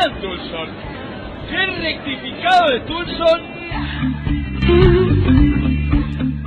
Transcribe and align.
Tulson! 0.00 0.68
¡Qué 1.50 1.66
rectificado 1.66 2.70
de 2.70 2.80
Tulson! 2.86 3.40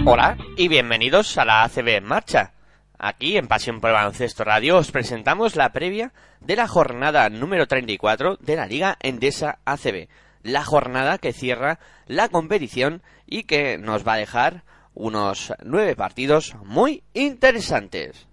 Hola 0.08 0.38
y 0.58 0.68
bienvenidos 0.68 1.38
a 1.38 1.46
la 1.46 1.64
ACB 1.64 1.90
en 1.90 2.04
marcha. 2.04 2.54
Aquí 2.98 3.38
en 3.38 3.48
Pasión 3.48 3.80
por 3.80 3.92
el 3.92 3.96
Baloncesto 3.96 4.44
Radio 4.44 4.78
os 4.78 4.92
presentamos 4.92 5.56
la 5.56 5.72
previa 5.72 6.14
de 6.42 6.56
la 6.56 6.68
jornada 6.68 7.30
número 7.30 7.68
34 7.68 8.38
de 8.38 8.56
la 8.56 8.66
Liga 8.66 8.98
Endesa 9.00 9.60
ACB. 9.66 10.08
La 10.42 10.64
jornada 10.64 11.20
que 11.20 11.32
cierra 11.32 11.78
la 12.08 12.30
competición 12.30 13.04
y 13.28 13.44
que 13.44 13.78
nos 13.78 14.08
va 14.08 14.14
a 14.14 14.18
dejar 14.18 14.64
unos 14.96 15.54
nueve 15.64 15.96
partidos 15.96 16.56
muy 16.64 17.04
interesantes. 17.14 18.28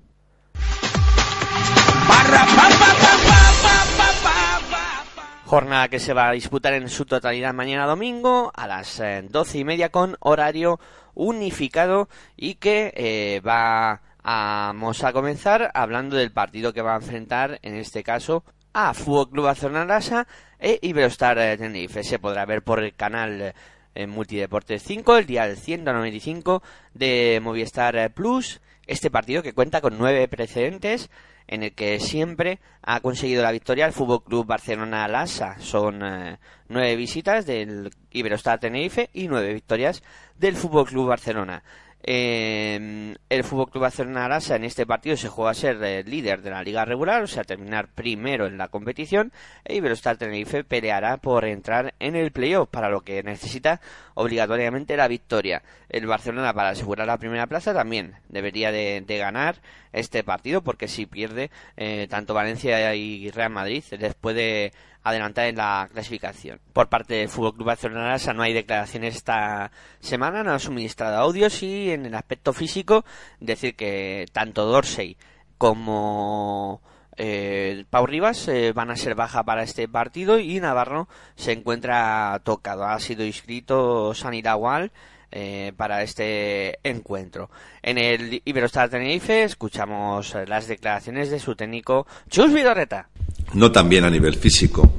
Jornada 5.51 5.89
que 5.89 5.99
se 5.99 6.15
va 6.15 6.29
a 6.29 6.33
disputar 6.33 6.75
en 6.75 6.89
su 6.89 7.07
totalidad 7.07 7.53
mañana 7.53 7.85
domingo 7.85 8.53
a 8.55 8.69
las 8.69 9.01
eh, 9.01 9.27
doce 9.29 9.59
y 9.59 9.65
media 9.65 9.89
con 9.89 10.17
horario 10.21 10.79
unificado 11.17 12.09
y 12.37 12.55
que 12.55 12.93
eh, 12.95 13.41
va 13.41 14.01
vamos 14.23 15.03
a 15.03 15.13
comenzar 15.13 15.73
hablando 15.75 16.15
del 16.15 16.31
partido 16.31 16.73
que 16.73 16.83
va 16.83 16.93
a 16.93 16.99
enfrentar 16.99 17.59
en 17.63 17.75
este 17.75 18.05
caso 18.05 18.45
a 18.75 18.95
Fútbol 18.95 19.31
Club 19.31 19.45
Barcelona 19.47 19.85
Lasa 19.85 20.29
e 20.61 20.79
Iberostar 20.83 21.37
eh, 21.39 21.57
Tenerife. 21.57 22.05
Se 22.05 22.21
podrá 22.21 22.47
ver 22.47 22.63
por 22.63 22.79
el 22.79 22.95
canal 22.95 23.53
eh, 23.97 24.07
Multideporte 24.07 24.79
5, 24.79 25.17
el 25.17 25.27
día 25.27 25.49
del 25.49 25.57
195 25.57 26.63
de 26.95 27.41
Movistar 27.43 28.13
Plus. 28.13 28.61
Este 28.91 29.09
partido 29.09 29.45
que 29.45 29.53
cuenta 29.53 29.81
con 29.81 29.99
nueve 29.99 30.27
precedentes 30.27 31.11
en 31.47 31.63
el 31.63 31.75
que 31.75 32.01
siempre 32.01 32.59
ha 32.83 32.99
conseguido 32.99 33.41
la 33.41 33.53
victoria 33.53 33.87
el 33.87 33.93
Fútbol 33.93 34.25
Club 34.25 34.47
Barcelona 34.47 35.07
Lasa. 35.07 35.61
Son 35.61 36.03
eh, 36.03 36.39
nueve 36.69 36.97
visitas 36.97 37.47
del 37.47 37.93
Iberostar 38.11 38.59
Tenerife 38.59 39.09
y 39.13 39.29
nueve 39.29 39.55
victorias 39.55 40.03
del 40.37 40.57
Fútbol 40.57 40.87
Club 40.87 41.07
Barcelona. 41.07 41.63
Eh, 42.03 43.15
el 43.29 43.45
Fútbol 43.45 43.71
Club 43.71 43.83
Barcelona 43.83 44.25
Arasa 44.25 44.57
en 44.57 44.65
este 44.65 44.87
partido 44.87 45.17
se 45.17 45.29
juega 45.29 45.51
a 45.51 45.55
ser 45.55 45.83
eh, 45.85 46.03
líder 46.03 46.41
de 46.41 46.51
la 46.51 46.63
liga 46.63 46.85
regular, 46.85 47.23
o 47.23 47.27
sea, 47.27 47.45
terminar 47.45 47.89
primero 47.95 48.47
en 48.47 48.57
la 48.57 48.69
competición, 48.69 49.33
e 49.65 49.77
Iberostar 49.77 50.17
Tenerife 50.17 50.65
peleará 50.65 51.19
por 51.19 51.45
entrar 51.45 51.95
en 52.01 52.17
el 52.17 52.33
playoff, 52.33 52.71
para 52.71 52.89
lo 52.89 53.03
que 53.03 53.23
necesita 53.23 53.83
obligatoriamente 54.21 54.97
la 54.97 55.09
victoria. 55.09 55.63
El 55.89 56.07
Barcelona, 56.07 56.53
para 56.53 56.71
asegurar 56.71 57.07
la 57.07 57.19
primera 57.19 57.47
plaza, 57.47 57.73
también 57.73 58.15
debería 58.29 58.71
de, 58.71 59.05
ganar 59.09 59.57
este 59.93 60.23
partido, 60.23 60.63
porque 60.63 60.89
si 60.89 61.07
pierde, 61.07 61.51
eh, 61.77 62.07
tanto 62.09 62.35
Valencia 62.35 62.95
y 62.95 63.31
Real 63.31 63.51
Madrid 63.51 63.83
les 63.99 64.15
puede 64.15 64.73
adelantar 65.03 65.47
en 65.47 65.57
la 65.57 65.89
clasificación. 65.93 66.61
Por 66.73 66.89
parte 66.89 67.15
del 67.15 67.29
Fútbol 67.29 67.55
Club 67.55 67.67
Barcelona 67.67 68.17
no 68.35 68.43
hay 68.43 68.53
declaraciones 68.53 69.17
esta 69.17 69.71
semana, 70.01 70.43
no 70.43 70.53
ha 70.53 70.59
suministrado 70.59 71.17
audios 71.17 71.63
y 71.63 71.91
en 71.91 72.07
el 72.07 72.15
aspecto 72.15 72.53
físico 72.53 73.05
decir 73.41 73.75
que 73.77 74.27
tanto 74.33 74.67
Dorsey 74.67 75.17
como 75.57 76.83
eh, 77.23 77.85
Pau 77.91 78.07
Rivas 78.07 78.49
eh, 78.49 78.73
van 78.73 78.91
a 78.91 78.97
ser 78.97 79.15
baja 79.15 79.43
para 79.45 79.63
este 79.63 79.87
partido 79.89 80.39
y 80.39 80.59
Navarro 80.59 81.07
se 81.37 81.53
encuentra 81.53 82.41
tocado. 82.45 82.85
Ha 82.85 82.99
sido 82.99 83.25
inscrito 83.27 84.15
Sanidad 84.15 84.57
Wall 84.57 84.91
eh, 85.31 85.73
para 85.77 86.03
este 86.03 86.79
encuentro. 86.83 87.51
En 87.83 87.99
el 87.99 88.41
Iberostar 88.45 88.89
Tenerife 88.89 89.43
escuchamos 89.45 90.35
eh, 90.35 90.47
las 90.47 90.67
declaraciones 90.67 91.31
de 91.31 91.39
su 91.39 91.55
técnico 91.55 92.07
Chus 92.31 92.53
Vidorreta. 92.53 93.09
no 93.53 93.71
tan 93.71 93.89
bien 93.89 94.05
a 94.05 94.11
nivel 94.11 94.35
físico. 94.37 94.91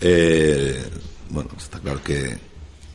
Eh, 0.00 0.82
bueno, 1.30 1.50
está 1.56 1.78
claro 1.80 2.02
que, 2.02 2.36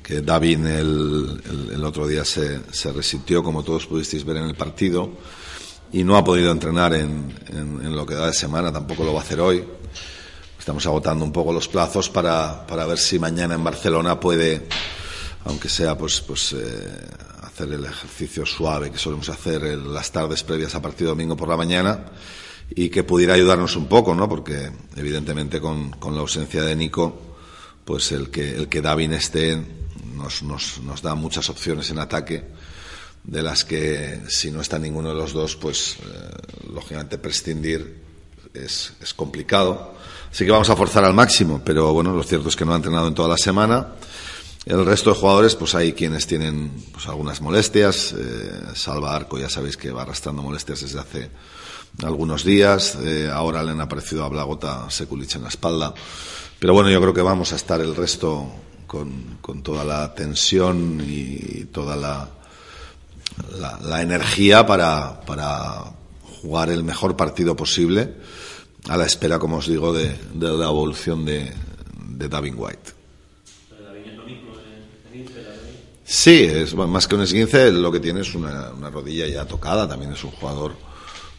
que 0.03 0.21
David 0.21 0.65
el, 0.67 1.41
el- 1.49 1.71
el 1.73 1.83
otro 1.83 2.07
día 2.07 2.23
se, 2.23 2.59
se 2.71 2.91
resintió, 2.93 3.43
como 3.43 3.63
todos 3.63 3.87
pudisteis 3.87 4.23
ver 4.23 4.37
en 4.37 4.43
el 4.45 4.55
partido, 4.55 5.09
y 5.93 6.03
no 6.03 6.17
ha 6.17 6.23
podido 6.23 6.51
entrenar 6.51 6.93
en, 6.93 7.33
en- 7.49 7.95
lo 7.95 8.05
que 8.05 8.13
da 8.15 8.27
de 8.27 8.33
semana, 8.33 8.71
tampoco 8.71 9.03
lo 9.03 9.13
va 9.13 9.19
a 9.19 9.23
hacer 9.23 9.39
hoy. 9.41 9.63
Estamos 10.57 10.85
agotando 10.85 11.25
un 11.25 11.31
poco 11.31 11.51
los 11.51 11.67
plazos 11.67 12.09
para, 12.09 12.65
para 12.67 12.85
ver 12.85 12.97
si 12.97 13.19
mañana 13.19 13.55
en 13.55 13.63
Barcelona 13.63 14.19
puede, 14.19 14.67
aunque 15.45 15.67
sea 15.69 15.97
pues, 15.97 16.21
pues 16.21 16.53
eh, 16.53 17.07
hacer 17.43 17.73
el 17.73 17.83
ejercicio 17.85 18.45
suave 18.45 18.91
que 18.91 18.97
solemos 18.97 19.27
hacer 19.29 19.63
las 19.63 20.11
tardes 20.11 20.43
previas 20.43 20.73
a 20.75 20.81
partido 20.81 21.09
domingo 21.09 21.35
por 21.35 21.49
la 21.49 21.57
mañana 21.57 22.05
y 22.73 22.89
que 22.89 23.03
pudiera 23.03 23.33
ayudarnos 23.33 23.75
un 23.75 23.87
poco, 23.87 24.13
¿no? 24.15 24.29
Porque 24.29 24.71
evidentemente 24.95 25.59
con, 25.59 25.91
con 25.91 26.13
la 26.15 26.21
ausencia 26.21 26.61
de 26.61 26.75
Nico, 26.75 27.19
pues 27.83 28.11
el 28.13 28.29
que 28.29 28.55
el 28.55 28.69
que 28.69 28.81
Davin 28.81 29.13
esté 29.13 29.59
nos, 30.15 30.43
nos, 30.43 30.79
nos 30.81 31.01
da 31.01 31.15
muchas 31.15 31.49
opciones 31.49 31.89
en 31.89 31.99
ataque 31.99 32.43
de 33.23 33.43
las 33.43 33.63
que 33.63 34.21
si 34.27 34.51
no 34.51 34.61
está 34.61 34.79
ninguno 34.79 35.09
de 35.09 35.15
los 35.15 35.33
dos, 35.33 35.55
pues 35.55 35.97
eh, 35.99 36.69
lógicamente 36.73 37.17
prescindir 37.17 38.01
es, 38.53 38.93
es 39.01 39.13
complicado. 39.13 39.93
Así 40.31 40.45
que 40.45 40.51
vamos 40.51 40.69
a 40.69 40.75
forzar 40.75 41.03
al 41.03 41.13
máximo, 41.13 41.61
pero 41.63 41.93
bueno, 41.93 42.13
lo 42.13 42.23
cierto 42.23 42.49
es 42.49 42.55
que 42.55 42.65
no 42.65 42.73
ha 42.73 42.77
entrenado 42.77 43.07
en 43.07 43.13
toda 43.13 43.29
la 43.29 43.37
semana. 43.37 43.87
El 44.65 44.85
resto 44.85 45.09
de 45.09 45.15
jugadores, 45.15 45.55
pues 45.55 45.73
hay 45.73 45.93
quienes 45.93 46.27
tienen 46.27 46.71
pues, 46.91 47.07
algunas 47.07 47.41
molestias. 47.41 48.13
Eh, 48.13 48.61
Salva 48.75 49.15
Arco, 49.15 49.39
ya 49.39 49.49
sabéis 49.49 49.75
que 49.75 49.91
va 49.91 50.03
arrastrando 50.03 50.41
molestias 50.41 50.81
desde 50.81 50.99
hace 50.99 51.31
algunos 52.03 52.43
días. 52.43 52.95
Eh, 53.03 53.29
ahora 53.31 53.63
le 53.63 53.71
han 53.71 53.81
aparecido 53.81 54.23
a 54.23 54.29
Blagota 54.29 54.89
Sekulic 54.89 55.35
en 55.35 55.43
la 55.43 55.49
espalda. 55.49 55.93
Pero 56.59 56.73
bueno, 56.73 56.89
yo 56.91 57.01
creo 57.01 57.13
que 57.13 57.23
vamos 57.23 57.53
a 57.53 57.55
estar 57.55 57.81
el 57.81 57.95
resto 57.95 58.47
con, 58.85 59.39
con 59.41 59.63
toda 59.63 59.83
la 59.83 60.13
tensión 60.13 61.03
y 61.05 61.65
toda 61.65 61.95
la, 61.95 62.29
la, 63.59 63.79
la 63.81 64.01
energía 64.01 64.65
para, 64.65 65.21
para 65.21 65.93
jugar 66.41 66.69
el 66.69 66.83
mejor 66.83 67.15
partido 67.15 67.55
posible 67.55 68.13
a 68.89 68.97
la 68.97 69.05
espera, 69.05 69.39
como 69.39 69.57
os 69.57 69.67
digo, 69.67 69.93
de, 69.93 70.15
de 70.33 70.49
la 70.49 70.65
evolución 70.65 71.25
de, 71.25 71.51
de 72.09 72.27
Davin 72.29 72.55
White. 72.57 73.01
Sí, 76.03 76.43
es 76.43 76.75
más 76.75 77.07
que 77.07 77.15
un 77.15 77.21
esguince, 77.21 77.71
lo 77.71 77.89
que 77.89 78.01
tiene 78.01 78.19
es 78.19 78.35
una, 78.35 78.71
una 78.71 78.89
rodilla 78.89 79.27
ya 79.27 79.45
tocada, 79.45 79.87
también 79.87 80.11
es 80.11 80.21
un 80.25 80.31
jugador 80.31 80.75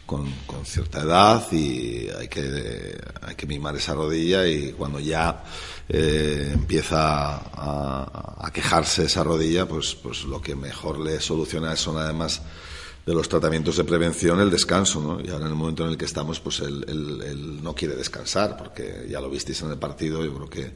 con, 0.03 0.25
con 0.47 0.65
cierta 0.65 1.01
edad 1.01 1.51
y 1.51 2.09
hay 2.09 2.27
que, 2.27 2.97
hay 3.21 3.35
que 3.35 3.45
mimar 3.45 3.75
esa 3.75 3.93
rodilla 3.93 4.47
y 4.47 4.71
cuando 4.71 4.99
ya 4.99 5.43
eh, 5.89 6.51
empieza 6.53 7.37
a, 7.37 8.37
a 8.45 8.51
quejarse 8.51 9.05
esa 9.05 9.23
rodilla, 9.23 9.67
pues, 9.67 9.95
pues 9.95 10.23
lo 10.23 10.41
que 10.41 10.55
mejor 10.55 10.99
le 10.99 11.19
soluciona 11.19 11.75
son 11.75 11.97
además 11.97 12.41
de 13.05 13.13
los 13.13 13.27
tratamientos 13.27 13.75
de 13.75 13.83
prevención 13.83 14.39
el 14.39 14.49
descanso, 14.49 15.01
¿no? 15.01 15.19
Y 15.19 15.29
ahora 15.29 15.45
en 15.45 15.51
el 15.51 15.57
momento 15.57 15.83
en 15.83 15.89
el 15.89 15.97
que 15.97 16.05
estamos, 16.05 16.39
pues 16.39 16.61
él, 16.61 17.59
no 17.61 17.75
quiere 17.75 17.95
descansar, 17.95 18.55
porque 18.57 19.07
ya 19.09 19.19
lo 19.19 19.29
visteis 19.29 19.61
en 19.61 19.71
el 19.71 19.77
partido, 19.77 20.23
yo 20.23 20.33
creo 20.33 20.49
que 20.49 20.71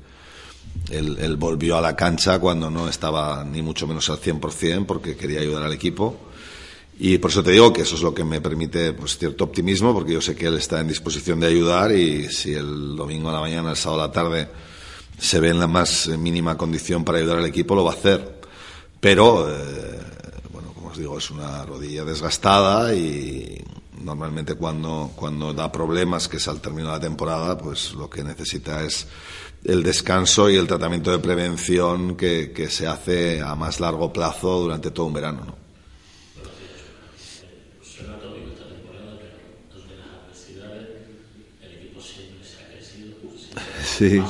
él, 0.89 1.17
él 1.19 1.37
volvió 1.37 1.77
a 1.77 1.81
la 1.81 1.95
cancha 1.95 2.39
cuando 2.39 2.69
no 2.69 2.89
estaba 2.89 3.45
ni 3.45 3.61
mucho 3.61 3.87
menos 3.87 4.09
al 4.09 4.19
100% 4.19 4.85
porque 4.85 5.15
quería 5.15 5.39
ayudar 5.39 5.63
al 5.63 5.73
equipo. 5.73 6.19
Y 6.99 7.19
por 7.19 7.31
eso 7.31 7.43
te 7.43 7.51
digo 7.51 7.71
que 7.71 7.83
eso 7.83 7.95
es 7.95 8.01
lo 8.01 8.13
que 8.13 8.23
me 8.23 8.41
permite 8.41 8.91
pues, 8.93 9.17
cierto 9.17 9.45
optimismo, 9.45 9.93
porque 9.93 10.13
yo 10.13 10.21
sé 10.21 10.35
que 10.35 10.47
él 10.47 10.57
está 10.57 10.81
en 10.81 10.87
disposición 10.87 11.39
de 11.39 11.47
ayudar 11.47 11.91
y 11.91 12.27
si 12.29 12.53
el 12.53 12.95
domingo 12.95 13.29
a 13.29 13.33
la 13.33 13.39
mañana, 13.39 13.69
el 13.69 13.77
sábado 13.77 14.03
a 14.03 14.07
la 14.07 14.11
tarde, 14.11 14.49
se 15.17 15.39
ve 15.39 15.49
en 15.49 15.59
la 15.59 15.67
más 15.67 16.07
mínima 16.07 16.57
condición 16.57 17.03
para 17.03 17.19
ayudar 17.19 17.37
al 17.39 17.45
equipo, 17.45 17.75
lo 17.75 17.83
va 17.83 17.91
a 17.91 17.95
hacer. 17.95 18.39
Pero, 18.99 19.49
eh, 19.49 19.99
bueno, 20.51 20.73
como 20.73 20.89
os 20.89 20.97
digo, 20.97 21.17
es 21.17 21.29
una 21.31 21.65
rodilla 21.65 22.03
desgastada 22.03 22.93
y 22.93 23.63
normalmente 24.01 24.55
cuando, 24.55 25.11
cuando 25.15 25.53
da 25.53 25.71
problemas, 25.71 26.27
que 26.27 26.37
es 26.37 26.47
al 26.47 26.61
término 26.61 26.87
de 26.87 26.93
la 26.93 26.99
temporada, 26.99 27.57
pues 27.57 27.93
lo 27.93 28.09
que 28.09 28.23
necesita 28.23 28.83
es 28.83 29.07
el 29.63 29.83
descanso 29.83 30.49
y 30.49 30.55
el 30.55 30.67
tratamiento 30.67 31.11
de 31.11 31.19
prevención 31.19 32.15
que, 32.15 32.51
que 32.51 32.69
se 32.69 32.87
hace 32.87 33.41
a 33.41 33.55
más 33.55 33.79
largo 33.79 34.13
plazo 34.13 34.59
durante 34.61 34.91
todo 34.91 35.07
un 35.07 35.13
verano. 35.13 35.45
¿no? 35.45 35.67
Sí. 43.97 44.21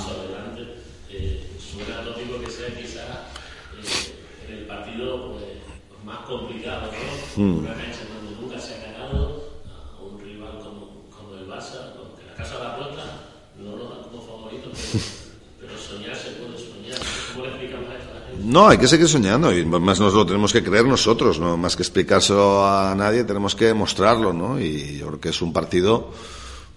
suena 1.59 2.01
tópico 2.05 2.39
que 2.39 2.49
sea 2.49 2.73
quizá 2.73 3.27
eh, 3.75 4.47
en 4.47 4.53
el 4.59 4.65
partido 4.65 5.33
pues, 5.33 6.03
más 6.05 6.19
complicado, 6.19 6.89
¿no? 6.89 7.26
Mm. 7.37 7.59
Una 7.59 7.73
cancha 7.75 7.99
donde 8.09 8.41
nunca 8.41 8.59
se 8.59 8.73
ha 8.73 8.91
ganado 8.91 9.43
a 9.69 10.01
un 10.01 10.19
rival 10.19 10.57
como, 10.57 11.05
como 11.15 11.35
el 11.35 11.47
Barça, 11.47 11.93
que 12.17 12.25
la 12.25 12.33
Casa 12.35 12.57
de 12.57 12.63
la 12.63 12.75
Plata 12.75 13.21
no 13.61 13.75
lo 13.75 13.89
da 13.89 14.01
como 14.01 14.23
favorito, 14.23 14.71
pero, 14.73 15.03
pero 15.61 15.77
soñar 15.77 16.15
se 16.15 16.31
puede 16.31 16.57
soñar. 16.57 16.97
¿Cómo 17.33 17.45
le 17.45 17.51
explicamos 17.51 17.89
esto 17.93 18.11
a 18.11 18.19
la 18.19 18.25
gente? 18.25 18.43
No, 18.43 18.67
hay 18.67 18.77
que 18.79 18.87
seguir 18.87 19.07
soñando 19.07 19.55
y 19.55 19.63
más 19.65 19.99
nos 19.99 20.15
lo 20.15 20.25
tenemos 20.25 20.51
que 20.51 20.63
creer 20.63 20.85
nosotros, 20.85 21.39
no 21.39 21.57
más 21.57 21.75
que 21.75 21.83
explicárselo 21.83 22.67
a 22.67 22.95
nadie, 22.95 23.23
tenemos 23.23 23.53
que 23.53 23.71
mostrarlo, 23.75 24.33
¿no? 24.33 24.59
Y 24.59 24.97
yo 24.97 25.07
creo 25.07 25.19
que 25.19 25.29
es 25.29 25.39
un 25.43 25.53
partido, 25.53 26.11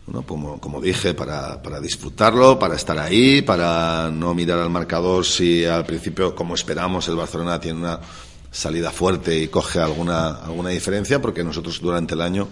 bueno, 0.07 0.27
como, 0.27 0.61
como 0.61 0.79
dije, 0.79 1.15
para, 1.15 1.63
para 1.63 1.81
disfrutarlo, 1.81 2.59
para 2.59 2.77
estar 2.77 2.99
ahí, 2.99 3.41
para 3.41 4.11
no 4.11 4.35
mirar 4.35 4.59
al 4.59 4.69
marcador 4.69 5.25
si 5.25 5.65
al 5.65 5.87
principio, 5.87 6.35
como 6.35 6.55
esperamos, 6.55 7.09
el 7.09 7.17
Barcelona 7.17 7.59
tiene 7.59 7.79
una 7.79 8.01
salida 8.51 8.91
fuerte 8.91 9.39
y 9.39 9.49
coge 9.49 9.81
alguna, 9.81 10.37
alguna 10.37 10.71
diferencia, 10.71 11.21
porque 11.21 11.45
nosotros 11.45 11.81
durante 11.81 12.15
el 12.15 12.21
año 12.21 12.49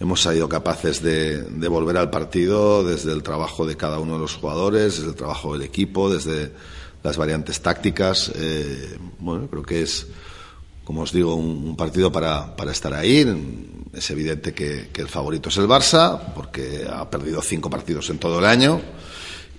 hemos 0.00 0.22
sido 0.22 0.48
capaces 0.48 1.02
de, 1.02 1.42
de 1.42 1.68
volver 1.68 1.96
al 1.96 2.10
partido 2.10 2.84
desde 2.84 3.12
el 3.12 3.22
trabajo 3.22 3.66
de 3.66 3.76
cada 3.76 3.98
uno 3.98 4.14
de 4.14 4.20
los 4.20 4.34
jugadores, 4.34 4.96
desde 4.96 5.10
el 5.10 5.14
trabajo 5.14 5.52
del 5.52 5.62
equipo, 5.62 6.12
desde 6.12 6.52
las 7.06 7.16
variantes 7.16 7.60
tácticas. 7.60 8.32
Eh, 8.34 8.98
bueno, 9.20 9.46
creo 9.48 9.62
que 9.62 9.82
es, 9.82 10.06
como 10.84 11.02
os 11.02 11.12
digo, 11.12 11.36
un, 11.36 11.76
partido 11.76 12.10
para, 12.10 12.54
para, 12.56 12.72
estar 12.72 12.92
ahí. 12.92 13.24
Es 13.94 14.10
evidente 14.10 14.52
que, 14.52 14.90
el 14.94 15.08
favorito 15.08 15.48
es 15.48 15.56
el 15.56 15.68
Barça, 15.68 16.34
porque 16.34 16.86
ha 16.90 17.08
perdido 17.08 17.40
cinco 17.40 17.70
partidos 17.70 18.10
en 18.10 18.18
todo 18.18 18.40
el 18.40 18.44
año 18.44 18.80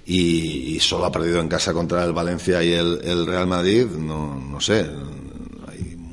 y, 0.05 0.75
y 0.75 0.79
solo 0.79 1.05
ha 1.05 1.11
perdido 1.11 1.39
en 1.39 1.47
casa 1.47 1.73
contra 1.73 2.03
el 2.03 2.13
Valencia 2.13 2.61
y 2.63 2.73
el, 2.73 2.99
el 3.03 3.25
Real 3.25 3.47
Madrid. 3.47 3.85
No, 3.85 4.35
no, 4.35 4.59
sé, 4.59 4.85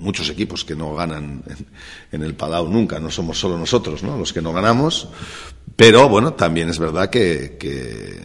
muchos 0.04 0.28
equipos 0.28 0.64
que 0.64 0.76
no 0.76 0.94
ganan 0.94 1.42
en, 1.46 1.66
en, 2.12 2.22
el 2.22 2.34
Palau 2.34 2.68
nunca, 2.68 3.00
no 3.00 3.10
somos 3.10 3.38
solo 3.40 3.58
nosotros 3.58 4.02
¿no? 4.02 4.16
los 4.16 4.32
que 4.32 4.42
no 4.42 4.52
ganamos. 4.52 5.08
Pero 5.74 6.08
bueno, 6.08 6.34
también 6.34 6.68
es 6.68 6.78
verdad 6.78 7.10
que, 7.10 7.56
que 7.58 8.20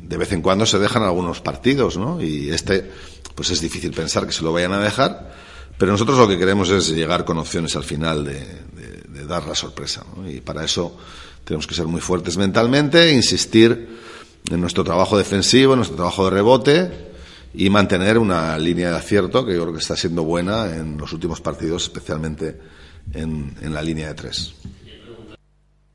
de 0.00 0.16
vez 0.16 0.32
en 0.32 0.40
cuando 0.40 0.64
se 0.64 0.78
dejan 0.78 1.02
algunos 1.02 1.40
partidos, 1.40 1.98
¿no? 1.98 2.22
Y 2.22 2.50
este, 2.50 2.90
pues 3.34 3.50
es 3.50 3.60
difícil 3.60 3.92
pensar 3.92 4.26
que 4.26 4.32
se 4.32 4.42
lo 4.42 4.52
vayan 4.52 4.72
a 4.72 4.80
dejar, 4.80 5.34
pero 5.76 5.92
nosotros 5.92 6.16
lo 6.16 6.28
que 6.28 6.38
queremos 6.38 6.70
es 6.70 6.88
llegar 6.88 7.24
con 7.24 7.36
opciones 7.38 7.76
al 7.76 7.84
final 7.84 8.24
de, 8.24 8.40
de, 8.40 9.02
de 9.08 9.26
dar 9.26 9.46
la 9.46 9.54
sorpresa, 9.54 10.04
¿no? 10.16 10.30
Y 10.30 10.40
para 10.40 10.64
eso 10.64 10.96
tenemos 11.44 11.66
que 11.66 11.74
ser 11.74 11.86
muy 11.86 12.00
fuertes 12.00 12.36
mentalmente, 12.36 13.12
insistir 13.12 13.98
en 14.50 14.60
nuestro 14.60 14.84
trabajo 14.84 15.18
defensivo, 15.18 15.74
en 15.74 15.80
nuestro 15.80 15.96
trabajo 15.96 16.24
de 16.24 16.30
rebote 16.30 17.09
y 17.52 17.70
mantener 17.70 18.18
una 18.18 18.56
línea 18.58 18.90
de 18.90 18.96
acierto 18.96 19.44
que 19.44 19.54
yo 19.54 19.62
creo 19.62 19.72
que 19.72 19.80
está 19.80 19.96
siendo 19.96 20.24
buena 20.24 20.74
en 20.74 20.96
los 20.96 21.12
últimos 21.12 21.40
partidos, 21.40 21.84
especialmente 21.84 22.58
en, 23.12 23.54
en 23.60 23.74
la 23.74 23.82
línea 23.82 24.08
de 24.08 24.14
tres 24.14 24.54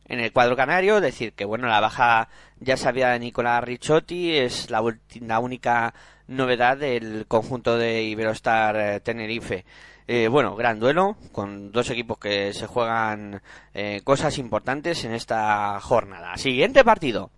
en 0.08 0.20
el 0.20 0.32
cuadro 0.32 0.56
canario, 0.56 1.02
decir 1.02 1.34
que 1.34 1.46
bueno, 1.46 1.68
la 1.68 1.80
baja 1.80 2.30
ya 2.60 2.78
sabía 2.78 3.10
de 3.10 3.20
Nicolás 3.20 3.64
Ricciotti, 3.64 4.38
es 4.38 4.70
la, 4.70 4.84
la 5.22 5.40
única 5.40 5.94
novedad 6.28 6.78
del 6.78 7.26
conjunto 7.28 7.78
de 7.78 8.04
Iberostar 8.04 8.76
eh, 8.78 9.00
Tenerife. 9.00 9.66
Eh, 10.08 10.28
bueno, 10.28 10.56
gran 10.56 10.80
duelo 10.80 11.18
con 11.32 11.72
dos 11.72 11.90
equipos 11.90 12.20
que 12.20 12.54
se 12.54 12.68
juegan 12.68 13.42
eh, 13.74 14.02
cosas 14.04 14.38
importantes 14.38 15.04
en 15.04 15.14
esta 15.14 15.80
jornada. 15.82 16.38
Siguiente 16.38 16.84
partido. 16.84 17.32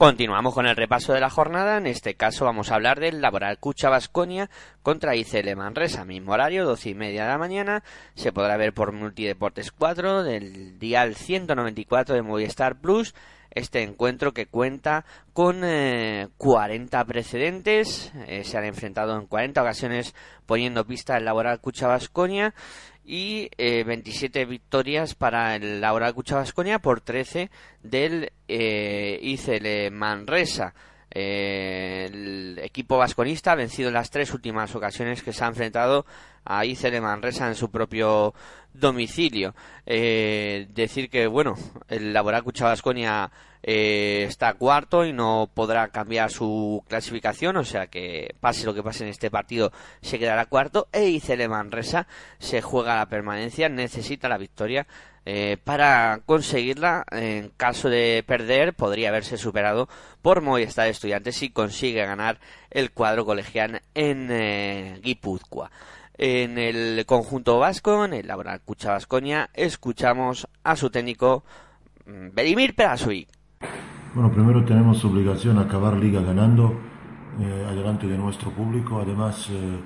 Continuamos 0.00 0.54
con 0.54 0.66
el 0.66 0.76
repaso 0.76 1.12
de 1.12 1.20
la 1.20 1.28
jornada. 1.28 1.76
En 1.76 1.86
este 1.86 2.14
caso 2.14 2.46
vamos 2.46 2.70
a 2.70 2.76
hablar 2.76 3.00
del 3.00 3.20
Laboral 3.20 3.58
Cucha 3.58 3.90
Basconia 3.90 4.48
contra 4.82 5.14
ICL 5.14 5.54
Manresa. 5.56 6.06
Mismo 6.06 6.32
horario, 6.32 6.64
doce 6.64 6.88
y 6.88 6.94
media 6.94 7.24
de 7.24 7.28
la 7.28 7.36
mañana. 7.36 7.82
Se 8.14 8.32
podrá 8.32 8.56
ver 8.56 8.72
por 8.72 8.92
Multideportes 8.92 9.70
4 9.72 10.22
del 10.22 10.78
dial 10.78 11.16
194 11.16 12.14
de 12.14 12.22
Movistar 12.22 12.80
Plus. 12.80 13.14
Este 13.50 13.82
encuentro 13.82 14.32
que 14.32 14.46
cuenta 14.46 15.04
con 15.34 15.64
eh, 15.64 16.28
40 16.38 17.04
precedentes. 17.04 18.10
Eh, 18.26 18.44
se 18.44 18.56
han 18.56 18.64
enfrentado 18.64 19.18
en 19.18 19.26
40 19.26 19.60
ocasiones 19.60 20.14
poniendo 20.46 20.86
pista 20.86 21.18
el 21.18 21.26
Laboral 21.26 21.60
Cucha 21.60 21.88
Basconia 21.88 22.54
y 23.04 23.50
eh, 23.58 23.84
27 23.84 24.44
victorias 24.44 25.14
para 25.14 25.56
el 25.56 25.80
Laboral 25.80 26.14
Cucha 26.14 26.36
Basconia 26.36 26.78
por 26.78 27.00
13 27.00 27.50
del 27.82 28.32
eh, 28.48 29.18
ICL 29.22 29.92
Manresa. 29.92 30.74
Eh, 31.12 32.08
el 32.08 32.60
equipo 32.62 32.96
vasconista 32.96 33.52
ha 33.52 33.56
vencido 33.56 33.88
en 33.88 33.94
las 33.94 34.10
tres 34.10 34.32
últimas 34.32 34.74
ocasiones 34.76 35.22
que 35.22 35.32
se 35.32 35.44
ha 35.44 35.48
enfrentado 35.48 36.06
a 36.44 36.64
ICL 36.64 37.00
Manresa 37.00 37.48
en 37.48 37.56
su 37.56 37.70
propio 37.70 38.34
domicilio. 38.72 39.54
Eh, 39.86 40.68
decir 40.72 41.10
que, 41.10 41.26
bueno, 41.26 41.56
el 41.88 42.12
Laboral 42.12 42.44
Cucha 42.44 42.66
Basconia 42.66 43.30
eh, 43.62 44.24
está 44.28 44.54
cuarto 44.54 45.04
y 45.04 45.12
no 45.12 45.50
podrá 45.52 45.88
cambiar 45.88 46.30
su 46.30 46.82
clasificación, 46.88 47.56
o 47.56 47.64
sea 47.64 47.88
que 47.88 48.34
pase 48.40 48.64
lo 48.64 48.74
que 48.74 48.82
pase 48.82 49.04
en 49.04 49.10
este 49.10 49.30
partido 49.30 49.72
se 50.00 50.18
quedará 50.18 50.46
cuarto 50.46 50.88
e 50.92 51.08
ICL 51.08 51.48
Manresa 51.48 52.06
se 52.38 52.62
juega 52.62 52.96
la 52.96 53.08
permanencia, 53.08 53.68
necesita 53.68 54.28
la 54.28 54.38
victoria 54.38 54.86
eh, 55.26 55.58
para 55.62 56.22
conseguirla 56.24 57.04
en 57.10 57.50
caso 57.50 57.90
de 57.90 58.24
perder 58.26 58.72
podría 58.72 59.10
haberse 59.10 59.36
superado 59.36 59.88
por 60.22 60.40
Movistar 60.40 60.88
Estudiantes 60.88 61.36
si 61.36 61.50
consigue 61.50 62.06
ganar 62.06 62.40
el 62.70 62.92
cuadro 62.92 63.26
colegial 63.26 63.82
en 63.94 64.28
eh, 64.30 64.98
Guipúzcoa. 65.02 65.70
En 66.16 66.58
el 66.58 67.04
conjunto 67.06 67.58
vasco, 67.58 68.04
en 68.04 68.12
el 68.12 68.26
Laboral 68.26 68.60
Cucha 68.60 68.92
Vasconia, 68.92 69.48
escuchamos 69.54 70.48
a 70.62 70.76
su 70.76 70.90
técnico 70.90 71.44
Belimir 72.04 72.74
Perasuic. 72.74 73.39
Bueno, 74.12 74.32
primero 74.32 74.64
tenemos 74.64 75.04
obligación 75.04 75.58
a 75.58 75.62
acabar 75.62 75.96
liga 75.96 76.20
ganando 76.20 76.74
eh, 77.38 77.66
adelante 77.68 78.08
de 78.08 78.18
nuestro 78.18 78.50
público. 78.50 79.00
Además, 79.00 79.48
eh, 79.50 79.78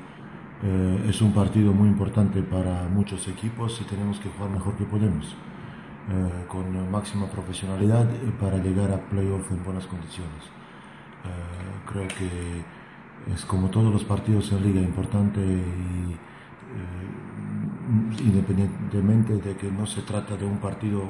eh, 0.63 1.07
es 1.11 1.21
un 1.21 1.35
partido 1.35 1.75
muy 1.75 1.91
importante 1.91 2.41
para 2.41 2.89
muchos 2.89 3.29
equipos 3.29 3.79
y 3.83 3.85
tenemos 3.85 4.19
que 4.21 4.31
jugar 4.31 4.51
mejor 4.51 4.77
que 4.77 4.85
podemos, 4.85 5.37
con 6.49 6.91
máxima 6.91 7.27
profesionalidad 7.27 8.07
para 8.41 8.59
llegar 8.59 8.93
a 8.93 8.99
playoff 9.11 9.51
en 9.51 9.65
buenas 9.65 9.87
condiciones. 9.87 10.43
creo 11.87 12.09
que 12.09 13.33
es 13.33 13.45
como 13.47 13.69
todos 13.69 13.91
los 13.93 14.05
partidos 14.05 14.53
en 14.53 14.63
liga 14.63 14.81
importante 14.81 15.41
independientemente 18.21 19.37
de 19.37 19.57
que 19.57 19.71
no 19.71 19.87
se 19.87 20.03
trata 20.03 20.37
de 20.37 20.45
un 20.45 20.59
partido 20.59 21.09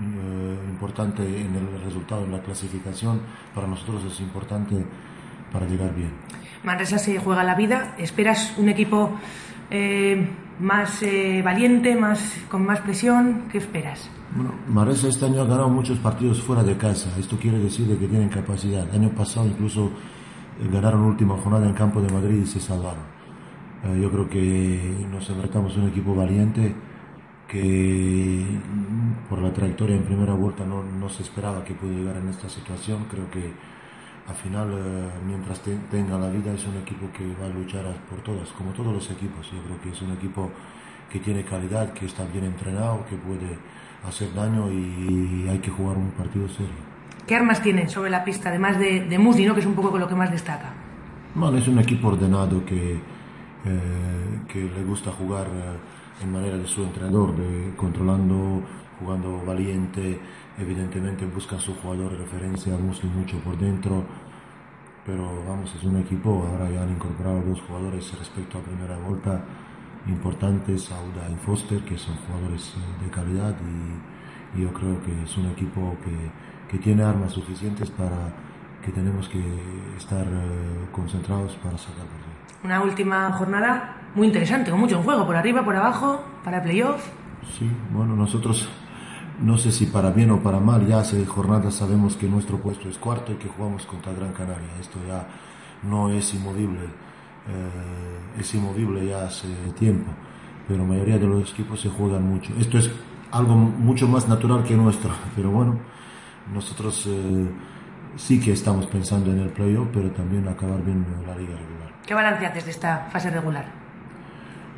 eh, 0.00 0.70
importante 0.70 1.22
en 1.22 1.56
el 1.56 1.82
resultado, 1.84 2.24
en 2.24 2.30
la 2.30 2.40
clasificación, 2.40 3.20
para 3.52 3.66
nosotros 3.66 4.04
es 4.04 4.20
importante 4.20 4.76
para 5.52 5.66
llegar 5.66 5.92
bien. 5.92 6.12
Manresa 6.62 6.98
se 6.98 7.18
juega 7.18 7.42
la 7.42 7.56
vida, 7.56 7.94
¿esperas 7.98 8.54
un 8.58 8.68
equipo 8.68 9.10
eh, 9.70 10.28
más 10.60 11.02
eh, 11.02 11.42
valiente, 11.44 11.96
más, 11.96 12.44
con 12.48 12.64
más 12.64 12.80
presión? 12.80 13.48
¿Qué 13.50 13.58
esperas? 13.58 14.08
Bueno, 14.36 14.52
Manresa 14.68 15.08
este 15.08 15.24
año 15.24 15.42
ha 15.42 15.46
ganado 15.46 15.68
muchos 15.68 15.98
partidos 15.98 16.42
fuera 16.42 16.62
de 16.62 16.76
casa, 16.76 17.10
esto 17.18 17.36
quiere 17.36 17.58
decir 17.58 17.86
de 17.86 17.98
que 17.98 18.06
tienen 18.06 18.28
capacidad. 18.28 18.88
El 18.90 19.02
año 19.02 19.10
pasado 19.10 19.46
incluso 19.46 19.86
eh, 20.60 20.68
ganaron 20.70 21.02
última 21.02 21.36
jornada 21.38 21.66
en 21.66 21.74
campo 21.74 22.00
de 22.00 22.12
Madrid 22.12 22.42
y 22.42 22.46
se 22.46 22.60
salvaron. 22.60 23.18
yo 24.00 24.10
creo 24.10 24.28
que 24.28 25.06
nos 25.10 25.28
enfrentamos 25.28 25.76
a 25.76 25.80
un 25.80 25.88
equipo 25.88 26.14
valiente 26.14 26.74
que 27.48 28.44
por 29.28 29.40
la 29.40 29.52
trayectoria 29.52 29.96
en 29.96 30.04
primera 30.04 30.34
vuelta 30.34 30.64
no, 30.64 30.82
no, 30.82 31.08
se 31.08 31.22
esperaba 31.22 31.64
que 31.64 31.74
pudiera 31.74 32.00
llegar 32.00 32.16
en 32.18 32.28
esta 32.28 32.48
situación. 32.48 33.06
Creo 33.10 33.30
que 33.30 33.52
al 34.28 34.34
final, 34.34 34.70
eh, 34.72 35.10
mientras 35.26 35.60
te, 35.60 35.74
tenga 35.90 36.18
la 36.18 36.28
vida, 36.28 36.52
es 36.52 36.66
un 36.66 36.76
equipo 36.76 37.10
que 37.10 37.24
va 37.40 37.46
a 37.46 37.48
luchar 37.48 37.84
por 38.10 38.20
todas, 38.20 38.50
como 38.50 38.72
todos 38.72 38.92
los 38.92 39.10
equipos. 39.10 39.50
Yo 39.50 39.62
creo 39.62 39.80
que 39.80 39.90
es 39.90 40.02
un 40.02 40.12
equipo 40.12 40.50
que 41.10 41.18
tiene 41.20 41.42
calidad, 41.44 41.92
que 41.94 42.04
está 42.04 42.24
bien 42.26 42.44
entrenado, 42.44 43.06
que 43.08 43.16
puede 43.16 43.56
hacer 44.06 44.32
daño 44.34 44.70
y 44.70 45.48
hay 45.48 45.58
que 45.58 45.70
jugar 45.70 45.96
un 45.96 46.10
partido 46.10 46.46
serio. 46.48 46.98
¿Qué 47.28 47.36
armas 47.36 47.60
tienen 47.60 47.90
sobre 47.90 48.10
la 48.10 48.24
pista, 48.24 48.48
además 48.48 48.78
de, 48.78 49.00
de 49.00 49.18
Musli, 49.18 49.44
¿no? 49.44 49.52
que 49.52 49.60
es 49.60 49.66
un 49.66 49.74
poco 49.74 49.98
lo 49.98 50.08
que 50.08 50.14
más 50.14 50.30
destaca? 50.30 50.72
Bueno, 51.34 51.58
es 51.58 51.68
un 51.68 51.78
equipo 51.78 52.08
ordenado 52.08 52.64
que, 52.64 52.94
eh, 52.94 54.40
que 54.48 54.62
le 54.62 54.82
gusta 54.84 55.10
jugar 55.12 55.46
eh, 55.46 55.76
en 56.22 56.32
manera 56.32 56.56
de 56.56 56.66
su 56.66 56.82
entrenador, 56.82 57.34
controlando, 57.76 58.62
jugando 58.98 59.42
valiente, 59.44 60.20
evidentemente 60.58 61.26
buscan 61.26 61.60
su 61.60 61.74
jugador 61.74 62.12
de 62.12 62.18
referencia 62.18 62.76
mucho, 62.76 63.06
mucho 63.06 63.38
por 63.38 63.56
dentro, 63.58 64.04
pero 65.06 65.42
vamos, 65.46 65.74
es 65.74 65.84
un 65.84 65.96
equipo, 65.96 66.44
ahora 66.46 66.70
ya 66.70 66.82
han 66.82 66.90
incorporado 66.90 67.40
dos 67.42 67.60
jugadores 67.62 68.12
respecto 68.18 68.58
a 68.58 68.62
primera 68.62 68.98
vuelta 68.98 69.44
importantes, 70.06 70.90
Auda 70.90 71.28
y 71.30 71.36
Foster, 71.36 71.80
que 71.84 71.96
son 71.96 72.16
jugadores 72.16 72.74
eh, 72.76 73.04
de 73.04 73.10
calidad 73.10 73.56
y, 73.60 74.58
y 74.58 74.62
yo 74.62 74.72
creo 74.72 75.00
que 75.02 75.22
es 75.22 75.36
un 75.36 75.46
equipo 75.46 75.96
que, 76.04 76.30
que 76.70 76.78
tiene 76.82 77.02
armas 77.02 77.32
suficientes 77.32 77.90
para 77.90 78.34
que 78.84 78.92
tenemos 78.92 79.28
que 79.28 79.42
estar 79.96 80.26
eh, 80.26 80.88
concentrados 80.92 81.56
para 81.56 81.76
sacar 81.78 82.06
partido. 82.06 82.27
Una 82.64 82.82
última 82.82 83.32
jornada 83.32 83.96
muy 84.14 84.26
interesante, 84.26 84.70
con 84.70 84.80
mucho 84.80 85.02
juego, 85.02 85.26
por 85.26 85.36
arriba, 85.36 85.64
por 85.64 85.76
abajo, 85.76 86.24
para 86.44 86.62
playoff. 86.62 87.06
Sí, 87.56 87.70
bueno, 87.92 88.16
nosotros 88.16 88.68
no 89.40 89.56
sé 89.56 89.70
si 89.70 89.86
para 89.86 90.10
bien 90.10 90.30
o 90.32 90.42
para 90.42 90.58
mal, 90.58 90.86
ya 90.86 91.00
hace 91.00 91.24
jornadas 91.24 91.74
sabemos 91.74 92.16
que 92.16 92.26
nuestro 92.26 92.58
puesto 92.58 92.88
es 92.88 92.98
cuarto 92.98 93.32
y 93.32 93.36
que 93.36 93.48
jugamos 93.48 93.86
contra 93.86 94.12
Gran 94.12 94.32
Canaria. 94.32 94.68
Esto 94.80 94.98
ya 95.06 95.26
no 95.88 96.10
es 96.10 96.34
inmovible, 96.34 96.84
eh, 96.84 98.40
es 98.40 98.54
inmovible 98.54 99.06
ya 99.06 99.26
hace 99.26 99.46
tiempo, 99.78 100.10
pero 100.66 100.80
la 100.80 100.88
mayoría 100.88 101.18
de 101.18 101.26
los 101.26 101.52
equipos 101.52 101.80
se 101.80 101.88
juegan 101.88 102.28
mucho. 102.28 102.52
Esto 102.58 102.78
es 102.78 102.90
algo 103.30 103.54
mucho 103.54 104.08
más 104.08 104.28
natural 104.28 104.64
que 104.64 104.74
nuestro, 104.74 105.10
pero 105.36 105.50
bueno, 105.50 105.78
nosotros 106.52 107.06
eh, 107.06 107.48
sí 108.16 108.40
que 108.40 108.52
estamos 108.52 108.86
pensando 108.86 109.30
en 109.30 109.38
el 109.40 109.50
playoff, 109.50 109.88
pero 109.92 110.10
también 110.10 110.48
acabar 110.48 110.82
bien 110.84 111.06
la 111.26 111.36
liga 111.36 111.56
regular. 111.56 111.87
¿Qué 112.08 112.14
balance 112.14 112.46
haces 112.46 112.64
de 112.64 112.70
esta 112.70 113.06
fase 113.12 113.28
regular? 113.28 113.66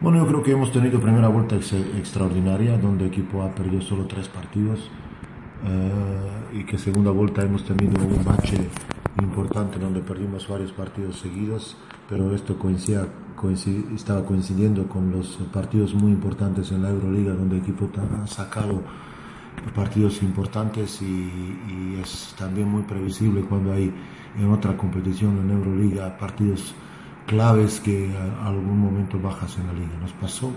Bueno, 0.00 0.18
yo 0.18 0.26
creo 0.26 0.42
que 0.42 0.50
hemos 0.50 0.72
tenido 0.72 0.98
primera 0.98 1.28
vuelta 1.28 1.54
ex 1.54 1.74
extraordinaria, 1.74 2.76
donde 2.76 3.04
el 3.04 3.12
equipo 3.12 3.44
ha 3.44 3.54
perdido 3.54 3.80
solo 3.82 4.06
tres 4.06 4.26
partidos 4.26 4.90
eh, 5.64 6.58
y 6.58 6.64
que 6.64 6.76
segunda 6.76 7.12
vuelta 7.12 7.42
hemos 7.42 7.64
tenido 7.64 8.04
un 8.04 8.24
bache 8.24 8.58
importante 9.22 9.78
donde 9.78 10.00
perdimos 10.00 10.48
varios 10.48 10.72
partidos 10.72 11.20
seguidos, 11.20 11.76
pero 12.08 12.34
esto 12.34 12.58
coincida, 12.58 13.06
coincid, 13.36 13.92
estaba 13.94 14.24
coincidiendo 14.26 14.88
con 14.88 15.12
los 15.12 15.38
partidos 15.52 15.94
muy 15.94 16.10
importantes 16.10 16.72
en 16.72 16.82
la 16.82 16.90
Euroliga, 16.90 17.32
donde 17.34 17.58
el 17.58 17.62
equipo 17.62 17.88
ha 18.22 18.26
sacado 18.26 18.82
partidos 19.76 20.20
importantes 20.24 21.00
y, 21.00 21.04
y, 21.04 22.00
es 22.02 22.34
también 22.36 22.66
muy 22.68 22.82
previsible 22.82 23.42
cuando 23.42 23.72
hay 23.72 23.94
en 24.36 24.50
otra 24.50 24.76
competición 24.76 25.38
en 25.38 25.50
Euroliga 25.52 26.18
partidos 26.18 26.74
claves 27.30 27.78
que 27.78 28.10
a 28.42 28.48
algún 28.48 28.80
momento 28.80 29.16
bajas 29.20 29.56
en 29.56 29.68
la 29.68 29.72
liga. 29.72 29.96
Nos 30.00 30.12
pasó 30.14 30.52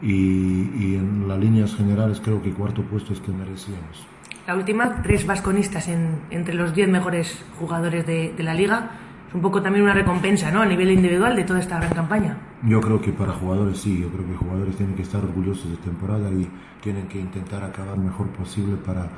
y, 0.00 0.70
y 0.78 0.94
en 0.94 1.26
las 1.26 1.38
líneas 1.40 1.74
generales 1.74 2.20
creo 2.24 2.40
que 2.40 2.52
cuarto 2.52 2.82
puesto 2.82 3.12
es 3.12 3.20
que 3.20 3.32
merecíamos. 3.32 4.06
La 4.46 4.54
última, 4.54 5.02
tres 5.02 5.26
vasconistas 5.26 5.88
en, 5.88 6.20
entre 6.30 6.54
los 6.54 6.72
diez 6.72 6.88
mejores 6.88 7.44
jugadores 7.58 8.06
de, 8.06 8.32
de 8.32 8.42
la 8.44 8.54
liga. 8.54 8.90
Es 9.28 9.34
un 9.34 9.42
poco 9.42 9.60
también 9.60 9.82
una 9.82 9.92
recompensa 9.92 10.52
¿no? 10.52 10.62
a 10.62 10.66
nivel 10.66 10.92
individual 10.92 11.34
de 11.34 11.42
toda 11.42 11.58
esta 11.58 11.78
gran 11.78 11.92
campaña. 11.92 12.38
Yo 12.62 12.80
creo 12.80 13.00
que 13.00 13.12
para 13.12 13.32
jugadores 13.32 13.78
sí, 13.78 14.00
yo 14.00 14.08
creo 14.08 14.24
que 14.24 14.36
jugadores 14.36 14.76
tienen 14.76 14.94
que 14.94 15.02
estar 15.02 15.22
orgullosos 15.22 15.68
de 15.68 15.76
temporada 15.78 16.30
y 16.30 16.48
tienen 16.80 17.08
que 17.08 17.18
intentar 17.18 17.64
acabar 17.64 17.98
mejor 17.98 18.28
posible 18.28 18.76
para 18.76 19.08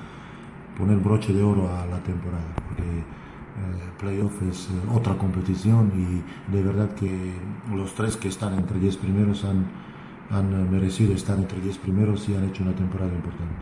poner 0.79 0.97
broche 0.97 1.35
de 1.35 1.43
oro 1.43 1.69
a 1.69 1.85
la 1.85 1.99
temporada, 2.03 2.55
porque 2.57 3.05
playoff 3.99 4.33
es 4.51 4.67
eh, 4.67 4.89
otra 4.95 5.17
competición 5.17 5.93
y 5.95 6.53
de 6.53 6.63
verdad 6.63 6.95
que 6.95 7.35
los 7.75 7.95
tres 7.95 8.17
que 8.17 8.29
están 8.29 8.55
entre 8.55 8.79
10 8.79 8.97
primeros 8.97 9.45
han, 9.45 9.71
han 10.31 10.71
merecido 10.71 11.15
estar 11.15 11.37
entre 11.37 11.61
10 11.61 11.79
primeros 11.79 12.29
y 12.29 12.35
han 12.35 12.49
hecho 12.49 12.63
una 12.63 12.75
temporada 12.75 13.13
importante. 13.13 13.55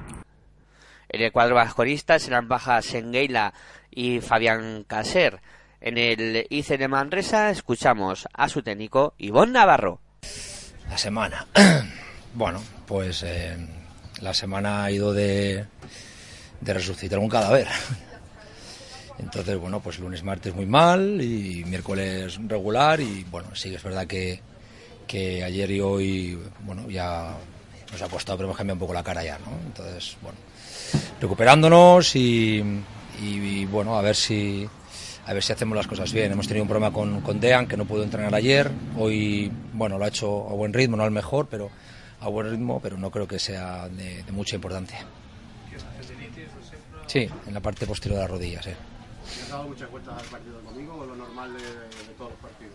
En 1.09 1.23
el 1.23 1.33
cuadro 1.33 1.55
vasconista 1.55 2.19
serán 2.19 2.49
bajas 2.49 2.85
Sengueila 2.85 3.55
y 3.91 4.21
Fabián 4.21 4.85
Caser. 4.87 5.41
En 5.81 5.97
el 5.97 6.47
IC 6.51 6.79
de 6.79 6.89
Manresa 6.89 7.51
escuchamos 7.51 8.29
a 8.33 8.49
su 8.49 8.63
técnico 8.63 9.15
Ivonne 9.19 9.53
Navarro. 9.53 10.01
La 10.89 10.99
semana. 10.99 11.47
bueno, 12.35 12.63
pues 12.87 13.23
eh, 13.23 13.57
la 14.21 14.35
semana 14.35 14.85
ha 14.85 14.91
ido 14.91 15.13
de, 15.13 15.67
de 16.61 16.75
resucitar 16.75 17.19
un 17.19 17.29
cadáver. 17.29 17.69
Entonces, 19.19 19.59
bueno, 19.59 19.81
pues 19.81 19.99
lunes, 19.99 20.23
martes 20.23 20.55
muy 20.55 20.67
mal 20.67 21.21
y 21.21 21.65
miércoles 21.67 22.39
regular 22.47 23.01
y 23.01 23.25
bueno, 23.31 23.55
sí 23.55 23.71
que 23.71 23.77
es 23.77 23.83
verdad 23.83 24.07
que, 24.07 24.41
que 25.07 25.43
ayer 25.43 25.71
y 25.73 25.81
hoy, 25.81 26.39
bueno, 26.61 26.89
ya 26.89 27.35
nos 27.91 28.03
ha 28.03 28.09
costado, 28.09 28.39
pero 28.39 28.47
hemos 28.49 28.57
cambiado 28.57 28.77
un 28.77 28.81
poco 28.81 28.95
la 28.95 29.03
cara 29.03 29.25
ya, 29.25 29.39
¿no? 29.39 29.51
Entonces, 29.67 30.17
bueno, 30.23 30.39
recuperándonos 31.21 32.15
y, 32.15 32.63
y, 33.21 33.27
y 33.27 33.65
bueno, 33.67 33.99
a 33.99 34.03
ver 34.03 34.15
si 34.15 34.69
a 35.27 35.35
ver 35.35 35.43
si 35.43 35.53
hacemos 35.53 35.77
las 35.77 35.87
cosas 35.87 36.11
bien. 36.11 36.33
Hemos 36.33 36.49
tenido 36.49 36.63
un 36.63 36.69
problema 36.69 36.91
con, 36.91 37.21
con 37.21 37.39
Dean, 37.39 37.67
que 37.67 37.77
no 37.77 37.85
pudo 37.85 38.03
entrenar 38.03 38.35
ayer. 38.35 38.71
Hoy, 38.97 39.53
bueno, 39.75 39.99
lo 39.99 40.07
ha 40.07 40.09
hecho 40.09 40.49
a 40.49 40.55
buen 40.55 40.73
ritmo, 40.73 40.97
no 40.97 41.05
al 41.05 41.11
mejor, 41.11 41.49
pero 41.51 41.71
a 42.21 42.29
buen 42.29 42.51
ritmo, 42.51 42.81
pero 42.81 42.97
no 42.97 43.11
creo 43.11 43.29
que 43.29 43.39
sea 43.39 43.91
de, 43.91 44.23
de 44.23 44.33
mucha 44.33 44.57
importancia. 44.57 45.01
Sí, 47.07 47.29
en 47.47 47.55
la 47.55 47.61
parte 47.61 47.87
posterior 47.87 48.17
de 48.17 48.23
las 48.23 48.31
rodillas, 48.31 48.65
sí. 48.65 48.71
¿Le 49.49 49.55
has 49.55 49.61
dado 49.61 49.69
muchas 49.71 49.91
vueltas 49.91 50.23
al 50.23 50.27
partido 50.27 50.61
domingo 50.61 50.95
o 50.95 51.07
lo 51.07 51.17
normal 51.17 51.55
de, 51.55 51.61
de 51.61 52.15
todos 52.19 52.33
los 52.33 52.41
partidos? 52.41 52.75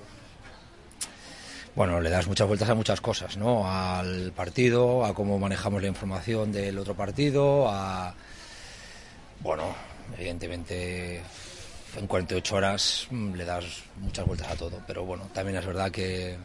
Bueno, 1.75 2.01
le 2.01 2.09
das 2.09 2.25
muchas 2.25 2.47
vueltas 2.47 2.67
a 2.67 2.73
muchas 2.73 2.99
cosas, 2.99 3.37
¿no? 3.37 3.71
Al 3.71 4.31
partido, 4.31 5.05
a 5.05 5.13
cómo 5.13 5.37
manejamos 5.37 5.83
la 5.83 5.87
información 5.87 6.51
del 6.51 6.79
otro 6.79 6.95
partido, 6.95 7.69
a... 7.69 8.15
Bueno, 9.41 9.65
evidentemente 10.17 11.21
en 11.95 12.07
48 12.07 12.55
horas 12.55 13.07
mm, 13.11 13.33
le 13.33 13.45
das 13.45 13.83
muchas 13.97 14.25
vueltas 14.25 14.47
a 14.49 14.55
todo, 14.55 14.81
pero 14.87 15.05
bueno, 15.05 15.29
también 15.31 15.59
es 15.59 15.65
verdad 15.67 15.91
que, 15.91 16.39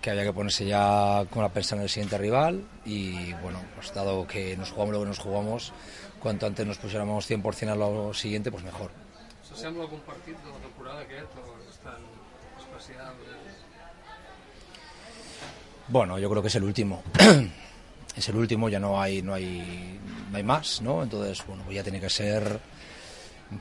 que 0.00 0.10
había 0.10 0.24
que 0.24 0.32
ponerse 0.32 0.64
ya 0.64 1.26
con 1.28 1.42
la 1.42 1.50
pensar 1.50 1.76
en 1.76 1.82
el 1.82 1.90
siguiente 1.90 2.16
rival 2.16 2.64
y 2.86 3.34
bueno, 3.42 3.60
pues 3.74 3.92
dado 3.92 4.26
que 4.26 4.56
nos 4.56 4.70
jugamos 4.70 4.94
lo 4.94 5.00
que 5.00 5.08
nos 5.08 5.18
jugamos, 5.18 5.74
cuanto 6.18 6.46
antes 6.46 6.66
nos 6.66 6.78
pusiéramos 6.78 7.30
100% 7.30 7.72
a 7.72 7.76
lo 7.76 8.14
siguiente, 8.14 8.50
pues 8.50 8.64
mejor. 8.64 9.09
S'assembla 9.50 9.82
algun 9.82 10.00
partit 10.06 10.38
de 10.44 10.50
la 10.52 10.60
temporada 10.62 11.02
aquest 11.02 11.38
o 11.42 11.56
és 11.66 11.78
tan 11.82 12.04
especial? 12.58 13.16
Bueno, 15.88 16.18
yo 16.20 16.30
creo 16.30 16.40
que 16.40 16.48
es 16.48 16.54
el 16.54 16.62
último. 16.62 17.02
es 18.16 18.28
el 18.28 18.36
último, 18.36 18.68
ya 18.68 18.78
no 18.78 19.00
hay, 19.00 19.22
no 19.22 19.34
hay, 19.34 19.98
no 20.30 20.36
hay 20.36 20.42
más, 20.44 20.80
¿no? 20.80 21.02
Entonces, 21.02 21.44
bueno, 21.46 21.64
pues 21.64 21.74
ya 21.74 21.82
tiene 21.82 22.00
que 22.00 22.08
ser, 22.08 22.60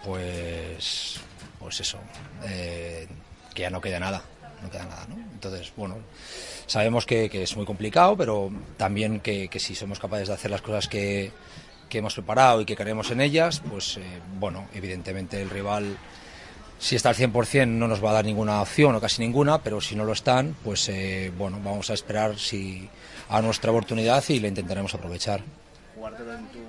pues, 0.05 1.19
pues 1.57 1.79
eso, 1.79 1.97
eh, 2.45 3.07
que 3.55 3.63
ya 3.63 3.71
no 3.71 3.81
queda 3.81 3.99
nada, 3.99 4.21
no 4.61 4.69
queda 4.69 4.85
nada, 4.85 5.07
¿no? 5.07 5.15
Entonces, 5.15 5.73
bueno, 5.75 5.95
sabemos 6.67 7.07
que, 7.07 7.31
es 7.33 7.57
muy 7.57 7.65
complicado, 7.65 8.15
pero 8.15 8.51
también 8.77 9.21
que, 9.21 9.47
que, 9.47 9.59
si 9.59 9.73
somos 9.73 9.97
capaces 9.97 10.27
de 10.27 10.35
hacer 10.35 10.51
las 10.51 10.61
cosas 10.61 10.87
que, 10.87 11.31
que 11.89 11.97
hemos 11.97 12.13
preparado 12.13 12.61
y 12.61 12.65
que 12.65 12.75
creemos 12.75 13.11
en 13.11 13.21
ellas, 13.21 13.61
pues, 13.69 13.97
eh, 13.97 14.03
bueno, 14.39 14.67
evidentemente 14.73 15.41
el 15.41 15.49
rival 15.49 15.97
si 16.79 16.95
está 16.95 17.09
al 17.09 17.15
100% 17.15 17.67
no 17.67 17.87
nos 17.87 18.03
va 18.03 18.11
a 18.11 18.13
dar 18.13 18.25
ninguna 18.25 18.61
opción 18.61 18.95
o 18.95 19.01
casi 19.01 19.21
ninguna, 19.21 19.61
pero 19.61 19.81
si 19.81 19.95
no 19.95 20.05
lo 20.05 20.13
están, 20.13 20.55
pues 20.63 20.87
eh, 20.87 21.31
bueno, 21.37 21.59
vamos 21.61 21.89
a 21.89 21.93
esperar 21.93 22.39
si 22.39 22.89
a 23.27 23.41
nuestra 23.41 23.71
oportunidad 23.71 24.23
y 24.29 24.39
la 24.39 24.47
intentaremos 24.47 24.95
aprovechar. 24.95 25.41
Jugártelo 25.95 26.33
en 26.33 26.47
tu 26.47 26.59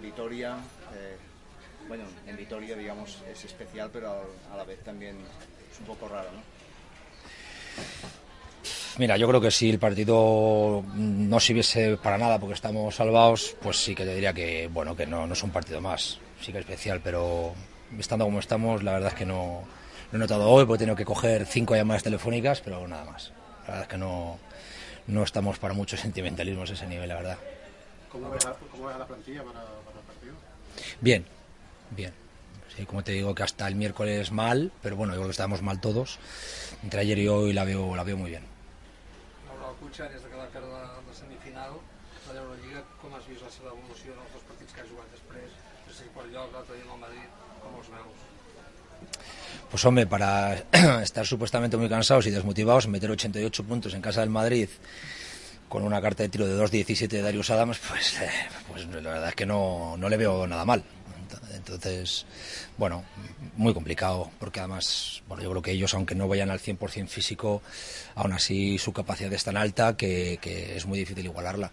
Vitoria, 0.00 0.56
eh, 0.94 1.16
bueno, 1.88 2.04
en 2.28 2.36
Vitoria 2.36 2.76
digamos 2.76 3.22
es 3.30 3.44
especial, 3.44 3.90
pero 3.92 4.30
a 4.52 4.56
la 4.56 4.62
vez 4.62 4.78
también 4.84 5.16
es 5.72 5.80
un 5.80 5.86
poco 5.86 6.08
raro, 6.08 6.28
¿no? 6.30 6.56
Mira, 8.98 9.18
yo 9.18 9.28
creo 9.28 9.42
que 9.42 9.50
si 9.50 9.68
el 9.68 9.78
partido 9.78 10.82
no 10.94 11.38
sirviese 11.38 11.98
para 11.98 12.16
nada 12.16 12.38
porque 12.38 12.54
estamos 12.54 12.94
salvados, 12.94 13.54
pues 13.60 13.76
sí 13.76 13.94
que 13.94 14.06
te 14.06 14.14
diría 14.14 14.32
que 14.32 14.70
bueno, 14.72 14.96
que 14.96 15.06
no, 15.06 15.26
no 15.26 15.34
es 15.34 15.42
un 15.42 15.50
partido 15.50 15.82
más, 15.82 16.18
sí 16.40 16.50
que 16.50 16.58
es 16.58 16.64
especial, 16.64 17.02
pero 17.04 17.52
estando 17.98 18.24
como 18.24 18.38
estamos, 18.40 18.82
la 18.82 18.92
verdad 18.92 19.10
es 19.10 19.14
que 19.14 19.26
no 19.26 19.64
lo 20.10 20.16
he 20.16 20.18
notado 20.18 20.48
hoy 20.48 20.64
porque 20.64 20.76
he 20.76 20.86
tenido 20.86 20.96
que 20.96 21.04
coger 21.04 21.44
cinco 21.44 21.76
llamadas 21.76 22.04
telefónicas, 22.04 22.62
pero 22.62 22.88
nada 22.88 23.04
más. 23.04 23.32
La 23.66 23.68
verdad 23.68 23.82
es 23.82 23.88
que 23.88 23.98
no, 23.98 24.38
no 25.08 25.22
estamos 25.22 25.58
para 25.58 25.74
muchos 25.74 26.00
sentimentalismos 26.06 26.70
a 26.70 26.72
ese 26.72 26.86
nivel, 26.86 27.08
la 27.08 27.16
verdad. 27.16 27.38
¿Cómo 28.10 28.30
ves 28.30 28.44
la, 28.44 29.06
plantilla 29.06 29.42
para, 29.42 29.60
para, 29.60 29.98
el 29.98 30.06
partido? 30.06 30.34
Bien, 31.02 31.26
bien. 31.90 32.12
Sí, 32.74 32.86
como 32.86 33.04
te 33.04 33.12
digo 33.12 33.34
que 33.34 33.42
hasta 33.42 33.68
el 33.68 33.74
miércoles 33.74 34.32
mal, 34.32 34.72
pero 34.82 34.96
bueno, 34.96 35.12
yo 35.12 35.18
creo 35.18 35.28
que 35.28 35.32
estábamos 35.32 35.60
mal 35.60 35.82
todos. 35.82 36.18
Entre 36.82 37.00
ayer 37.00 37.18
y 37.18 37.28
hoy 37.28 37.52
la 37.52 37.64
veo, 37.64 37.94
la 37.94 38.02
veo 38.02 38.16
muy 38.16 38.30
bien. 38.30 38.55
Des 39.96 40.20
de 40.20 40.28
que 40.28 40.36
va 40.36 40.44
perdre 40.52 40.68
la, 40.76 41.14
semifinal 41.16 41.78
de 42.26 42.34
l'Eurolliga, 42.34 42.82
com 43.00 43.14
has 43.16 43.24
vist 43.30 43.40
la 43.40 43.48
seva 43.54 43.70
evolució 43.70 44.12
en 44.12 44.18
els 44.26 44.34
dos 44.34 44.42
partits 44.44 44.74
que 44.76 44.82
ha 44.82 44.88
jugat 44.90 45.14
després? 45.14 45.54
Sé 45.86 45.94
si 45.96 46.08
per 46.12 46.26
lloc, 46.26 46.50
l'altre 46.52 46.76
dia 46.76 46.84
amb 46.84 46.98
el 46.98 47.00
Madrid, 47.06 47.38
com 47.62 47.78
els 47.80 47.88
veus? 47.94 48.26
Pues 49.70 49.86
hombre, 49.88 50.04
para 50.06 50.28
estar 51.08 51.24
supuestamente 51.24 51.78
muy 51.78 51.88
cansados 51.88 52.26
y 52.26 52.30
desmotivados, 52.30 52.88
meter 52.88 53.10
88 53.10 53.64
puntos 53.64 53.94
en 53.94 54.02
casa 54.02 54.20
del 54.20 54.28
Madrid 54.28 54.68
con 55.70 55.82
una 55.82 56.02
carta 56.02 56.24
de 56.24 56.28
tiro 56.28 56.46
de 56.46 56.62
2.17 56.62 57.08
de 57.08 57.22
Darius 57.22 57.48
Adams, 57.48 57.80
pues, 57.88 58.20
eh, 58.20 58.30
pues 58.68 58.86
la 58.86 59.00
verdad 59.00 59.28
es 59.30 59.34
que 59.34 59.46
no, 59.46 59.96
no 59.96 60.10
le 60.10 60.18
veo 60.18 60.46
nada 60.46 60.66
mal. 60.66 60.84
Entonces, 61.66 62.26
bueno, 62.78 63.04
muy 63.56 63.74
complicado, 63.74 64.30
porque 64.38 64.60
además, 64.60 65.22
bueno, 65.28 65.42
yo 65.42 65.50
creo 65.50 65.62
que 65.62 65.72
ellos, 65.72 65.94
aunque 65.94 66.14
no 66.14 66.28
vayan 66.28 66.50
al 66.50 66.60
100% 66.60 67.08
físico, 67.08 67.62
aún 68.14 68.32
así 68.32 68.78
su 68.78 68.92
capacidad 68.92 69.32
es 69.32 69.44
tan 69.44 69.56
alta 69.56 69.96
que, 69.96 70.38
que 70.40 70.76
es 70.76 70.86
muy 70.86 70.98
difícil 70.98 71.24
igualarla. 71.24 71.72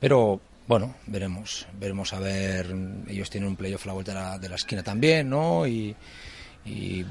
Pero 0.00 0.40
bueno, 0.66 0.94
veremos, 1.06 1.66
veremos 1.78 2.12
a 2.12 2.20
ver, 2.20 2.74
ellos 3.08 3.30
tienen 3.30 3.48
un 3.48 3.56
playoff 3.56 3.84
a 3.84 3.88
la 3.88 3.92
vuelta 3.92 4.12
de 4.12 4.20
la, 4.20 4.38
de 4.38 4.48
la 4.48 4.54
esquina 4.56 4.82
también, 4.82 5.28
¿no? 5.28 5.66
Y, 5.66 5.94
y 6.64 7.04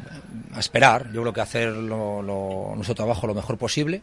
a 0.54 0.60
esperar, 0.60 1.12
yo 1.12 1.22
creo 1.22 1.34
que 1.34 1.42
hacer 1.42 1.70
lo, 1.70 2.22
lo, 2.22 2.74
nuestro 2.76 2.96
trabajo 2.96 3.28
lo 3.28 3.34
mejor 3.34 3.58
posible 3.58 4.02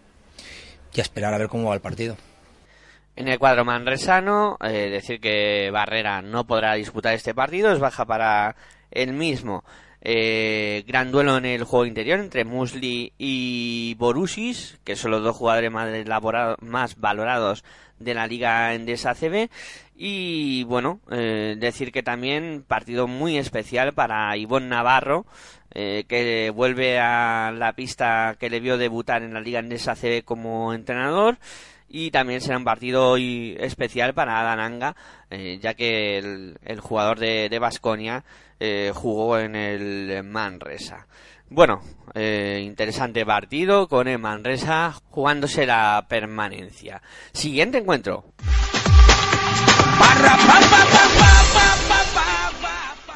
y 0.93 1.01
a 1.01 1.03
esperar 1.03 1.35
a 1.35 1.39
ver 1.39 1.49
cómo 1.49 1.69
va 1.69 1.75
el 1.75 1.81
partido. 1.81 2.17
En 3.17 3.29
el 3.29 3.39
cuadro 3.39 3.65
manresano, 3.65 4.59
eh, 4.63 4.91
decir 4.91 5.21
que 5.21 5.71
Barrera 5.73 6.21
no 6.21 6.47
podrá 6.47 6.75
disputar 6.75 7.15
este 7.15 7.35
partido, 7.35 7.73
es 7.73 7.79
baja 7.79 8.05
para 8.05 8.57
el 8.91 9.15
mismo. 9.15 9.65
Eh, 10.03 10.85
gran 10.87 11.11
duelo 11.11 11.39
en 11.39 11.47
el 11.47 11.65
juego 11.65 11.87
interior 11.87 12.21
entre 12.21 12.45
Musli 12.45 13.15
y 13.17 13.95
Borussis, 13.99 14.79
que 14.85 14.97
son 14.97 15.13
los 15.13 15.23
dos 15.23 15.35
jugadores 15.35 15.73
más, 15.73 15.89
más 16.61 17.01
valorados 17.01 17.65
de 17.99 18.15
la 18.15 18.27
Liga 18.27 18.75
Endesa 18.75 19.15
CB. 19.15 19.49
Y 19.97 20.65
bueno, 20.65 21.01
eh, 21.11 21.57
decir 21.59 21.93
que 21.93 22.03
también 22.03 22.65
partido 22.69 23.09
muy 23.09 23.39
especial 23.39 23.95
para 23.95 24.37
Ivonne 24.37 24.69
Navarro, 24.69 25.25
eh, 25.75 26.05
que 26.07 26.51
vuelve 26.51 26.99
a 26.99 27.51
la 27.51 27.73
pista 27.73 28.37
que 28.39 28.51
le 28.51 28.61
vio 28.61 28.77
debutar 28.77 29.23
en 29.23 29.33
la 29.33 29.41
Liga 29.41 29.61
Endesa 29.61 29.97
CB 29.97 30.23
como 30.23 30.75
entrenador 30.75 31.39
y 31.89 32.11
también 32.11 32.41
será 32.41 32.59
un 32.59 32.65
partido 32.65 33.17
especial 33.17 34.15
para 34.15 34.41
Adananga, 34.41 34.97
eh, 35.31 35.59
ya 35.61 35.75
que 35.75 36.19
el, 36.19 36.81
jugador 36.81 37.19
de 37.19 37.59
Basconia 37.59 38.25
eh, 38.59 38.93
jugó 38.95 39.39
en 39.39 39.55
el 39.55 40.25
Manresa. 40.25 41.07
Bueno, 41.49 41.81
eh, 42.15 42.63
interesante 42.65 43.25
partido 43.25 43.87
con 43.87 44.09
el 44.09 44.19
Manresa 44.19 44.95
jugándose 45.11 45.67
la 45.67 46.07
permanencia. 46.09 47.03
Siguiente 47.33 47.79
encuentro. 47.79 48.33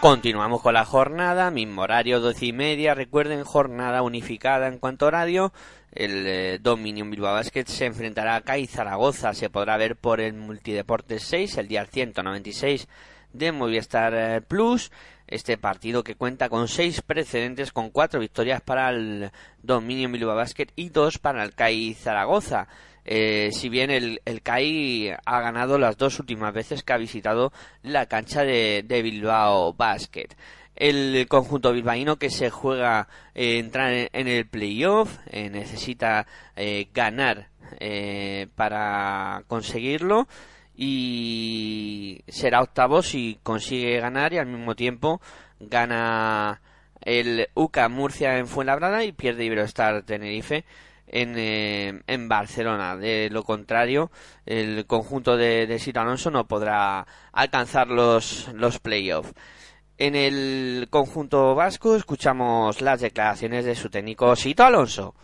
Continuamos 0.01 0.63
con 0.63 0.75
la 0.75 0.85
jornada, 0.85 1.51
mismo 1.51 1.83
horario 1.83 2.21
doce 2.21 2.47
y 2.47 2.53
media. 2.53 2.95
Recuerden, 2.95 3.45
jornada 3.45 4.03
unificada 4.03 4.69
en 4.69 4.79
cuanto 4.79 5.07
a 5.07 5.09
horario. 5.09 5.53
El 5.93 6.27
eh, 6.27 6.59
Dominion 6.61 7.11
Bilbao 7.11 7.35
Basket 7.35 7.65
se 7.67 7.87
enfrentará 7.87 8.37
a 8.37 8.43
CAI 8.43 8.67
Zaragoza. 8.67 9.35
Se 9.35 9.51
podrá 9.51 9.77
ver 9.77 9.97
por 9.97 10.21
el 10.21 10.35
Multideportes 10.35 11.23
6, 11.25 11.59
el 11.59 11.69
día 11.69 11.85
196 11.85 12.89
de 13.33 13.53
Movistar 13.53 14.15
eh, 14.15 14.41
Plus. 14.41 14.91
Este 15.27 15.57
partido 15.57 16.03
que 16.03 16.17
cuenta 16.17 16.49
con 16.49 16.67
seis 16.67 17.03
precedentes, 17.03 17.71
con 17.71 17.91
cuatro 17.91 18.19
victorias 18.19 18.61
para 18.61 18.91
el 18.91 19.31
Dominion 19.63 20.11
Bilbao 20.11 20.35
Basket 20.35 20.67
y 20.75 20.89
dos 20.89 21.19
para 21.19 21.45
el 21.45 21.55
CAI 21.55 21.95
Zaragoza. 21.95 22.67
Eh, 23.05 23.51
si 23.53 23.69
bien 23.69 23.91
el, 23.91 24.21
el 24.25 24.43
CAI 24.43 25.17
ha 25.25 25.41
ganado 25.41 25.79
las 25.79 25.97
dos 25.97 26.19
últimas 26.21 26.53
veces 26.53 26.83
que 26.83 26.93
ha 26.93 26.99
visitado 26.99 27.53
la 27.83 28.07
cancha 28.07 28.43
de, 28.43 28.85
Bilbao 29.03 29.73
Basket. 29.73 30.29
El 30.81 31.27
conjunto 31.29 31.75
bilbaíno 31.75 32.17
que 32.17 32.31
se 32.31 32.49
juega 32.49 33.07
eh, 33.35 33.59
entrar 33.59 33.93
en, 33.93 34.29
el 34.29 34.47
playoff 34.47 35.19
eh, 35.27 35.51
necesita 35.51 36.27
ganar 36.95 37.49
para 38.57 39.45
conseguirlo 39.47 40.27
y 40.75 42.23
será 42.29 42.63
octavo 42.63 43.03
si 43.03 43.39
consigue 43.43 44.01
ganar 44.01 44.33
y 44.33 44.39
al 44.39 44.47
mismo 44.47 44.75
tiempo 44.75 45.21
gana 45.61 46.63
el 47.03 47.49
UCA 47.55 47.91
Murcia 47.91 48.39
en 48.39 48.47
Fuenlabrada 48.47 49.05
y 49.05 49.13
pierde 49.13 49.45
Iberostar 49.45 50.03
Tenerife 50.05 50.65
en, 51.07 51.35
eh, 51.37 52.03
en 52.07 52.29
Barcelona. 52.29 52.97
De 52.97 53.29
lo 53.31 53.43
contrario, 53.45 54.11
el 54.47 54.87
conjunto 54.87 55.37
de, 55.37 55.67
de 55.67 55.79
Sito 55.79 56.01
Alonso 56.01 56.31
no 56.31 56.47
podrá 56.47 57.07
alcanzar 57.33 57.89
los, 57.89 58.49
los 58.55 58.79
playoffs. 58.79 59.35
En 60.01 60.15
el 60.15 60.87
conjunto 60.89 61.55
vasco 61.55 61.95
escuchamos 61.95 62.81
las 62.81 63.03
declaraciones 63.03 63.67
de 63.67 63.75
su 63.75 63.91
técnico 63.91 64.35
Sito 64.35 64.65
Alonso. 64.65 65.15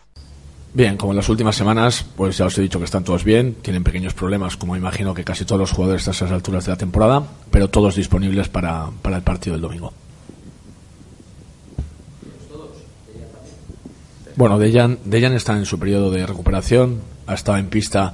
Bien, 0.75 0.99
como 0.99 1.12
en 1.12 1.17
las 1.17 1.31
últimas 1.31 1.57
semanas, 1.57 2.05
pues 2.15 2.37
ya 2.37 2.45
os 2.45 2.59
he 2.59 2.61
dicho 2.61 2.79
que 2.79 2.85
están 2.85 3.03
todos 3.03 3.25
bien, 3.25 3.55
tienen 3.62 3.83
pequeños 3.83 4.12
problemas, 4.12 4.59
como 4.59 4.77
imagino 4.77 5.15
que 5.15 5.25
casi 5.25 5.47
todos 5.47 5.61
los 5.61 5.73
jugadores 5.73 6.07
a 6.09 6.11
esas 6.11 6.31
alturas 6.31 6.67
de 6.67 6.73
la 6.73 6.77
temporada, 6.77 7.23
pero 7.51 7.71
todos 7.71 7.97
disponibles 7.97 8.51
para, 8.51 8.91
para 9.01 9.17
el 9.17 9.23
partido 9.23 9.55
del 9.55 9.62
domingo. 9.62 9.95
Bueno, 14.37 14.59
Dejan, 14.59 14.99
Dejan 15.07 15.33
está 15.33 15.57
en 15.57 15.65
su 15.65 15.79
periodo 15.79 16.11
de 16.11 16.27
recuperación, 16.27 17.01
ha 17.27 17.33
estado 17.33 17.57
en 17.57 17.71
pista 17.71 18.12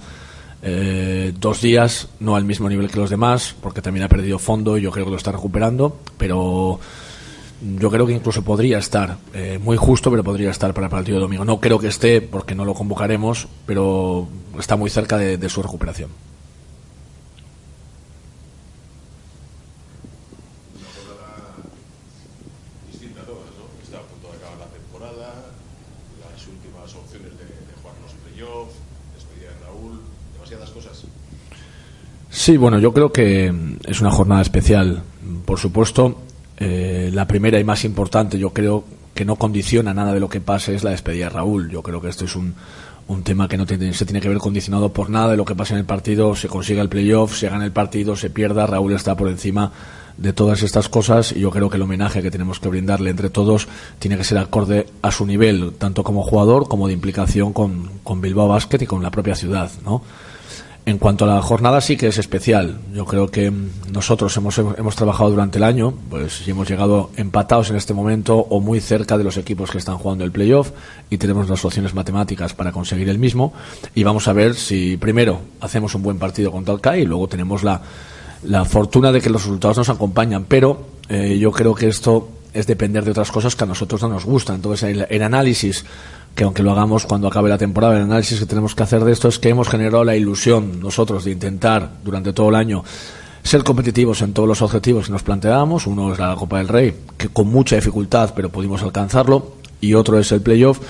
eh, 0.63 1.33
dos 1.39 1.61
días, 1.61 2.09
no 2.21 2.37
al 2.37 2.45
mismo 2.45 2.69
nivel 2.69 2.91
que 2.91 2.99
los 2.99 3.11
demás, 3.11 3.55
porque 3.61 3.83
también 3.83 4.05
ha 4.05 4.09
perdido 4.09 4.39
fondo 4.39 4.79
y 4.79 4.83
yo 4.83 4.91
creo 4.91 5.05
que 5.05 5.11
lo 5.11 5.17
está 5.17 5.33
recuperando, 5.33 5.99
pero 6.17 6.79
yo 7.79 7.91
creo 7.91 8.07
que 8.07 8.13
incluso 8.13 8.43
podría 8.43 8.79
estar, 8.79 9.19
eh, 9.35 9.59
muy 9.63 9.77
justo, 9.77 10.11
pero 10.11 10.25
podría 10.25 10.51
estar 10.51 10.73
para 10.73 10.87
el 10.87 10.91
partido 10.91 11.19
de 11.19 11.23
domingo. 11.23 11.45
No 11.45 11.61
creo 11.61 11.79
que 11.79 11.89
esté, 11.89 12.21
porque 12.21 12.55
no 12.55 12.65
lo 12.65 12.75
convocaremos, 12.75 13.49
pero 13.67 14.29
está 14.59 14.77
muy 14.77 14.91
cerca 14.91 15.19
de 15.19 15.49
su 15.49 15.63
recuperación. 15.63 16.11
Sí, 32.35 32.57
bueno, 32.57 32.79
yo 32.79 32.95
creo 32.95 33.13
que 33.13 33.53
es 33.85 34.01
una 34.01 34.11
jornada 34.11 34.41
especial. 34.41 35.03
Por 35.45 35.59
supuesto, 35.59 36.23
eh, 36.57 37.11
la 37.13 37.29
primera 37.29 37.61
y 37.61 37.65
más 37.65 37.85
importante, 37.85 38.39
yo 38.39 38.55
creo 38.55 38.85
que 39.15 39.27
no 39.27 39.37
condiciona 39.37 39.93
nada 39.93 40.15
de 40.15 40.19
lo 40.19 40.31
que 40.31 40.41
pase, 40.41 40.75
es 40.75 40.83
la 40.83 40.93
despedida 40.93 41.27
de 41.27 41.31
Raúl. 41.31 41.71
Yo 41.71 41.83
creo 41.83 42.01
que 42.01 42.09
esto 42.09 42.25
es 42.25 42.35
un, 42.35 42.55
un 43.07 43.23
tema 43.23 43.49
que 43.49 43.59
no 43.59 43.67
tiene, 43.67 43.93
se 43.93 44.07
tiene 44.07 44.23
que 44.23 44.31
ver 44.31 44.39
condicionado 44.39 44.95
por 44.95 45.11
nada 45.11 45.33
de 45.33 45.37
lo 45.37 45.45
que 45.45 45.55
pase 45.55 45.75
en 45.75 45.81
el 45.81 45.85
partido, 45.85 46.35
se 46.35 46.49
consiga 46.49 46.81
el 46.81 46.89
playoff, 46.89 47.37
se 47.37 47.51
gana 47.51 47.67
el 47.67 47.73
partido, 47.73 48.17
se 48.17 48.31
pierda, 48.31 48.67
Raúl 48.67 48.95
está 48.95 49.15
por 49.15 49.29
encima 49.29 49.71
de 50.17 50.33
todas 50.33 50.63
estas 50.63 50.89
cosas 50.89 51.33
y 51.33 51.41
yo 51.41 51.51
creo 51.51 51.69
que 51.69 51.77
el 51.77 51.83
homenaje 51.83 52.23
que 52.23 52.31
tenemos 52.31 52.61
que 52.61 52.69
brindarle 52.69 53.11
entre 53.11 53.29
todos 53.29 53.69
tiene 53.99 54.17
que 54.17 54.25
ser 54.25 54.39
acorde 54.39 54.87
a 55.03 55.11
su 55.11 55.27
nivel, 55.27 55.75
tanto 55.77 56.03
como 56.03 56.23
jugador 56.23 56.67
como 56.67 56.87
de 56.87 56.95
implicación 56.95 57.53
con, 57.53 57.91
con 58.03 58.23
Bilbao 58.23 58.49
Basket 58.49 58.81
y 58.81 58.87
con 58.87 59.03
la 59.03 59.11
propia 59.11 59.35
ciudad, 59.35 59.71
¿no? 59.85 60.03
En 60.85 60.99
cuanto 60.99 61.25
a 61.25 61.29
la 61.29 61.41
jornada 61.41 61.81
sí 61.81 61.97
que 61.97 62.09
es 62.09 62.19
especial. 62.19 62.81
Yo 62.93 63.05
creo 63.05 63.31
que 63.31 63.53
nosotros 63.93 64.37
hemos, 64.37 64.59
hemos 64.59 64.97
trabajado 64.97 65.31
durante 65.31 65.59
el 65.59 65.65
año, 65.65 65.95
pues 66.11 66.47
hemos 66.49 66.69
llegado 66.69 67.11
empatados 67.17 67.71
en 67.71 67.77
este 67.77 67.95
momento 67.95 68.37
o 68.37 68.59
muy 68.59 68.81
cerca 68.81 69.17
de 69.17 69.23
los 69.23 69.37
equipos 69.37 69.71
que 69.71 69.79
están 69.79 69.99
jugando 69.99 70.25
el 70.25 70.33
playoff 70.33 70.73
y 71.09 71.19
tenemos 71.19 71.49
las 71.49 71.65
opciones 71.65 71.95
matemáticas 71.95 72.53
para 72.55 72.73
conseguir 72.73 73.09
el 73.09 73.21
mismo 73.21 73.53
y 73.95 74.03
vamos 74.03 74.27
a 74.27 74.33
ver 74.33 74.57
si 74.57 74.97
primero 74.97 75.41
hacemos 75.61 75.95
un 75.95 76.03
buen 76.03 76.19
partido 76.19 76.51
contra 76.51 76.75
el 76.75 76.81
CAI 76.81 77.03
y 77.03 77.07
luego 77.07 77.29
tenemos 77.29 77.63
la, 77.63 77.81
la 78.43 78.65
fortuna 78.65 79.13
de 79.13 79.21
que 79.21 79.31
los 79.31 79.45
resultados 79.45 79.79
nos 79.79 79.89
acompañan, 79.89 80.47
pero 80.49 80.85
eh, 81.09 81.39
yo 81.39 81.53
creo 81.53 81.77
que 81.77 81.87
esto 81.87 82.29
es 82.53 82.67
depender 82.67 83.05
de 83.05 83.13
otras 83.13 83.31
cosas 83.31 83.55
que 83.55 83.63
a 83.63 83.69
nosotros 83.69 84.03
no 84.03 84.09
nos 84.09 84.25
gustan. 84.25 84.57
Entonces 84.57 85.07
el 85.09 85.23
análisis 85.23 85.85
que 86.35 86.45
aunque 86.45 86.63
lo 86.63 86.73
hagamos 86.73 87.07
cuando 87.07 87.29
acabe 87.29 87.49
la 87.49 87.59
temporada, 87.59 87.97
el 87.97 88.05
análisis 88.05 88.41
que 88.41 88.47
tenemos 88.47 88.75
que 88.75 88.83
hacer 88.83 89.05
de 89.05 89.13
esto 89.13 89.29
es 89.29 89.39
que 89.39 89.51
hemos 89.51 89.69
generado 89.69 90.05
la 90.05 90.17
ilusión 90.17 90.81
nosotros 90.81 91.25
de 91.25 91.33
intentar 91.33 91.91
durante 92.03 92.33
todo 92.33 92.49
el 92.49 92.55
año 92.55 92.85
ser 93.43 93.65
competitivos 93.65 94.23
en 94.23 94.33
todos 94.33 94.49
los 94.49 94.63
objetivos 94.63 95.07
que 95.07 95.13
nos 95.13 95.23
planteábamos. 95.23 95.87
Uno 95.87 96.13
es 96.13 96.19
la 96.19 96.35
Copa 96.37 96.59
del 96.59 96.69
Rey, 96.69 96.95
que 97.17 97.29
con 97.29 97.49
mucha 97.49 97.77
dificultad, 97.77 98.33
pero 98.35 98.51
pudimos 98.51 98.83
alcanzarlo, 98.83 99.57
y 99.81 99.95
otro 99.95 100.19
es 100.19 100.31
el 100.33 100.41
playoff, 100.41 100.81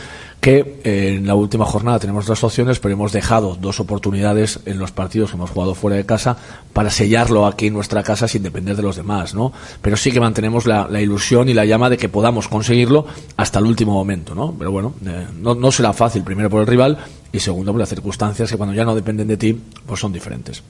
que 0.43 0.81
eh, 0.83 1.15
en 1.19 1.27
la 1.29 1.37
última 1.37 1.65
jornada 1.65 2.01
tenemos 2.01 2.27
dos 2.27 2.43
opciones, 2.43 2.81
pero 2.81 2.95
hemos 2.95 3.13
dejado 3.13 3.55
dos 3.55 3.79
oportunidades 3.79 4.59
en 4.67 4.81
los 4.81 4.91
partidos 4.91 5.31
que 5.31 5.37
hemos 5.37 5.51
jugado 5.51 5.77
fuera 5.77 5.97
de 5.97 6.05
casa 6.05 6.37
para 6.73 6.91
sellarlo 6.91 7.47
aquí 7.47 7.69
en 7.69 7.75
nuestra 7.75 8.03
casa 8.03 8.27
sin 8.27 8.43
depender 8.43 8.75
de 8.75 8.83
los 8.83 8.97
demás, 8.97 9.37
¿no? 9.37 9.53
Pero 9.81 9.97
sí 9.97 10.11
que 10.11 10.19
mantenemos 10.19 10.67
la, 10.67 11.01
ilusión 11.01 11.49
y 11.49 11.55
la 11.55 11.65
llama 11.65 11.89
de 11.89 11.97
que 11.97 12.09
podamos 12.09 12.49
conseguirlo 12.49 13.07
hasta 13.37 13.61
el 13.61 13.67
último 13.67 13.93
momento, 13.93 14.35
¿no? 14.35 14.53
Pero 14.59 14.73
bueno, 14.73 14.95
eh, 15.07 15.29
no, 15.39 15.55
no 15.55 15.71
será 15.71 15.93
fácil, 15.93 16.25
primero 16.25 16.51
por 16.51 16.63
el 16.63 16.67
rival 16.67 16.99
y 17.31 17.39
segundo 17.39 17.71
por 17.71 17.79
las 17.79 17.91
circunstancias 17.91 18.51
que 18.51 18.57
cuando 18.57 18.75
ya 18.75 18.85
no 18.85 18.97
dependen 18.97 19.29
de 19.29 19.37
ti, 19.37 19.57
pues 19.87 20.01
son 20.01 20.13
diferentes. 20.13 20.61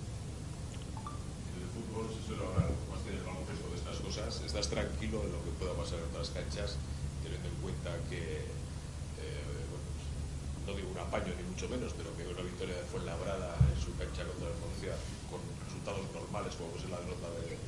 ¿Estás 4.44 4.68
tranquilo 4.68 5.22
en 5.24 5.32
lo 5.32 5.42
que 5.42 5.50
pueda 5.58 5.72
pasar 5.72 5.98
en 5.98 6.04
otras 6.10 6.28
canchas? 6.28 6.76
Que 8.10 8.42
no 10.66 10.74
digo 10.74 10.90
un 10.90 10.98
apaño 10.98 11.34
ni 11.36 11.44
mucho 11.44 11.68
menos, 11.68 11.92
pero 11.96 12.14
que 12.16 12.26
una 12.26 12.42
victoria 12.42 12.76
de 12.76 12.84
Fuenlabrada 12.88 13.56
en 13.60 13.78
su 13.82 13.90
cancha 13.98 14.24
contra 14.24 14.48
el 14.48 14.56
Murcia 14.62 14.94
con 15.28 15.40
resultados 15.66 16.06
normales, 16.14 16.54
como 16.54 16.70
es 16.78 16.86
la 16.88 17.00
derrota 17.02 17.28
de, 17.42 17.58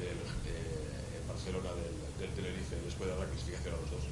del, 0.00 0.18
eh, 0.48 1.20
en 1.20 1.24
Barcelona 1.28 1.70
del, 1.76 1.94
del 2.18 2.30
Tenerife 2.34 2.76
después 2.84 3.06
de 3.06 3.14
dar 3.14 3.22
la 3.22 3.30
clasificación 3.30 3.74
a 3.74 3.80
los 3.84 3.90
dos. 3.92 4.04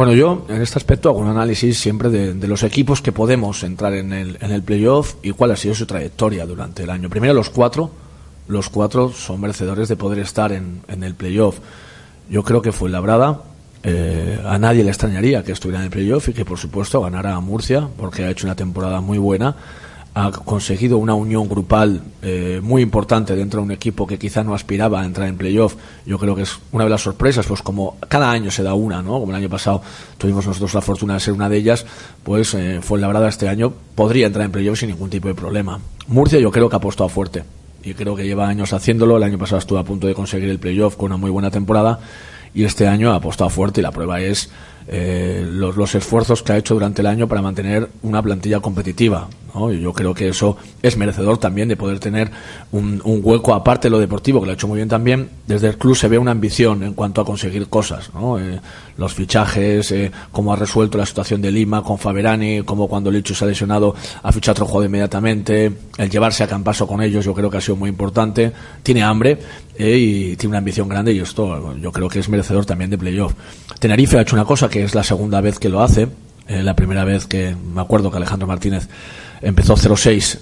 Bueno, 0.00 0.14
yo 0.14 0.46
en 0.48 0.62
este 0.62 0.78
aspecto 0.78 1.10
hago 1.10 1.18
un 1.18 1.28
análisis 1.28 1.78
siempre 1.78 2.08
de, 2.08 2.48
los 2.48 2.62
equipos 2.62 3.02
que 3.02 3.12
podemos 3.12 3.62
entrar 3.64 3.92
en 3.92 4.14
el, 4.14 4.38
en 4.40 4.50
el 4.50 4.62
playoff 4.62 5.16
y 5.22 5.32
cuál 5.32 5.50
ha 5.50 5.56
sido 5.56 5.74
su 5.74 5.84
trayectoria 5.84 6.46
durante 6.46 6.84
el 6.84 6.88
año. 6.88 7.10
Primero, 7.10 7.34
los 7.34 7.50
cuatro, 7.50 7.90
los 8.48 8.70
cuatro 8.70 9.10
son 9.10 9.42
merecedores 9.42 9.88
de 9.90 9.96
poder 9.96 10.20
estar 10.20 10.52
en, 10.52 10.80
en 10.88 11.02
el 11.02 11.14
playoff. 11.14 11.58
Yo 12.30 12.42
creo 12.44 12.62
que 12.62 12.72
fue 12.72 12.88
labrada. 12.88 13.42
Eh, 13.82 14.40
a 14.42 14.56
nadie 14.56 14.84
le 14.84 14.88
extrañaría 14.88 15.42
que 15.42 15.52
estuviera 15.52 15.80
en 15.80 15.84
el 15.84 15.90
playoff 15.90 16.30
y 16.30 16.32
que, 16.32 16.46
por 16.46 16.56
supuesto, 16.56 17.02
ganara 17.02 17.34
a 17.34 17.40
Murcia, 17.40 17.86
porque 17.98 18.24
ha 18.24 18.30
hecho 18.30 18.46
una 18.46 18.56
temporada 18.56 19.02
muy 19.02 19.18
buena. 19.18 19.54
Ha 20.12 20.32
conseguido 20.32 20.98
una 20.98 21.14
unión 21.14 21.48
grupal 21.48 22.02
eh, 22.22 22.60
muy 22.62 22.82
importante 22.82 23.36
dentro 23.36 23.60
de 23.60 23.66
un 23.66 23.70
equipo 23.70 24.06
que 24.06 24.18
quizá 24.18 24.42
no 24.42 24.54
aspiraba 24.54 25.00
a 25.00 25.04
entrar 25.04 25.28
en 25.28 25.36
playoff. 25.36 25.76
Yo 26.04 26.18
creo 26.18 26.34
que 26.34 26.42
es 26.42 26.58
una 26.72 26.84
de 26.84 26.90
las 26.90 27.02
sorpresas, 27.02 27.46
pues 27.46 27.62
como 27.62 27.96
cada 28.08 28.30
año 28.30 28.50
se 28.50 28.62
da 28.62 28.74
una, 28.74 29.02
¿no? 29.02 29.20
Como 29.20 29.30
el 29.30 29.36
año 29.36 29.48
pasado 29.48 29.82
tuvimos 30.18 30.46
nosotros 30.46 30.74
la 30.74 30.80
fortuna 30.80 31.14
de 31.14 31.20
ser 31.20 31.34
una 31.34 31.48
de 31.48 31.58
ellas, 31.58 31.86
pues 32.24 32.54
eh, 32.54 32.80
fue 32.82 32.98
labrada 32.98 33.28
este 33.28 33.48
año 33.48 33.72
podría 33.94 34.26
entrar 34.26 34.44
en 34.44 34.52
playoff 34.52 34.80
sin 34.80 34.90
ningún 34.90 35.10
tipo 35.10 35.28
de 35.28 35.34
problema. 35.34 35.78
Murcia 36.08 36.40
yo 36.40 36.50
creo 36.50 36.68
que 36.68 36.76
ha 36.76 36.78
apostado 36.78 37.08
fuerte 37.08 37.44
y 37.82 37.94
creo 37.94 38.16
que 38.16 38.24
lleva 38.24 38.48
años 38.48 38.72
haciéndolo. 38.72 39.16
El 39.16 39.22
año 39.22 39.38
pasado 39.38 39.58
estuvo 39.58 39.78
a 39.78 39.84
punto 39.84 40.06
de 40.06 40.14
conseguir 40.14 40.48
el 40.48 40.58
playoff 40.58 40.96
con 40.96 41.06
una 41.06 41.16
muy 41.16 41.30
buena 41.30 41.50
temporada 41.50 42.00
y 42.54 42.64
este 42.64 42.88
año 42.88 43.12
ha 43.12 43.16
apostado 43.16 43.50
fuerte 43.50 43.80
y 43.80 43.82
la 43.82 43.92
prueba 43.92 44.20
es 44.20 44.50
eh, 44.88 45.46
los, 45.48 45.76
los, 45.76 45.94
esfuerzos 45.94 46.42
que 46.42 46.52
ha 46.52 46.56
hecho 46.56 46.74
durante 46.74 47.02
el 47.02 47.06
año 47.06 47.28
para 47.28 47.42
mantener 47.42 47.88
una 48.02 48.22
plantilla 48.22 48.60
competitiva. 48.60 49.28
¿no? 49.54 49.72
Y 49.72 49.80
yo 49.80 49.92
creo 49.92 50.14
que 50.14 50.28
eso 50.28 50.56
es 50.82 50.96
merecedor 50.96 51.38
también 51.38 51.68
de 51.68 51.76
poder 51.76 51.98
tener 51.98 52.30
un, 52.72 53.00
un, 53.04 53.20
hueco 53.22 53.54
aparte 53.54 53.88
de 53.88 53.90
lo 53.90 53.98
deportivo, 53.98 54.40
que 54.40 54.46
lo 54.46 54.52
ha 54.52 54.54
hecho 54.54 54.68
muy 54.68 54.76
bien 54.76 54.88
también. 54.88 55.28
Desde 55.46 55.68
el 55.68 55.78
club 55.78 55.96
se 55.96 56.08
ve 56.08 56.18
una 56.18 56.30
ambición 56.30 56.82
en 56.82 56.94
cuanto 56.94 57.20
a 57.20 57.24
conseguir 57.24 57.68
cosas. 57.68 58.10
¿no? 58.14 58.38
Eh, 58.38 58.60
los 58.96 59.14
fichajes, 59.14 59.90
eh, 59.92 60.10
cómo 60.32 60.52
ha 60.52 60.56
resuelto 60.56 60.98
la 60.98 61.06
situación 61.06 61.40
de 61.40 61.50
Lima 61.50 61.82
con 61.82 61.98
Faberani, 61.98 62.62
cómo 62.62 62.88
cuando 62.88 63.10
Lichu 63.10 63.34
se 63.34 63.44
ha 63.44 63.48
lesionado 63.48 63.94
ha 64.22 64.32
fichado 64.32 64.52
otro 64.52 64.66
jugador 64.66 64.86
inmediatamente, 64.86 65.72
el 65.96 66.10
llevarse 66.10 66.44
a 66.44 66.46
Campaso 66.46 66.86
con 66.86 67.02
ellos 67.02 67.24
yo 67.24 67.34
creo 67.34 67.50
que 67.50 67.58
ha 67.58 67.60
sido 67.60 67.76
muy 67.76 67.88
importante. 67.88 68.52
Tiene 68.82 69.02
hambre 69.02 69.38
eh, 69.76 69.96
y 69.96 70.36
tiene 70.36 70.50
una 70.50 70.58
ambición 70.58 70.88
grande 70.88 71.12
y 71.12 71.20
esto 71.20 71.76
yo 71.76 71.92
creo 71.92 72.08
que 72.08 72.18
es 72.18 72.28
merecedor 72.28 72.66
también 72.66 72.90
de 72.90 72.98
playoff. 72.98 73.34
Tenerife 73.78 74.18
ha 74.18 74.22
hecho 74.22 74.36
una 74.36 74.44
cosa 74.44 74.68
que 74.68 74.82
es 74.82 74.94
la 74.94 75.02
segunda 75.02 75.40
vez 75.40 75.58
que 75.58 75.68
lo 75.68 75.82
hace. 75.82 76.08
Eh, 76.48 76.62
la 76.62 76.74
primera 76.74 77.04
vez 77.04 77.26
que 77.26 77.54
me 77.54 77.80
acuerdo 77.80 78.10
que 78.10 78.16
Alejandro 78.16 78.46
Martínez 78.46 78.88
empezó 79.40 79.76
0-6 79.76 80.38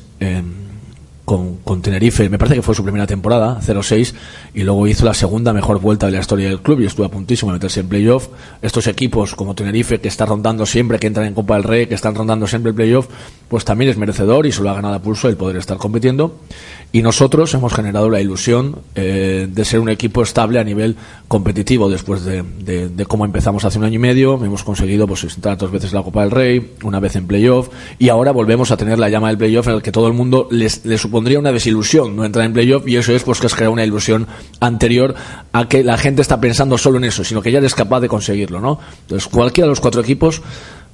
con, 1.28 1.56
con, 1.58 1.82
Tenerife, 1.82 2.30
me 2.30 2.38
parece 2.38 2.56
que 2.56 2.62
fue 2.62 2.74
su 2.74 2.82
primera 2.82 3.06
temporada, 3.06 3.60
0-6, 3.60 4.14
y 4.54 4.62
luego 4.62 4.86
hizo 4.86 5.04
la 5.04 5.12
segunda 5.12 5.52
mejor 5.52 5.78
vuelta 5.78 6.06
de 6.06 6.12
la 6.12 6.20
historia 6.20 6.48
del 6.48 6.60
club 6.62 6.80
y 6.80 6.86
estuvo 6.86 7.04
a 7.04 7.10
puntísimo 7.10 7.52
de 7.52 7.56
meterse 7.56 7.80
en 7.80 7.88
playoff. 7.88 8.28
Estos 8.62 8.86
equipos 8.86 9.34
como 9.34 9.54
Tenerife, 9.54 10.00
que 10.00 10.08
está 10.08 10.24
rondando 10.24 10.64
siempre, 10.64 10.98
que 10.98 11.06
entran 11.06 11.26
en 11.26 11.34
Copa 11.34 11.56
del 11.56 11.64
Rey, 11.64 11.86
que 11.86 11.94
están 11.94 12.14
rondando 12.14 12.46
siempre 12.46 12.70
el 12.70 12.74
playoff, 12.74 13.08
pues 13.48 13.64
también 13.64 13.90
es 13.90 13.96
merecedor 13.96 14.46
y 14.46 14.52
se 14.52 14.62
lo 14.62 14.70
ha 14.70 14.74
ganado 14.74 14.94
a 14.94 15.02
pulso 15.02 15.28
el 15.28 15.36
poder 15.36 15.56
estar 15.56 15.78
compitiendo. 15.78 16.36
Y 16.90 17.02
nosotros 17.02 17.52
hemos 17.52 17.74
generado 17.74 18.08
la 18.08 18.20
ilusión 18.20 18.76
eh, 18.94 19.46
de 19.50 19.64
ser 19.66 19.80
un 19.80 19.90
equipo 19.90 20.22
estable 20.22 20.58
a 20.58 20.64
nivel 20.64 20.96
competitivo 21.28 21.90
después 21.90 22.24
de, 22.24 22.42
de, 22.42 23.04
cómo 23.04 23.26
empezamos 23.26 23.66
hace 23.66 23.78
un 23.78 23.84
año 23.84 23.96
y 23.96 23.98
medio. 23.98 24.42
Hemos 24.42 24.64
conseguido 24.64 25.06
pues 25.06 25.24
entrar 25.24 25.58
dos 25.58 25.70
veces 25.70 25.92
la 25.92 26.02
Copa 26.02 26.22
del 26.22 26.30
Rey, 26.30 26.72
una 26.82 26.98
vez 26.98 27.16
en 27.16 27.26
playoff, 27.26 27.68
y 27.98 28.08
ahora 28.08 28.32
volvemos 28.32 28.70
a 28.70 28.78
tener 28.78 28.98
la 28.98 29.10
llama 29.10 29.28
del 29.28 29.36
playoff 29.36 29.68
en 29.68 29.74
el 29.74 29.82
que 29.82 29.92
todo 29.92 30.06
el 30.06 30.14
mundo 30.14 30.48
les 30.50 30.80
supondría 30.96 31.38
una 31.38 31.52
desilusión 31.52 32.16
no 32.16 32.24
entrar 32.24 32.46
en 32.46 32.54
playoff, 32.54 32.88
y 32.88 32.96
eso 32.96 33.12
es 33.12 33.22
pues 33.22 33.38
que 33.38 33.48
es 33.48 33.54
crear 33.54 33.70
una 33.70 33.84
ilusión 33.84 34.26
anterior 34.60 35.14
a 35.52 35.68
que 35.68 35.84
la 35.84 35.98
gente 35.98 36.22
está 36.22 36.40
pensando 36.40 36.78
solo 36.78 36.96
en 36.96 37.04
eso, 37.04 37.22
sino 37.22 37.42
que 37.42 37.52
ya 37.52 37.58
eres 37.58 37.74
capaz 37.74 38.00
de 38.00 38.08
conseguirlo, 38.08 38.60
¿no? 38.60 38.78
Entonces 39.02 39.28
cualquiera 39.28 39.66
de 39.66 39.72
los 39.72 39.80
cuatro 39.80 40.00
equipos 40.00 40.42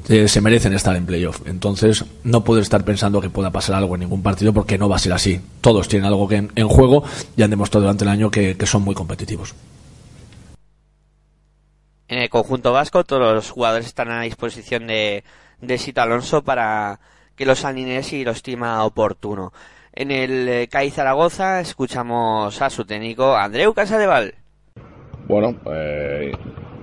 eh, 0.09 0.29
se 0.29 0.41
merecen 0.41 0.73
estar 0.75 0.95
en 0.97 1.07
playoff. 1.07 1.41
Entonces, 1.47 2.05
no 2.25 2.45
puedes 2.45 2.65
estar 2.65 2.85
pensando 2.85 3.21
que 3.21 3.31
pueda 3.31 3.51
pasar 3.51 3.77
algo 3.77 3.95
en 3.95 4.01
ningún 4.01 4.23
partido 4.23 4.53
porque 4.53 4.79
no 4.79 4.89
va 4.89 4.97
a 4.97 4.99
ser 4.99 5.13
así. 5.13 5.41
Todos 5.61 5.89
tienen 5.89 6.07
algo 6.07 6.29
que 6.29 6.37
en, 6.37 6.53
en 6.55 6.69
juego 6.69 7.05
y 7.37 7.43
han 7.43 7.51
demostrado 7.51 7.85
durante 7.85 8.05
el 8.05 8.11
año 8.11 8.31
que, 8.31 8.57
que, 8.57 8.67
son 8.67 8.83
muy 8.83 8.95
competitivos. 8.95 9.55
En 12.09 12.19
el 12.19 12.29
conjunto 12.29 12.73
vasco, 12.73 13.05
todos 13.05 13.35
los 13.35 13.51
jugadores 13.51 13.87
están 13.87 14.11
a 14.11 14.23
disposición 14.23 14.87
de, 14.87 15.25
de 15.61 15.79
Sito 15.79 16.03
Alonso 16.03 16.43
para 16.43 17.01
que 17.35 17.47
los 17.47 17.65
alinee 17.65 18.03
y 18.13 18.25
lo 18.25 18.33
estima 18.33 18.85
oportuno. 18.85 19.53
En 19.93 20.11
el 20.11 20.49
eh, 20.49 20.69
CAI 20.69 20.91
Zaragoza 20.91 21.61
escuchamos 21.61 22.61
a 22.61 22.69
su 22.69 22.85
técnico 22.85 23.37
Andreu 23.37 23.73
Casadeval. 23.73 24.35
Bueno, 25.27 25.57
eh, 25.73 26.33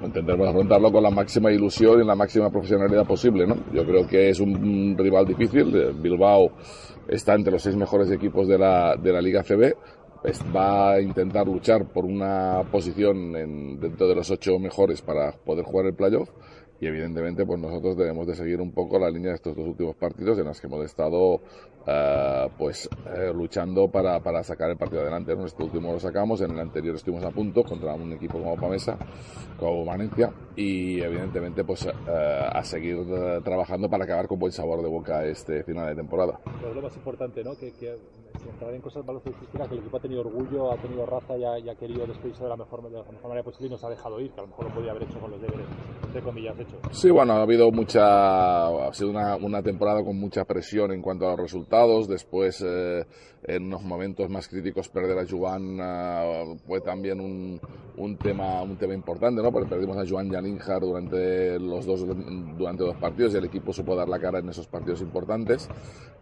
intentaremos 0.04 0.48
afrontarlo 0.48 0.92
con 0.92 1.04
la 1.04 1.12
máxima 1.12 1.52
ilusión 1.52 2.02
y 2.02 2.06
la 2.06 2.16
máxima 2.16 2.50
profesionalidad 2.50 3.06
posible. 3.06 3.46
¿no? 3.48 3.56
Yo 3.74 3.86
creo 3.86 4.08
que 4.08 4.30
es 4.30 4.40
un 4.40 4.96
rival 4.98 5.26
difícil. 5.26 5.94
Bilbao 6.02 6.52
está 7.08 7.36
entre 7.36 7.52
los 7.52 7.62
seis 7.62 7.76
mejores 7.76 8.12
equipos 8.12 8.48
de 8.48 8.58
la, 8.58 8.96
de 8.96 9.12
la 9.12 9.22
Liga 9.22 9.44
CB. 9.44 9.74
Va 10.56 10.94
a 10.94 11.02
intentar 11.02 11.48
luchar 11.48 11.92
por 11.92 12.06
una 12.06 12.62
posición 12.72 13.36
en, 13.36 13.80
dentro 13.80 14.08
de 14.08 14.16
los 14.16 14.30
ocho 14.30 14.60
mejores 14.60 15.02
para 15.02 15.32
poder 15.32 15.66
jugar 15.66 15.88
el 15.88 15.96
playoff 15.96 16.30
y 16.82 16.88
evidentemente 16.88 17.46
pues 17.46 17.60
nosotros 17.60 17.96
debemos 17.96 18.26
de 18.26 18.34
seguir 18.34 18.60
un 18.60 18.72
poco 18.72 18.98
la 18.98 19.10
línea 19.10 19.30
de 19.30 19.36
estos 19.36 19.56
dos 19.56 19.68
últimos 19.68 19.96
partidos 19.96 20.40
en 20.40 20.46
los 20.46 20.60
que 20.60 20.66
hemos 20.66 20.84
estado 20.84 21.36
uh, 21.36 22.50
pues 22.58 22.90
eh, 23.06 23.32
luchando 23.32 23.88
para, 23.90 24.20
para, 24.20 24.44
sacar 24.44 24.72
el 24.72 24.78
partido 24.78 25.02
adelante. 25.02 25.34
En 25.34 25.42
este 25.42 25.62
último 25.64 25.94
lo 25.94 26.00
sacamos, 26.00 26.42
en 26.42 26.50
el 26.52 26.60
anterior 26.60 26.96
estuvimos 26.96 27.24
a 27.24 27.30
punto 27.30 27.64
contra 27.64 27.94
un 27.94 28.12
equipo 28.14 28.40
como 28.40 28.56
Pamesa, 28.56 28.98
como 29.60 29.86
Valencia 29.86 30.34
y 30.56 31.00
evidentemente 31.00 31.64
pues 31.64 31.86
uh, 31.86 31.92
a 32.52 32.64
seguir 32.64 32.96
uh, 32.96 33.42
trabajando 33.44 33.88
para 33.88 34.06
acabar 34.06 34.28
con 34.28 34.40
buen 34.40 34.52
sabor 34.52 34.82
de 34.82 34.90
boca 34.90 35.24
este 35.24 35.64
final 35.64 35.88
de 35.88 35.96
temporada. 35.96 36.40
Lo 36.74 36.82
más 36.82 36.96
importante, 36.98 37.44
¿no? 37.44 37.52
Que, 37.56 37.72
que 37.74 37.96
entrar 38.50 38.74
en 38.74 38.82
cosas 38.82 39.06
baloncesto 39.06 39.46
que 39.52 39.58
el 39.58 39.80
equipo 39.80 39.98
ha 39.98 40.00
tenido 40.00 40.22
orgullo, 40.22 40.72
ha 40.72 40.78
tenido 40.78 41.06
raza 41.06 41.38
y 41.38 41.44
ha, 41.44 41.60
y 41.60 41.70
ha 41.70 41.76
querido 41.76 42.06
despedirse 42.08 42.44
de 42.44 42.50
la 42.50 42.58
mejor, 42.58 42.82
de 42.84 42.98
la 42.98 43.04
mejor 43.04 43.24
manera 43.24 43.44
posible 43.44 43.68
y 43.68 43.72
nos 43.72 43.84
ha 43.84 43.90
dejado 43.90 44.20
ir, 44.20 44.32
que 44.32 44.40
a 44.40 44.44
lo 44.44 44.50
mejor 44.50 44.66
lo 44.66 44.74
podía 44.74 44.92
haber 44.92 45.04
hecho 45.04 45.20
con 45.20 45.32
los 45.32 45.42
deberes, 45.42 45.68
entre 46.06 46.22
comillas, 46.22 46.60
hecho. 46.60 46.71
Sí, 46.92 47.10
bueno, 47.10 47.34
ha 47.34 47.42
habido 47.42 47.72
mucha, 47.72 48.68
ha 48.68 48.94
sido 48.94 49.12
una, 49.12 49.38
una 49.38 49.64
temporada 49.64 50.04
con 50.04 50.20
mucha 50.20 50.44
presión 50.44 50.92
en 50.92 51.02
cuanto 51.02 51.26
a 51.26 51.32
los 51.32 51.40
resultados, 51.40 52.08
después 52.08 52.62
eh, 52.66 53.06
en 53.44 53.66
unos 53.66 53.84
momentos 53.84 54.30
más 54.30 54.48
críticos 54.48 54.90
perder 54.90 55.18
a 55.18 55.26
Joan 55.28 55.80
uh, 55.80 56.58
fue 56.68 56.82
también 56.82 57.20
un, 57.20 57.60
un, 57.98 58.18
tema 58.18 58.62
un 58.62 58.78
tema 58.78 58.94
importante, 58.94 59.42
¿no? 59.42 59.52
Porque 59.52 59.70
perdimos 59.70 59.98
a 59.98 60.08
Joan 60.08 60.30
Janinjar 60.30 60.82
durante 60.82 61.60
los 61.60 61.86
dos 61.86 62.06
durante 62.58 62.84
dos 62.84 62.96
partidos 62.98 63.34
y 63.34 63.38
el 63.38 63.46
equipo 63.46 63.74
supo 63.74 63.96
dar 63.96 64.10
la 64.10 64.20
cara 64.20 64.40
en 64.40 64.50
esos 64.50 64.68
partidos 64.68 65.02
importantes 65.02 65.70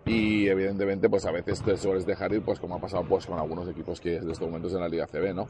y 0.05 0.47
evidentemente 0.47 1.09
pues 1.09 1.25
a 1.25 1.31
veces 1.31 1.61
te 1.61 1.77
sueles 1.77 2.05
dejar 2.05 2.33
ir 2.33 2.41
pues 2.41 2.59
como 2.59 2.75
ha 2.75 2.79
pasado 2.79 3.03
pues 3.07 3.25
con 3.25 3.37
algunos 3.37 3.67
equipos 3.67 3.99
que 3.99 4.19
de 4.19 4.31
estos 4.31 4.47
momentos 4.47 4.73
en 4.73 4.79
la 4.79 4.87
Liga 4.87 5.05
CB, 5.05 5.35
¿no? 5.35 5.47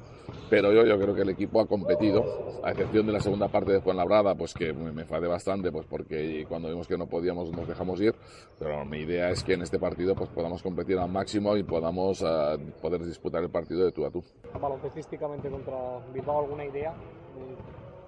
Pero 0.49 0.73
yo, 0.73 0.86
yo 0.86 0.99
creo 0.99 1.15
que 1.15 1.21
el 1.21 1.29
equipo 1.29 1.62
ha 1.62 1.67
competido, 1.67 2.60
a 2.63 2.71
excepción 2.71 3.05
de 3.05 3.13
la 3.13 3.19
segunda 3.19 3.47
parte 3.47 3.71
de 3.71 3.82
Fuenlabrada, 3.82 4.36
pues 4.36 4.53
que 4.53 4.73
me, 4.73 4.91
me 4.91 5.03
enfadé 5.03 5.27
bastante 5.27 5.71
pues 5.71 5.86
porque 5.86 6.45
cuando 6.49 6.67
vimos 6.67 6.88
que 6.88 6.97
no 6.97 7.08
podíamos 7.08 7.51
nos 7.51 7.67
dejamos 7.67 8.01
ir, 8.01 8.15
pero 8.58 8.84
mi 8.86 8.99
idea 8.99 9.29
es 9.29 9.43
que 9.43 9.53
en 9.53 9.62
este 9.62 9.79
partido 9.79 10.15
pues 10.15 10.29
podamos 10.29 10.63
competir 10.63 10.97
al 10.97 11.10
máximo 11.10 11.55
y 11.60 11.63
podamos 11.63 12.22
uh, 12.22 12.58
poder 12.82 13.04
disputar 13.06 13.43
el 13.43 13.50
partido 13.50 13.86
de 13.86 13.91
tú 13.91 14.06
a 14.06 14.12
tú. 14.12 14.24
Baloncestísticamente 14.60 15.50
contra 15.50 15.76
Bilbao, 16.13 16.39
¿alguna 16.39 16.65
idea? 16.65 16.93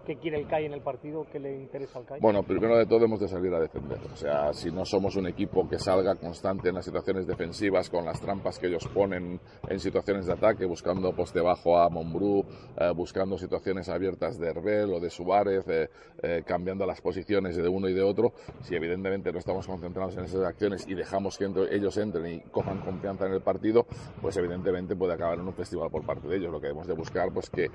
¿Qué 0.06 0.16
quiere 0.16 0.40
el 0.40 0.48
CAI 0.48 0.66
en 0.66 0.74
el 0.74 0.82
partido? 0.82 1.28
¿Qué 1.32 1.40
le 1.40 1.56
interesa 1.56 2.00
al 2.00 2.06
CAI? 2.06 2.20
Bueno, 2.20 2.42
primero 2.42 2.76
de 2.76 2.88
todo 2.88 3.06
hemos 3.06 3.20
de 3.20 3.28
salir 3.28 3.54
a 3.54 3.60
defender. 3.60 4.00
O 4.12 4.16
sea, 4.16 4.52
si 4.52 4.72
no 4.72 4.84
somos 4.84 5.16
un 5.16 5.28
equipo 5.28 5.68
que 5.70 5.78
salga 5.78 6.16
constante 6.16 6.70
en 6.70 6.76
las 6.76 6.86
situaciones 6.86 7.28
defensivas, 7.28 7.90
con 7.90 8.06
las 8.06 8.20
trampas 8.20 8.58
que 8.58 8.68
ellos 8.68 8.88
ponen 8.88 9.40
en 9.70 9.80
situaciones 9.80 10.26
de 10.26 10.34
ataque, 10.34 10.66
buscando 10.66 11.14
poste 11.14 11.40
bajo 11.40 11.78
a 11.78 11.90
Monbrú, 11.90 12.44
eh, 12.78 12.92
buscando 12.96 13.38
situaciones 13.38 13.90
abiertas 13.90 14.40
de 14.40 14.50
Herbel 14.50 14.94
o 14.94 15.00
de 15.00 15.12
Suárez, 15.12 15.68
eh, 15.68 15.90
eh, 16.24 16.44
cambiando 16.46 16.86
las 16.88 17.00
posiciones 17.00 17.56
de 17.56 17.68
uno 17.68 17.88
y 17.88 17.94
de 17.94 18.02
otro, 18.02 18.34
si 18.62 18.76
evidentemente 18.76 19.32
no 19.32 19.38
estamos 19.38 19.68
concentrados 19.68 20.18
en 20.18 20.24
esas 20.24 20.44
acciones 20.44 20.88
y 20.88 20.96
dejamos 20.96 21.38
que 21.38 21.46
entre, 21.46 21.76
ellos 21.76 21.96
entren 21.98 22.26
y 22.26 22.42
cojan 22.50 22.80
confianza 22.82 23.28
en 23.28 23.34
el 23.34 23.42
partido, 23.42 23.86
pues 24.20 24.36
evidentemente 24.38 24.96
puede 24.96 25.14
acabar 25.14 25.38
en 25.38 25.48
un 25.48 25.54
festival 25.54 25.92
por 25.92 26.04
parte 26.06 26.28
de 26.28 26.38
ellos. 26.38 26.52
Lo 26.52 26.60
que 26.60 26.68
debemos 26.68 26.88
de 26.88 26.96
buscar, 26.96 27.32
pues 27.32 27.52
que 27.52 27.70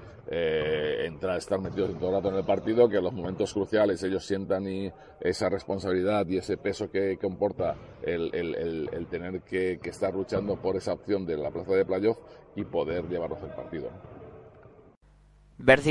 entrar, 1.07 1.37
estar 1.39 1.61
metidos 1.61 1.91
en 1.91 1.99
todo 1.99 2.16
rato 2.17 2.29
en 2.31 2.37
el 2.37 2.45
partido, 2.45 2.89
que 2.89 2.97
en 2.97 3.05
los 3.05 3.13
momentos 3.13 3.53
cruciales 3.53 4.03
ellos 4.03 4.25
sientan 4.25 4.67
y 4.67 4.91
esa 5.21 5.49
responsabilidad 5.49 6.27
y 6.27 6.39
ese 6.39 6.57
peso 6.57 6.91
que 6.91 7.17
comporta 7.19 7.77
el, 8.03 9.07
tener 9.11 9.43
que, 9.43 9.79
estar 9.85 10.15
luchando 10.15 10.57
por 10.57 10.77
esa 10.77 10.93
opción 10.93 11.27
de 11.27 11.37
la 11.37 11.51
plaza 11.51 11.73
de 11.73 11.85
playoff 11.85 12.19
y 12.55 12.65
poder 12.65 13.09
llevarlos 13.09 13.43
el 13.43 13.51
partido. 13.51 13.91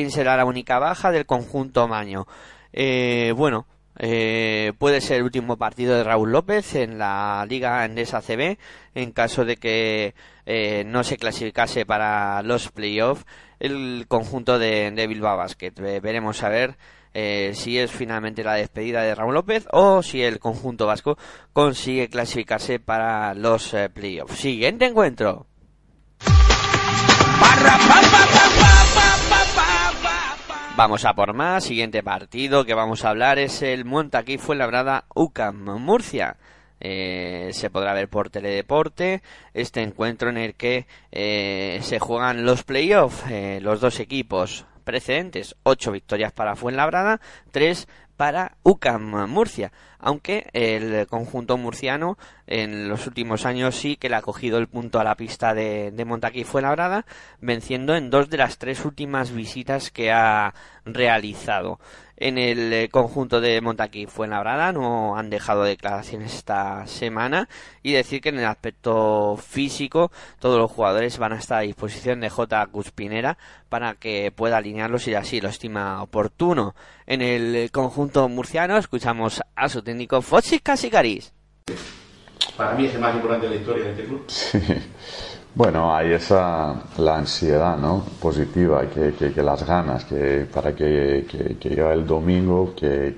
Será 0.09 0.37
la 0.37 0.45
única 0.45 0.79
baja 0.79 1.11
del 1.11 1.25
conjunto 1.25 1.87
Maño. 1.87 2.25
Eh, 2.71 3.33
bueno, 3.35 3.65
eh, 3.97 4.73
puede 4.77 5.01
ser 5.01 5.17
el 5.17 5.23
último 5.23 5.57
partido 5.57 5.95
de 5.95 6.03
Raúl 6.03 6.31
López 6.31 6.75
en 6.75 6.97
la 6.97 7.45
Liga 7.47 7.85
Endesa 7.85 8.21
CB 8.21 8.57
en 8.93 9.11
caso 9.11 9.45
de 9.45 9.57
que 9.57 10.15
eh, 10.45 10.83
no 10.85 11.03
se 11.03 11.17
clasificase 11.17 11.85
para 11.85 12.41
los 12.43 12.71
playoffs 12.71 13.25
el 13.59 14.05
conjunto 14.07 14.59
de, 14.59 14.91
de 14.91 15.07
Bilbao 15.07 15.37
Basket. 15.37 15.71
Veremos 16.01 16.43
a 16.43 16.49
ver 16.49 16.77
eh, 17.13 17.51
si 17.55 17.79
es 17.79 17.91
finalmente 17.91 18.43
la 18.43 18.55
despedida 18.55 19.01
de 19.01 19.15
Raúl 19.15 19.33
López 19.33 19.65
o 19.71 20.03
si 20.03 20.21
el 20.21 20.39
conjunto 20.39 20.85
vasco 20.85 21.17
consigue 21.53 22.09
clasificarse 22.09 22.79
para 22.79 23.33
los 23.33 23.73
playoffs. 23.93 24.37
Siguiente 24.37 24.85
encuentro. 24.85 25.47
Vamos 30.77 31.05
a 31.05 31.13
por 31.13 31.33
más. 31.33 31.63
Siguiente 31.63 32.03
partido 32.03 32.65
que 32.65 32.73
vamos 32.73 33.05
a 33.05 33.09
hablar 33.09 33.39
es 33.39 33.61
el 33.61 33.85
Montaquí 33.85 34.37
Fuenlabrada 34.37 35.05
UCAM 35.15 35.79
Murcia. 35.79 36.35
Eh, 36.81 37.51
se 37.53 37.69
podrá 37.69 37.93
ver 37.93 38.09
por 38.09 38.29
Teledeporte 38.29 39.21
este 39.53 39.81
encuentro 39.81 40.29
en 40.29 40.35
el 40.35 40.55
que 40.55 40.85
eh, 41.13 41.79
se 41.81 41.99
juegan 41.99 42.45
los 42.45 42.63
playoffs. 42.63 43.23
Eh, 43.31 43.59
los 43.61 43.79
dos 43.79 44.01
equipos 44.01 44.65
precedentes, 44.83 45.55
ocho 45.63 45.93
victorias 45.93 46.33
para 46.33 46.57
Fuenlabrada, 46.57 47.21
tres 47.51 47.87
para 48.17 48.57
UCAM 48.63 49.29
Murcia, 49.29 49.71
aunque 49.99 50.49
el 50.53 51.07
conjunto 51.07 51.57
murciano 51.57 52.17
en 52.47 52.87
los 52.87 53.07
últimos 53.07 53.45
años 53.45 53.75
sí 53.75 53.95
que 53.95 54.09
le 54.09 54.15
ha 54.15 54.21
cogido 54.21 54.57
el 54.57 54.67
punto 54.67 54.99
a 54.99 55.03
la 55.03 55.15
pista 55.15 55.53
de, 55.53 55.91
de 55.91 56.05
Montaquí 56.05 56.43
Fuenlabrada, 56.43 57.05
venciendo 57.41 57.95
en 57.95 58.09
dos 58.09 58.29
de 58.29 58.37
las 58.37 58.57
tres 58.57 58.85
últimas 58.85 59.31
visitas 59.31 59.91
que 59.91 60.11
ha 60.11 60.53
realizado. 60.85 61.79
En 62.17 62.37
el 62.37 62.71
eh, 62.71 62.89
conjunto 62.89 63.41
de 63.41 63.59
Montaquí 63.59 64.05
Fuenlabrada 64.05 64.71
no 64.71 65.17
han 65.17 65.29
dejado 65.29 65.63
declaraciones 65.63 66.33
esta 66.33 66.87
semana 66.87 67.49
y 67.83 67.91
decir 67.91 68.21
que 68.21 68.29
en 68.29 68.39
el 68.39 68.45
aspecto 68.45 69.35
físico 69.37 70.11
todos 70.39 70.57
los 70.57 70.71
jugadores 70.71 71.17
van 71.17 71.33
a 71.33 71.37
estar 71.37 71.59
a 71.59 71.61
disposición 71.61 72.21
de 72.21 72.29
J. 72.29 72.67
Cuspinera 72.67 73.37
para 73.67 73.95
que 73.95 74.31
pueda 74.31 74.57
alinearlos 74.57 75.03
si 75.03 75.13
así 75.13 75.41
lo 75.41 75.49
estima 75.49 76.01
oportuno. 76.01 76.73
En 77.05 77.21
el 77.21 77.69
conjunto 77.71 78.29
murciano 78.29 78.77
escuchamos 78.77 79.41
a 79.55 79.67
su 79.67 79.83
técnico 79.83 80.21
Foxis 80.21 80.61
Casicaris. 80.61 81.33
Para 82.55 82.75
mí 82.75 82.85
es 82.85 82.95
el 82.95 83.01
más 83.01 83.13
importante 83.13 83.47
de 83.47 83.55
la 83.55 83.59
historia 83.59 83.85
de 83.85 83.91
este 83.91 84.03
club. 84.05 84.25
Bueno, 85.55 85.95
hay 85.95 86.11
esa 86.11 86.75
la 86.97 87.17
ansiedad, 87.17 87.77
¿no? 87.77 88.03
Positiva, 88.19 88.89
que, 88.89 89.13
que, 89.13 89.31
que 89.31 89.41
las 89.41 89.65
ganas, 89.65 90.03
que 90.03 90.45
para 90.53 90.75
que, 90.75 91.25
que, 91.29 91.69
llegue 91.69 91.93
el 91.93 92.05
domingo, 92.05 92.73
que 92.75 93.15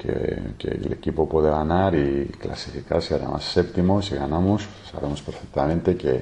el 0.60 0.93
equipo 0.93 1.28
puede 1.28 1.50
ganar 1.50 1.95
y 1.95 2.26
clasificarse 2.39 3.15
además 3.15 3.43
séptimo, 3.43 4.04
si 4.04 4.13
ganamos, 4.13 4.67
sabemos 4.91 5.23
perfectamente 5.23 5.97
que 5.97 6.21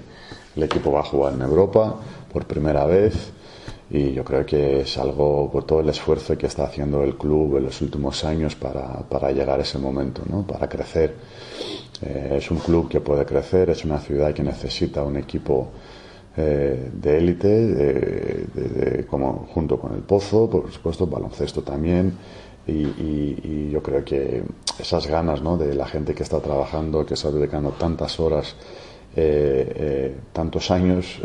el 0.56 0.64
equipo 0.64 0.90
va 0.94 1.02
a 1.02 1.04
jugar 1.04 1.34
en 1.34 1.42
Europa 1.42 1.96
por 2.32 2.46
primera 2.46 2.86
vez 2.86 3.34
y 3.90 4.14
yo 4.14 4.24
creo 4.24 4.46
que 4.46 4.82
es 4.82 4.98
algo 4.98 5.52
por 5.52 5.66
todo 5.66 5.82
el 5.82 5.90
esfuerzo 5.90 6.38
que 6.38 6.48
está 6.48 6.64
haciendo 6.64 7.04
el 7.04 7.18
club 7.18 7.58
en 7.58 7.66
los 7.66 7.82
últimos 7.82 8.24
años 8.24 8.56
para, 8.56 9.02
para 9.10 9.32
llegar 9.32 9.60
a 9.60 9.64
ese 9.64 9.80
momento, 9.80 10.22
¿no? 10.30 10.44
Para 10.48 10.70
crecer. 10.70 11.14
Eh, 12.02 12.36
es 12.38 12.52
un 12.52 12.60
club 12.60 12.90
que 12.90 13.02
puede 13.02 13.26
crecer, 13.26 13.70
es 13.70 13.84
una 13.84 14.00
ciudad 14.00 14.34
que 14.34 14.44
necesita 14.44 15.04
un 15.04 15.18
equipo 15.18 15.72
eh, 16.38 16.90
de 16.94 17.18
élite, 17.18 17.48
de- 17.48 18.46
de- 18.54 19.06
como 19.06 19.48
junto 19.54 19.80
con 19.80 19.94
el 19.94 20.02
Pozo, 20.02 20.50
por 20.50 20.72
supuesto, 20.72 21.08
baloncesto 21.08 21.62
también. 21.62 22.14
Y, 22.68 23.70
yo 23.70 23.82
creo 23.84 24.04
que 24.04 24.42
esas 24.80 25.06
ganas 25.08 25.42
¿no? 25.42 25.56
de 25.58 25.76
la 25.76 25.86
gente 25.86 26.16
que 26.16 26.24
está 26.24 26.40
trabajando, 26.40 27.06
que 27.06 27.14
está 27.14 27.30
dedicando 27.30 27.70
tantas 27.72 28.20
horas, 28.20 28.56
eh, 29.16 29.72
eh, 29.76 30.16
tantos 30.34 30.72
años, 30.72 31.20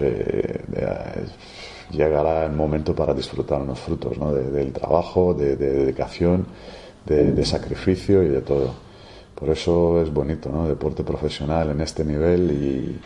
llegará 1.90 2.46
el 2.46 2.52
momento 2.52 2.94
para 2.94 3.14
disfrutar 3.14 3.60
unos 3.62 3.78
frutos 3.80 4.18
¿no? 4.18 4.32
de- 4.34 4.50
del 4.50 4.72
trabajo, 4.72 5.34
de, 5.34 5.56
de 5.56 5.70
dedicación, 5.72 6.46
de, 7.06 7.32
de 7.32 7.44
sacrificio 7.44 8.22
y 8.22 8.28
de 8.28 8.40
todo. 8.42 8.72
Por 9.34 9.48
eso 9.48 10.02
es 10.02 10.12
bonito, 10.12 10.50
¿no? 10.50 10.68
Deporte 10.68 11.02
profesional 11.02 11.70
en 11.70 11.80
este 11.80 12.04
nivel 12.04 12.50
y 12.50 13.00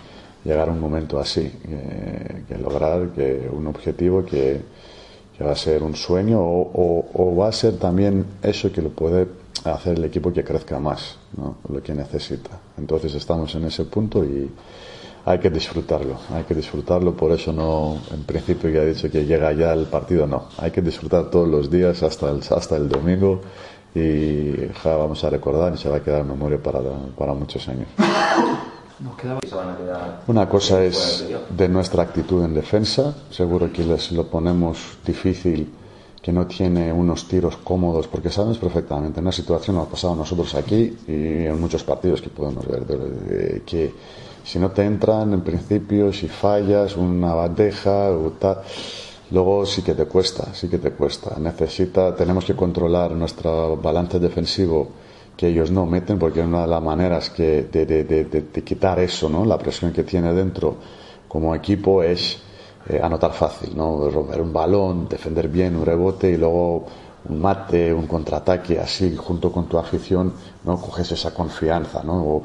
llegar 0.45 0.69
a 0.69 0.73
un 0.73 0.81
momento 0.81 1.19
así, 1.19 1.51
que, 1.51 2.45
que 2.49 2.59
lograr 2.59 3.09
que 3.09 3.49
un 3.51 3.67
objetivo 3.67 4.25
que, 4.25 4.61
va 5.43 5.51
a 5.51 5.57
ser 5.57 5.83
un 5.83 5.97
sueño 5.97 6.39
o, 6.41 7.37
va 7.37 7.49
a 7.49 7.53
ser 7.53 7.77
también 7.77 8.25
eso 8.43 8.71
que 8.71 8.81
lo 8.81 8.91
puede 8.91 9.27
hacer 9.65 9.99
el 9.99 10.05
equipo 10.05 10.33
que 10.33 10.45
crezca 10.45 10.79
más, 10.79 11.17
¿no? 11.37 11.57
Lo 11.69 11.83
que 11.83 11.93
necesita. 11.93 12.51
Entonces 12.79 13.15
estamos 13.15 13.53
en 13.55 13.65
ese 13.65 13.85
punto 13.85 14.25
y 14.25 14.49
hay 15.25 15.39
que 15.39 15.51
disfrutarlo, 15.51 16.19
hay 16.31 16.45
que 16.45 16.55
disfrutarlo, 16.55 17.17
por 17.17 17.33
eso 17.33 17.53
no, 17.53 17.99
en 18.13 18.23
principio 18.25 18.69
ya 18.71 18.83
he 18.83 18.87
dicho 18.93 19.11
que 19.11 19.25
llega 19.25 19.53
ya 19.55 19.73
el 19.73 19.87
partido, 19.87 20.27
no, 20.27 20.49
hay 20.59 20.71
que 20.71 20.83
disfrutar 20.83 21.31
todos 21.31 21.49
los 21.49 21.71
días 21.71 22.03
hasta 22.03 22.31
el, 22.31 22.41
hasta 22.49 22.77
el 22.77 22.89
domingo 22.89 23.41
y 23.95 24.53
vamos 24.85 25.25
a 25.25 25.31
recordar 25.31 25.75
y 25.75 25.79
se 25.79 25.89
va 25.89 25.97
a 25.97 26.03
quedar 26.03 26.21
en 26.21 26.29
memoria 26.29 26.63
para, 26.63 26.81
para 27.17 27.33
muchos 27.33 27.67
años. 27.69 27.89
Nos 29.05 29.17
quedaba 29.17 29.41
Una 30.29 30.49
cosa 30.49 30.83
es 30.83 31.27
de 31.51 31.69
nuestra 31.69 32.05
actitud 32.05 32.43
en 32.43 32.55
defensa, 32.55 33.15
seguro 33.31 33.71
que 33.71 33.85
les 33.85 34.13
lo 34.13 34.27
ponemos 34.27 34.79
difícil, 35.05 35.71
que 36.23 36.33
no 36.33 36.47
tiene 36.47 36.91
unos 36.91 37.29
tiros 37.29 37.59
cómodos, 37.59 38.09
porque 38.09 38.31
sabemos 38.31 38.57
perfectamente, 38.57 39.21
en 39.21 39.27
una 39.27 39.33
situación 39.33 39.77
nos 39.77 39.89
ha 39.89 39.91
pasado 39.91 40.15
a 40.15 40.17
nosotros 40.17 40.55
aquí 40.55 40.97
y 41.07 41.45
en 41.45 41.61
muchos 41.61 41.85
partidos 41.85 42.23
que 42.23 42.31
podemos 42.31 42.67
ver, 42.67 43.61
que 43.67 43.93
si 44.43 44.59
no 44.59 44.71
te 44.71 44.85
entran, 44.85 45.35
en 45.35 45.43
principio, 45.43 46.11
si 46.11 46.27
fallas, 46.27 46.97
una 46.97 47.35
bandeja 47.35 48.11
o 48.11 48.31
tal, 48.41 48.63
luego 49.33 49.67
sí 49.67 49.83
que 49.83 49.93
te 49.93 50.07
cuesta, 50.07 50.55
sí 50.55 50.67
que 50.67 50.79
te 50.79 50.93
cuesta. 50.93 51.39
Necesita, 51.39 52.17
tenemos 52.17 52.47
que 52.47 52.57
controlar 52.57 53.11
nuestro 53.11 53.77
balance 53.77 54.19
defensivo 54.19 55.04
que 55.37 55.49
ellos 55.49 55.71
no 55.71 55.87
meten, 55.87 56.19
porque 56.19 56.41
una 56.41 56.63
de 56.63 56.69
las 56.69 56.83
maneras 56.83 57.31
que 57.31 57.65
de, 57.65 57.87
de- 57.87 58.05
de- 58.05 58.63
quitar 58.63 58.99
eso, 59.01 59.29
¿no? 59.29 59.45
la 59.45 59.59
presión 59.59 59.93
que 59.93 60.03
tiene 60.05 60.33
dentro 60.33 60.77
como 61.29 61.55
equipo 61.55 62.03
es 62.03 62.39
eh, 62.89 63.01
anotar 63.03 63.33
fácil, 63.33 63.77
¿no? 63.77 64.09
romper 64.11 64.41
un 64.41 64.53
balón, 64.53 65.09
defender 65.09 65.49
bien 65.49 65.75
un 65.77 65.85
rebote 65.85 66.31
y 66.31 66.37
luego 66.37 66.87
un 67.29 67.41
mate, 67.41 67.93
un 67.93 68.07
contraataque 68.07 68.79
así 68.79 69.17
junto 69.17 69.51
con 69.51 69.67
tu 69.67 69.79
afición, 69.79 70.33
no 70.65 70.77
coges 70.81 71.11
esa 71.13 71.33
confianza, 71.33 72.03
¿no? 72.05 72.43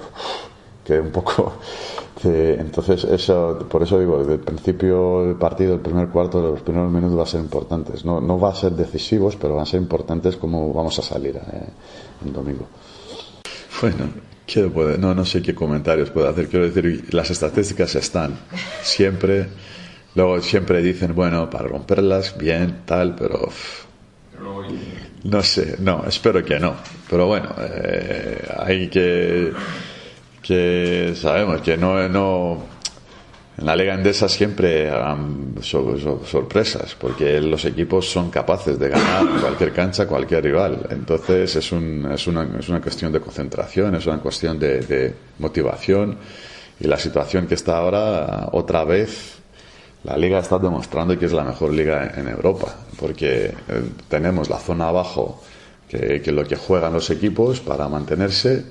Que 0.89 0.99
un 0.99 1.12
poco 1.12 1.54
entonces 2.23 3.04
eso 3.06 3.65
por 3.69 3.84
eso 3.84 3.99
digo 3.99 4.19
desde 4.19 4.34
el 4.34 4.39
principio 4.39 5.25
del 5.25 5.36
partido 5.36 5.75
el 5.75 5.80
primer 5.80 6.10
cuarto 6.10 6.41
los 6.41 6.62
primeros 6.62 6.91
minutos 6.91 7.17
va 7.17 7.23
a 7.23 7.28
ser 7.28 7.41
importantes 7.41 8.04
no, 8.04 8.19
no 8.19 8.39
va 8.39 8.49
a 8.49 8.56
ser 8.56 8.73
decisivos 8.73 9.36
pero 9.38 9.56
van 9.56 9.63
a 9.63 9.65
ser 9.65 9.82
importantes 9.82 10.36
como 10.36 10.73
vamos 10.73 10.99
a 10.99 11.02
salir 11.02 11.38
eh, 11.38 11.69
el 12.25 12.34
domingo 12.34 12.67
Bueno, 13.82 14.10
¿qué 14.45 14.63
puede? 14.63 14.97
No, 14.97 15.13
no 15.15 15.23
sé 15.23 15.41
qué 15.41 15.56
comentarios 15.56 16.10
puedo 16.10 16.28
hacer. 16.28 16.49
Quiero 16.49 16.69
decir, 16.69 17.13
las 17.13 17.30
estadísticas 17.32 17.95
están 17.95 18.38
siempre. 18.82 19.47
Luego 20.15 20.41
siempre 20.41 20.82
dicen, 20.82 21.15
bueno, 21.15 21.49
para 21.49 21.67
romperlas, 21.67 22.38
bien, 22.38 22.82
tal, 22.86 23.15
pero. 23.15 23.49
no 25.23 25.43
sé, 25.43 25.78
no, 25.80 26.04
espero 26.06 26.43
que 26.43 26.60
no. 26.60 26.75
Pero 27.10 27.28
bueno, 27.28 27.56
eh, 27.60 28.47
hay 28.58 28.89
que. 28.89 29.54
Que 30.49 31.13
sabemos 31.15 31.62
que 31.62 31.77
no. 31.77 32.09
no 32.09 32.57
en 33.59 33.65
la 33.65 33.75
Liga 33.75 33.93
Endesa 33.93 34.27
siempre 34.29 34.89
so- 35.62 36.21
sorpresas, 36.25 36.95
porque 36.97 37.39
los 37.41 37.65
equipos 37.65 38.09
son 38.09 38.31
capaces 38.31 38.79
de 38.79 38.88
ganar 38.89 39.25
cualquier 39.41 39.73
cancha, 39.73 40.07
cualquier 40.07 40.43
rival. 40.45 40.88
Entonces 40.89 41.55
es, 41.57 41.71
un- 41.73 42.09
es, 42.12 42.25
una, 42.27 42.47
es 42.57 42.69
una 42.69 42.81
cuestión 42.81 43.12
de 43.12 43.19
concentración, 43.19 43.93
es 43.95 44.05
una 44.07 44.19
cuestión 44.19 44.57
de, 44.57 44.79
de 44.79 45.13
motivación. 45.39 46.17
Y 46.79 46.88
la 46.88 46.97
situación 46.97 47.45
que 47.47 47.55
está 47.55 47.77
ahora, 47.77 48.47
otra 48.53 48.85
vez, 48.85 49.35
la 50.05 50.15
liga 50.17 50.39
está 50.39 50.57
demostrando 50.57 51.19
que 51.19 51.25
es 51.25 51.33
la 51.33 51.43
mejor 51.43 51.73
liga 51.73 52.13
en 52.15 52.29
Europa, 52.29 52.73
porque 52.97 53.45
eh, 53.47 53.53
tenemos 54.07 54.49
la 54.49 54.57
zona 54.57 54.88
abajo, 54.88 55.43
que, 55.89 56.21
que 56.21 56.31
lo 56.31 56.45
que 56.45 56.55
juegan 56.55 56.93
los 56.93 57.09
equipos 57.09 57.59
para 57.59 57.89
mantenerse, 57.89 58.63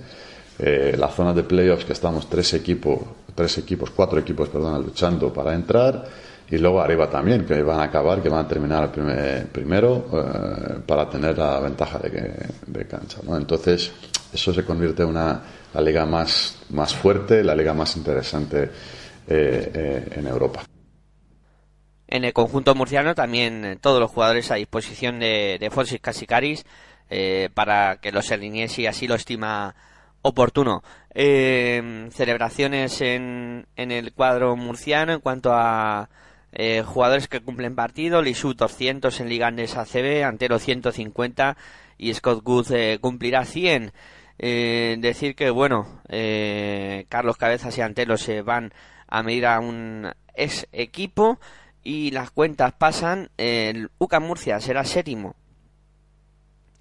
eh, 0.58 0.96
la 0.98 1.08
zona 1.08 1.32
de 1.32 1.44
playoffs 1.44 1.84
que 1.84 1.92
estamos 1.92 2.28
tres 2.28 2.54
equipos, 2.54 3.00
tres 3.34 3.58
equipos, 3.58 3.90
cuatro 3.90 4.18
equipos, 4.18 4.48
perdón, 4.48 4.82
luchando 4.82 5.32
para 5.32 5.54
entrar, 5.54 6.04
y 6.50 6.58
luego 6.58 6.80
arriba 6.80 7.10
también, 7.10 7.44
que 7.44 7.62
van 7.62 7.80
a 7.80 7.84
acabar, 7.84 8.22
que 8.22 8.28
van 8.28 8.46
a 8.46 8.48
terminar 8.48 8.90
primero 8.90 10.06
eh, 10.12 10.80
para 10.86 11.08
tener 11.08 11.36
la 11.36 11.60
ventaja 11.60 11.98
de, 11.98 12.34
de 12.66 12.86
cancha. 12.86 13.18
¿no? 13.22 13.36
Entonces, 13.36 13.92
eso 14.32 14.54
se 14.54 14.64
convierte 14.64 15.02
en 15.02 15.10
una, 15.10 15.42
la 15.74 15.80
liga 15.80 16.06
más, 16.06 16.58
más 16.70 16.94
fuerte, 16.94 17.44
la 17.44 17.54
liga 17.54 17.74
más 17.74 17.96
interesante 17.96 18.62
eh, 18.64 18.70
eh, 19.74 20.08
en 20.16 20.26
Europa. 20.26 20.64
En 22.06 22.24
el 22.24 22.32
conjunto 22.32 22.74
murciano 22.74 23.14
también 23.14 23.78
todos 23.82 24.00
los 24.00 24.10
jugadores 24.10 24.50
a 24.50 24.54
disposición 24.54 25.18
de, 25.18 25.58
de 25.60 25.98
Casicaris 26.00 26.64
para 27.52 28.00
que 28.00 28.12
los 28.12 28.30
alinee 28.32 28.68
si 28.68 28.86
así 28.86 29.06
lo 29.06 29.14
estima 29.14 29.74
oportuno. 30.22 30.82
Eh, 31.14 32.08
celebraciones 32.12 33.00
en, 33.00 33.66
en 33.76 33.90
el 33.90 34.12
cuadro 34.12 34.56
murciano 34.56 35.12
en 35.12 35.20
cuanto 35.20 35.52
a 35.52 36.10
eh, 36.52 36.82
jugadores 36.82 37.28
que 37.28 37.40
cumplen 37.40 37.74
partido, 37.74 38.22
Lisu 38.22 38.54
200 38.54 39.20
en 39.20 39.28
Liga 39.28 39.48
Andesa 39.48 39.82
ACB, 39.82 40.24
Antero 40.24 40.58
150 40.58 41.56
y 41.98 42.14
Scott 42.14 42.42
Good 42.42 42.72
eh, 42.72 42.98
cumplirá 43.00 43.44
100. 43.44 43.92
Eh, 44.40 44.96
decir 45.00 45.34
que, 45.34 45.50
bueno, 45.50 46.00
eh, 46.08 47.06
Carlos 47.08 47.36
Cabezas 47.36 47.76
y 47.76 47.80
Antelo 47.80 48.16
se 48.16 48.42
van 48.42 48.72
a 49.08 49.22
medir 49.22 49.46
a 49.46 49.58
un 49.58 50.12
ex 50.34 50.68
equipo 50.72 51.40
y 51.82 52.12
las 52.12 52.30
cuentas 52.30 52.72
pasan. 52.72 53.30
El 53.36 53.90
UCA 53.98 54.20
Murcia 54.20 54.60
será 54.60 54.84
séptimo 54.84 55.34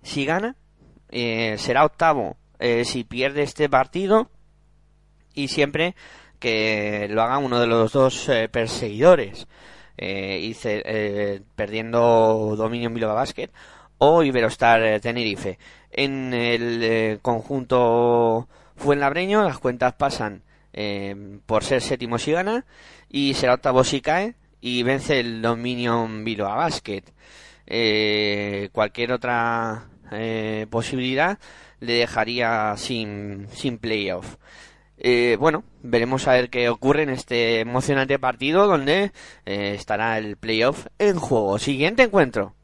si 0.07 0.25
gana, 0.25 0.55
eh, 1.09 1.55
será 1.57 1.83
octavo 1.83 2.37
eh, 2.59 2.85
si 2.85 3.03
pierde 3.03 3.43
este 3.43 3.69
partido 3.69 4.29
y 5.33 5.47
siempre 5.49 5.95
que 6.39 7.07
lo 7.09 7.21
haga 7.21 7.37
uno 7.39 7.59
de 7.59 7.67
los 7.67 7.91
dos 7.93 8.29
eh, 8.29 8.47
perseguidores. 8.49 9.47
Eh, 9.97 10.39
y 10.43 10.53
ce- 10.53 10.83
eh, 10.85 11.41
perdiendo 11.55 12.53
dominio 12.55 12.87
en 12.87 12.93
Bilbao 12.93 13.15
Basket 13.15 13.49
o 13.97 14.21
Iberostar 14.21 14.83
eh, 14.83 14.99
Tenerife. 14.99 15.57
En 15.91 16.33
el 16.35 16.83
eh, 16.83 17.19
conjunto 17.23 18.47
Fuenlabreño 18.75 19.43
las 19.43 19.57
cuentas 19.57 19.93
pasan 19.93 20.43
eh, 20.73 21.39
por 21.47 21.63
ser 21.63 21.81
séptimo 21.81 22.19
si 22.19 22.31
gana 22.31 22.65
y 23.09 23.33
será 23.33 23.55
octavo 23.55 23.83
si 23.83 24.01
cae 24.01 24.35
y 24.61 24.83
vence 24.83 25.19
el 25.19 25.41
dominio 25.41 26.07
Bilbao 26.07 26.55
Basket. 26.57 27.03
Eh, 27.65 28.69
cualquier 28.71 29.11
otra 29.13 29.87
eh, 30.11 30.67
posibilidad 30.69 31.39
le 31.79 31.93
dejaría 31.93 32.73
sin, 32.77 33.47
sin 33.51 33.77
playoff. 33.77 34.37
Eh, 34.99 35.37
bueno, 35.39 35.63
veremos 35.83 36.27
a 36.27 36.33
ver 36.33 36.49
qué 36.49 36.69
ocurre 36.69 37.03
en 37.03 37.09
este 37.09 37.59
emocionante 37.59 38.17
partido 38.17 38.65
donde 38.65 39.11
eh, 39.45 39.75
estará 39.75 40.17
el 40.17 40.37
playoff 40.37 40.87
en 40.97 41.19
juego. 41.19 41.59
Siguiente 41.59 42.03
encuentro. 42.03 42.55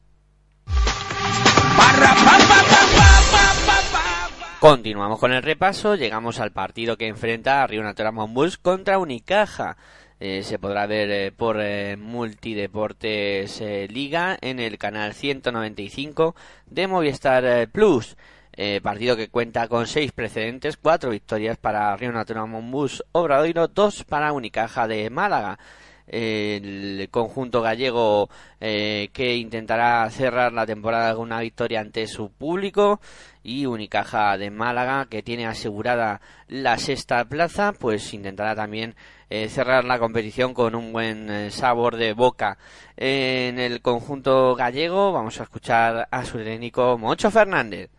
Continuamos 4.59 5.19
con 5.19 5.33
el 5.33 5.43
repaso, 5.43 5.95
llegamos 5.95 6.39
al 6.39 6.53
partido 6.53 6.97
que 6.97 7.07
enfrenta 7.07 7.61
a 7.61 7.67
Río 7.67 7.83
Natura 7.83 8.11
Monbus 8.11 8.57
contra 8.57 8.97
Unicaja. 8.97 9.77
Eh, 10.19 10.41
se 10.43 10.57
podrá 10.57 10.87
ver 10.87 11.33
por 11.33 11.57
Multideportes 11.97 13.61
Liga 13.89 14.37
en 14.39 14.59
el 14.59 14.77
canal 14.77 15.13
195 15.13 16.33
de 16.65 16.87
Movistar 16.87 17.67
Plus. 17.69 18.15
Eh, 18.55 18.81
partido 18.83 19.15
que 19.15 19.29
cuenta 19.29 19.67
con 19.67 19.87
seis 19.87 20.11
precedentes, 20.11 20.77
cuatro 20.77 21.09
victorias 21.09 21.57
para 21.57 21.95
Río 21.97 22.11
Natura 22.11 22.45
Monbus 22.45 23.03
Obradoiro, 23.11 23.67
dos 23.67 24.03
para 24.03 24.31
Unicaja 24.31 24.87
de 24.87 25.09
Málaga. 25.09 25.57
El 26.05 27.07
conjunto 27.09 27.61
gallego 27.61 28.29
eh, 28.59 29.09
que 29.13 29.37
intentará 29.37 30.07
cerrar 30.11 30.51
la 30.53 30.65
temporada 30.65 31.15
con 31.15 31.23
una 31.23 31.39
victoria 31.39 31.79
ante 31.79 32.05
su 32.07 32.29
público. 32.31 33.01
Y 33.41 33.65
Unicaja 33.65 34.37
de 34.37 34.51
Málaga 34.51 35.07
que 35.09 35.23
tiene 35.23 35.47
asegurada 35.47 36.21
la 36.47 36.77
sexta 36.77 37.25
plaza 37.25 37.73
pues 37.73 38.13
intentará 38.13 38.55
también 38.55 38.95
eh, 39.29 39.49
cerrar 39.49 39.83
la 39.85 39.99
competición 39.99 40.53
con 40.53 40.75
un 40.75 40.93
buen 40.93 41.49
sabor 41.51 41.97
de 41.97 42.13
boca. 42.13 42.57
En 42.97 43.57
el 43.59 43.81
conjunto 43.81 44.55
gallego 44.55 45.11
vamos 45.11 45.39
a 45.39 45.43
escuchar 45.43 46.07
a 46.11 46.25
su 46.25 46.37
técnico 46.37 46.97
Moncho 46.97 47.31
Fernández 47.31 47.89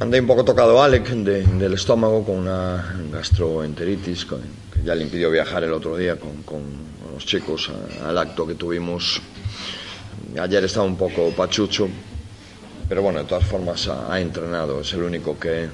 Andé 0.00 0.20
un 0.20 0.28
poco 0.28 0.44
tocado 0.44 0.80
Alec 0.80 1.08
de- 1.10 1.42
del 1.42 1.74
estómago 1.74 2.24
con 2.24 2.36
una 2.36 2.94
gastroenteritis 3.10 4.26
que 4.26 4.36
ya 4.84 4.94
le 4.94 5.02
impidió 5.02 5.28
viajar 5.28 5.64
el 5.64 5.72
otro 5.72 5.96
día 5.96 6.16
con, 6.16 6.88
los 7.12 7.26
chicos 7.26 7.68
al 8.06 8.16
acto 8.16 8.46
que 8.46 8.54
tuvimos. 8.54 9.20
Ayer 10.40 10.62
estaba 10.62 10.86
un 10.86 10.96
poco 10.96 11.30
pachucho, 11.32 11.88
pero 12.88 13.02
bueno, 13.02 13.18
de 13.18 13.24
todas 13.24 13.44
formas 13.44 13.88
ha, 13.88 14.20
entrenado, 14.20 14.82
es 14.82 14.92
el 14.92 15.02
único 15.02 15.36
que, 15.36 15.66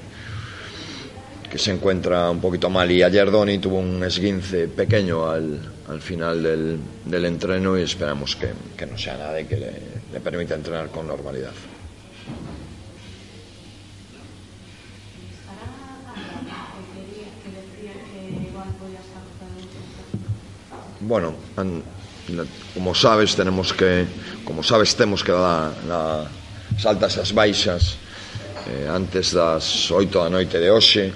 que 1.51 1.57
se 1.59 1.71
encuentra 1.71 2.31
un 2.31 2.41
poquito 2.41 2.67
mal. 2.67 2.89
Y 2.91 3.03
ayer 3.03 3.29
Doni 3.29 3.59
tuvo 3.59 3.77
un 3.77 4.03
esguince 4.03 4.67
pequeño 4.67 5.29
al, 5.29 5.59
al 5.87 6.01
final 6.01 6.41
del, 6.41 6.79
del 7.05 7.25
entreno 7.25 7.77
y 7.77 7.83
esperamos 7.83 8.35
que, 8.35 8.85
no 8.87 8.97
sea 8.97 9.17
nada 9.17 9.39
y 9.39 9.45
que 9.45 9.57
le 10.11 10.19
permita 10.19 10.55
entrenar 10.55 10.87
con 10.89 11.05
normalidad. 11.05 11.51
bueno, 21.05 21.35
an, 21.57 21.83
como 22.73 22.95
sabes, 22.95 23.35
tenemos 23.35 23.73
que 23.73 24.05
como 24.43 24.63
sabes 24.63 24.95
temos 24.95 25.23
que 25.23 25.31
dar 25.31 25.71
na, 25.85 26.25
as 26.73 26.85
altas 26.85 27.17
as 27.21 27.31
baixas 27.31 27.97
eh, 28.65 28.89
antes 28.89 29.33
das 29.33 29.93
8 29.93 30.09
da 30.09 30.29
noite 30.29 30.57
de 30.57 30.69
hoxe. 30.69 31.13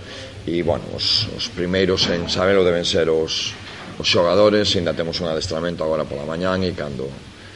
E, 0.48 0.64
bueno, 0.64 0.86
os, 0.96 1.28
os 1.36 1.50
primeiros 1.50 2.08
en 2.10 2.30
sabelo 2.30 2.64
deben 2.64 2.86
ser 2.86 3.10
os, 3.10 3.54
os 3.98 4.08
xogadores. 4.08 4.70
Ainda 4.78 4.94
temos 4.94 5.20
un 5.20 5.28
adestramento 5.28 5.84
agora 5.84 6.06
pola 6.06 6.26
mañán 6.26 6.62
e 6.62 6.72
cando, 6.78 7.10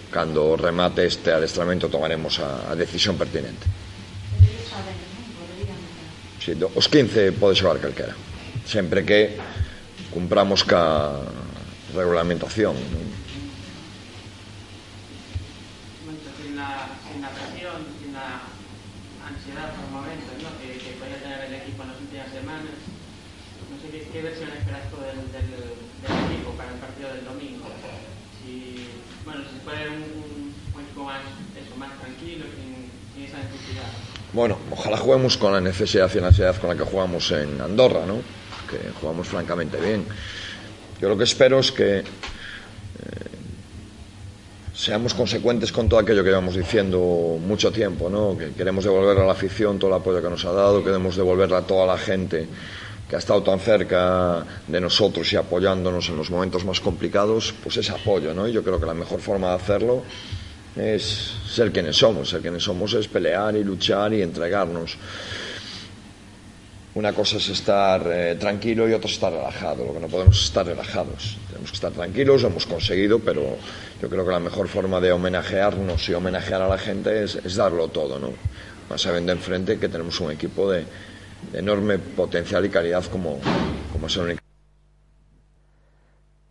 cando 0.09 0.57
remate 0.57 1.05
este 1.05 1.31
adestramento 1.31 1.89
tomaremos 1.89 2.41
a, 2.41 2.69
a 2.69 2.73
decisión 2.75 3.15
pertinente. 3.15 3.65
Sí, 6.43 6.59
do, 6.59 6.67
os 6.75 6.89
15 6.91 7.31
pode 7.39 7.55
xogar 7.55 7.79
calquera 7.79 8.17
sempre 8.65 9.03
que 9.03 9.37
cumpramos 10.11 10.63
ca, 10.63 11.19
regulamentación 11.93 12.75
non? 12.75 13.07
sin 16.43 16.55
la, 16.57 16.89
sin 17.07 17.21
la 17.21 17.29
presión, 17.29 17.79
sin 18.01 18.13
la 18.13 18.41
ansiedad 19.25 19.71
por 19.79 19.87
momentos 19.89 20.35
¿no? 20.43 20.49
que, 20.59 20.77
que 20.77 20.91
podía 20.99 21.17
tener 21.23 21.39
el 21.47 21.53
equipo 21.63 21.83
en 21.83 21.89
las 21.89 21.99
últimas 21.99 22.29
semanas. 22.29 22.75
No 23.71 23.75
sé 23.81 23.87
qué, 23.89 24.07
qué 24.11 24.21
versión 24.21 24.49
esperas 24.51 24.91
tú 24.91 24.97
del, 25.01 25.17
del, 25.31 25.49
del 25.49 26.13
equipo 26.29 26.51
para 26.53 26.69
el 26.69 26.79
partido 26.83 27.09
del 27.15 27.25
domingo. 27.25 27.65
Si, 28.43 28.85
bueno, 29.25 29.41
si 29.49 29.57
puede 29.63 29.89
un, 29.89 30.03
un, 30.03 30.53
un 30.75 30.81
equipo 30.83 31.03
más, 31.05 31.21
eso, 31.55 31.75
más 31.77 31.89
tranquilo, 31.99 32.45
sin, 32.53 32.91
sin 33.15 33.23
esa 33.25 33.37
necesidad. 33.39 33.89
Bueno, 34.33 34.57
ojalá 34.71 34.97
juguemos 34.97 35.37
con 35.37 35.53
la 35.53 35.61
necesidad 35.61 36.11
y 36.13 36.19
la 36.19 36.27
ansiedad 36.27 36.55
con 36.57 36.69
la 36.69 36.75
que 36.75 36.83
jugamos 36.83 37.31
en 37.31 37.61
Andorra, 37.61 38.05
¿no? 38.05 38.21
Que 38.69 38.91
jugamos 38.99 39.27
francamente 39.27 39.77
bien. 39.79 40.05
Yo 41.01 41.09
lo 41.09 41.17
que 41.17 41.23
espero 41.23 41.59
es 41.59 41.71
que 41.71 41.99
eh, 41.99 42.03
seamos 44.73 45.13
consecuentes 45.13 45.71
con 45.71 45.89
todo 45.89 45.99
aquello 45.99 46.23
que 46.23 46.29
llevamos 46.29 46.55
diciendo 46.55 47.37
mucho 47.45 47.71
tiempo, 47.71 48.09
¿no? 48.09 48.37
Que 48.37 48.51
queremos 48.51 48.83
devolver 48.83 49.17
a 49.19 49.25
la 49.25 49.33
afición 49.33 49.79
todo 49.79 49.91
el 49.91 49.97
apoyo 49.97 50.21
que 50.21 50.29
nos 50.29 50.45
ha 50.45 50.51
dado, 50.51 50.83
queremos 50.83 51.15
devolverle 51.15 51.55
a 51.57 51.61
toda 51.61 51.85
la 51.85 51.97
gente 51.97 52.47
que 53.09 53.15
ha 53.15 53.19
estado 53.19 53.43
tan 53.43 53.59
cerca 53.59 54.45
de 54.67 54.81
nosotros 54.81 55.31
y 55.33 55.35
apoyándonos 55.35 56.09
en 56.09 56.17
los 56.17 56.31
momentos 56.31 56.65
más 56.65 56.79
complicados, 56.79 57.53
pues 57.61 57.77
ese 57.77 57.91
apoyo, 57.91 58.33
¿no? 58.33 58.47
Y 58.47 58.53
yo 58.53 58.63
creo 58.63 58.79
que 58.79 58.85
la 58.85 58.93
mejor 58.93 59.19
forma 59.19 59.49
de 59.49 59.55
hacerlo 59.55 60.03
es 60.75 61.33
ser 61.47 61.71
quienes 61.71 61.97
somos. 61.97 62.29
Ser 62.29 62.41
quienes 62.41 62.63
somos 62.63 62.93
es 62.93 63.07
pelear 63.07 63.55
y 63.55 63.63
luchar 63.63 64.13
y 64.13 64.21
entregarnos. 64.21 64.97
Una 66.95 67.11
cosa 67.11 67.37
es 67.37 67.49
estar 67.49 68.05
eh, 68.05 68.35
tranquilo 68.39 68.87
y 68.87 68.93
otra 68.93 69.07
es 69.07 69.15
estar 69.15 69.33
relajado. 69.33 69.83
Lo 69.83 69.93
que 69.93 69.99
no 69.99 70.07
podemos 70.07 70.37
es 70.37 70.43
estar 70.45 70.65
relajados. 70.65 71.37
Tenemos 71.47 71.71
que 71.71 71.75
estar 71.75 71.91
tranquilos, 71.91 72.43
lo 72.43 72.49
hemos 72.49 72.67
conseguido, 72.67 73.17
pero 73.17 73.57
yo 73.99 74.09
creo 74.09 74.23
que 74.23 74.31
la 74.31 74.39
mejor 74.39 74.67
forma 74.67 75.01
de 75.01 75.11
homenajearnos 75.11 76.07
y 76.09 76.13
homenajear 76.13 76.61
a 76.61 76.67
la 76.67 76.77
gente 76.77 77.23
es, 77.23 77.35
es 77.35 77.55
darlo 77.55 77.87
todo, 77.87 78.19
¿no? 78.19 78.31
Más 78.91 79.01
sabiendo 79.01 79.31
enfrente 79.31 79.79
que 79.79 79.89
tenemos 79.89 80.19
un 80.19 80.31
equipo 80.31 80.69
de, 80.69 80.85
de 81.51 81.59
enorme 81.59 81.97
potencial 81.97 82.63
y 82.65 82.69
calidad 82.69 83.03
como, 83.05 83.39
como 83.91 84.05
es 84.05 84.15
el 84.15 84.21
único. 84.21 84.42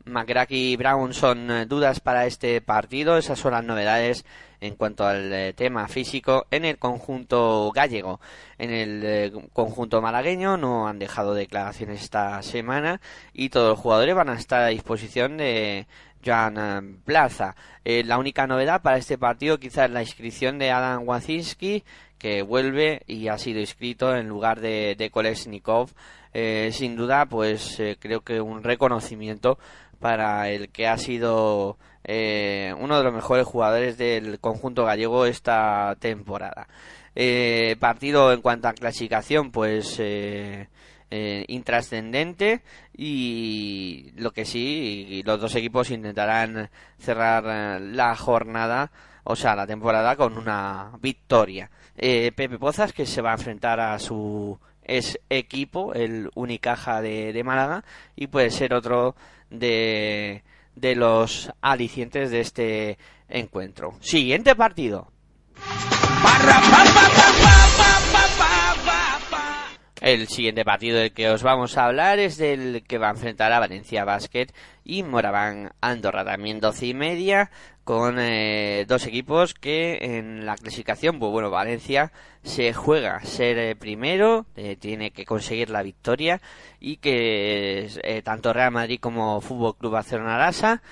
McGracky 0.04 0.72
y 0.72 0.76
Brown 0.76 1.14
son 1.14 1.50
eh, 1.50 1.66
dudas 1.66 2.00
para 2.00 2.26
este 2.26 2.60
partido. 2.60 3.16
Esas 3.16 3.38
son 3.38 3.52
las 3.52 3.64
novedades 3.64 4.24
en 4.60 4.76
cuanto 4.76 5.06
al 5.06 5.32
eh, 5.32 5.52
tema 5.54 5.88
físico 5.88 6.46
en 6.50 6.64
el 6.64 6.78
conjunto 6.78 7.70
gallego. 7.72 8.20
En 8.58 8.70
el 8.70 9.02
eh, 9.04 9.32
conjunto 9.52 10.00
malagueño 10.00 10.56
no 10.56 10.88
han 10.88 10.98
dejado 10.98 11.34
declaraciones 11.34 12.02
esta 12.02 12.42
semana 12.42 13.00
y 13.32 13.48
todos 13.48 13.70
los 13.70 13.78
jugadores 13.78 14.14
van 14.14 14.28
a 14.30 14.34
estar 14.34 14.62
a 14.62 14.68
disposición 14.68 15.36
de 15.36 15.86
Joan 16.24 17.00
Plaza. 17.04 17.56
La 17.84 18.18
única 18.18 18.46
novedad 18.46 18.82
para 18.82 18.98
este 18.98 19.18
partido 19.18 19.58
quizás 19.58 19.86
es 19.86 19.90
la 19.90 20.02
inscripción 20.02 20.58
de 20.58 20.70
Adam 20.70 21.02
Wacinski 21.06 21.82
que 22.18 22.42
vuelve 22.42 23.02
y 23.08 23.26
ha 23.26 23.38
sido 23.38 23.58
inscrito 23.58 24.14
en 24.14 24.28
lugar 24.28 24.60
de, 24.60 24.94
de 24.96 25.10
Kolesnikov. 25.10 25.90
Eh, 26.34 26.70
sin 26.72 26.96
duda, 26.96 27.26
pues 27.26 27.82
creo 27.98 28.20
que 28.20 28.40
un 28.40 28.62
reconocimiento 28.62 29.58
para 30.02 30.50
el 30.50 30.68
que 30.68 30.88
ha 30.88 30.98
sido 30.98 31.78
eh, 32.04 32.74
uno 32.78 32.98
de 32.98 33.04
los 33.04 33.14
mejores 33.14 33.46
jugadores 33.46 33.96
del 33.96 34.40
conjunto 34.40 34.84
gallego 34.84 35.24
esta 35.24 35.96
temporada. 35.98 36.68
Eh, 37.14 37.76
partido 37.78 38.32
en 38.32 38.40
cuanto 38.40 38.68
a 38.68 38.72
clasificación, 38.72 39.50
pues 39.52 39.96
eh, 40.00 40.68
eh, 41.10 41.44
intrascendente 41.48 42.62
y 42.96 44.12
lo 44.16 44.32
que 44.32 44.44
sí, 44.44 45.22
los 45.24 45.40
dos 45.40 45.54
equipos 45.54 45.90
intentarán 45.90 46.70
cerrar 46.98 47.80
la 47.80 48.16
jornada, 48.16 48.90
o 49.24 49.36
sea, 49.36 49.54
la 49.54 49.66
temporada 49.66 50.16
con 50.16 50.36
una 50.36 50.92
victoria. 51.00 51.70
Pepe 51.94 52.58
Pozas 52.58 52.92
que 52.92 53.06
se 53.06 53.22
va 53.22 53.30
a 53.30 53.34
enfrentar 53.36 53.78
a 53.78 53.98
su 53.98 54.58
es 54.84 55.18
equipo, 55.30 55.94
el 55.94 56.30
Unicaja 56.34 57.00
de, 57.00 57.32
de 57.32 57.44
Málaga, 57.44 57.84
y 58.16 58.26
puede 58.26 58.50
ser 58.50 58.74
otro 58.74 59.14
de, 59.50 60.42
de 60.74 60.94
los 60.94 61.52
alicientes 61.60 62.30
de 62.30 62.40
este 62.40 62.98
encuentro. 63.28 63.94
Siguiente 64.00 64.54
partido. 64.54 65.08
El 70.02 70.26
siguiente 70.26 70.64
partido 70.64 70.98
del 70.98 71.12
que 71.12 71.30
os 71.30 71.44
vamos 71.44 71.78
a 71.78 71.84
hablar 71.84 72.18
es 72.18 72.36
del 72.36 72.82
que 72.88 72.98
va 72.98 73.06
a 73.06 73.12
enfrentar 73.12 73.52
a 73.52 73.60
Valencia 73.60 74.04
Basket 74.04 74.48
y 74.82 75.04
Moraván 75.04 75.70
Andorra, 75.80 76.24
también 76.24 76.58
doce 76.58 76.86
y 76.86 76.94
media, 76.94 77.52
con 77.84 78.18
eh, 78.20 78.84
dos 78.86 79.06
equipos 79.06 79.54
que 79.54 79.98
en 80.02 80.46
la 80.46 80.56
clasificación, 80.56 81.18
pues 81.18 81.32
bueno, 81.32 81.50
Valencia 81.50 82.12
se 82.44 82.72
juega 82.72 83.20
ser 83.24 83.58
eh, 83.58 83.76
primero, 83.76 84.46
eh, 84.56 84.76
tiene 84.76 85.10
que 85.10 85.24
conseguir 85.24 85.70
la 85.70 85.82
victoria 85.82 86.40
y 86.80 86.96
que 86.96 88.22
tanto 88.24 88.52
Real 88.52 88.72
Madrid 88.72 88.98
como 89.00 89.40
Fútbol 89.40 89.76
Club 89.76 89.92
Barcelona 89.92 90.38
Lasa 90.38 90.82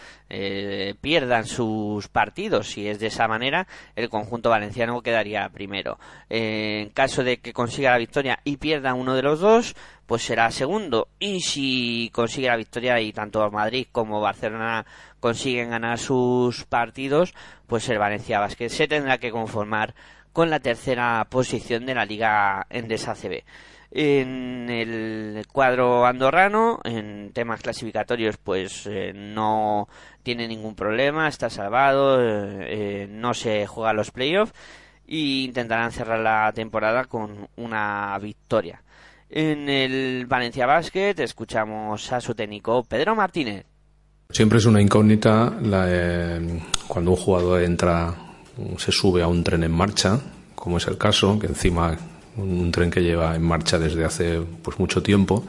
pierdan 1.01 1.45
sus 1.47 2.07
partidos. 2.07 2.69
Si 2.69 2.87
es 2.87 3.01
de 3.01 3.09
esa 3.09 3.27
manera, 3.27 3.67
el 3.97 4.09
conjunto 4.09 4.51
valenciano 4.51 5.03
quedaría 5.03 5.49
primero. 5.49 5.99
en 6.29 6.91
caso 6.91 7.25
de 7.25 7.39
que 7.39 7.53
consiga 7.53 7.91
la 7.91 7.99
victoria 7.99 8.39
y 8.45 8.59
pierda 8.59 8.95
uno 8.95 9.17
de 9.17 9.23
los 9.23 9.41
dos, 9.41 9.75
pues 10.11 10.25
será 10.25 10.51
segundo. 10.51 11.07
Y 11.21 11.41
si 11.41 12.11
consigue 12.13 12.49
la 12.49 12.57
victoria 12.57 13.01
y 13.01 13.13
tanto 13.13 13.49
Madrid 13.53 13.87
como 13.93 14.21
Barcelona 14.21 14.85
consiguen 15.21 15.71
ganar 15.71 16.01
sus 16.01 16.65
partidos, 16.65 17.33
pues 17.69 17.89
el 17.89 17.99
Valencia 17.99 18.41
Basket 18.41 18.71
se 18.71 18.89
tendrá 18.89 19.19
que 19.19 19.31
conformar 19.31 19.95
con 20.33 20.51
la 20.51 20.59
tercera 20.59 21.25
posición 21.31 21.87
de 21.87 21.95
la 21.95 22.07
Liga 22.07 22.67
Endesa 22.71 23.15
CB. 23.15 23.45
En 23.93 24.69
el 24.69 25.47
cuadro 25.47 26.05
andorrano, 26.05 26.81
en 26.83 27.31
temas 27.33 27.63
clasificatorios, 27.63 28.37
pues 28.37 28.89
eh, 28.89 29.13
no 29.15 29.89
tiene 30.25 30.49
ningún 30.49 30.75
problema, 30.75 31.29
está 31.29 31.49
salvado, 31.51 32.21
eh, 32.21 33.05
eh, 33.05 33.07
no 33.09 33.33
se 33.33 33.65
juega 33.69 33.93
los 33.93 34.11
playoffs 34.11 34.55
e 35.07 35.45
intentarán 35.45 35.93
cerrar 35.93 36.19
la 36.19 36.51
temporada 36.53 37.05
con 37.05 37.49
una 37.55 38.19
victoria. 38.19 38.83
En 39.33 39.69
el 39.69 40.27
Valencia 40.27 40.67
Basket 40.67 41.15
escuchamos 41.19 42.13
a 42.13 42.21
su 42.21 42.35
técnico 42.35 42.83
Pedro 42.83 43.15
Martínez. 43.15 43.65
Siempre 44.29 44.59
es 44.59 44.65
una 44.65 44.83
incógnita 44.83 45.53
cuando 46.89 47.13
un 47.13 47.17
jugador 47.17 47.63
entra, 47.63 48.13
se 48.77 48.91
sube 48.91 49.23
a 49.23 49.29
un 49.29 49.45
tren 49.45 49.63
en 49.63 49.71
marcha, 49.71 50.19
como 50.57 50.79
es 50.79 50.87
el 50.89 50.99
caso, 50.99 51.39
que 51.39 51.47
encima 51.47 51.97
un 52.37 52.73
tren 52.73 52.91
que 52.91 53.03
lleva 53.03 53.37
en 53.37 53.43
marcha 53.43 53.79
desde 53.79 54.05
hace 54.05 54.41
pues 54.63 54.79
mucho 54.79 55.03
tiempo, 55.03 55.45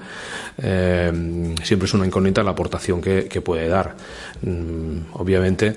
eh, 0.57 1.55
siempre 1.63 1.85
es 1.87 1.93
una 1.93 2.05
incógnita 2.05 2.43
la 2.43 2.51
aportación 2.51 3.01
que, 3.01 3.27
que 3.27 3.41
puede 3.41 3.67
dar. 3.67 3.95
Mm, 4.41 5.13
obviamente 5.13 5.75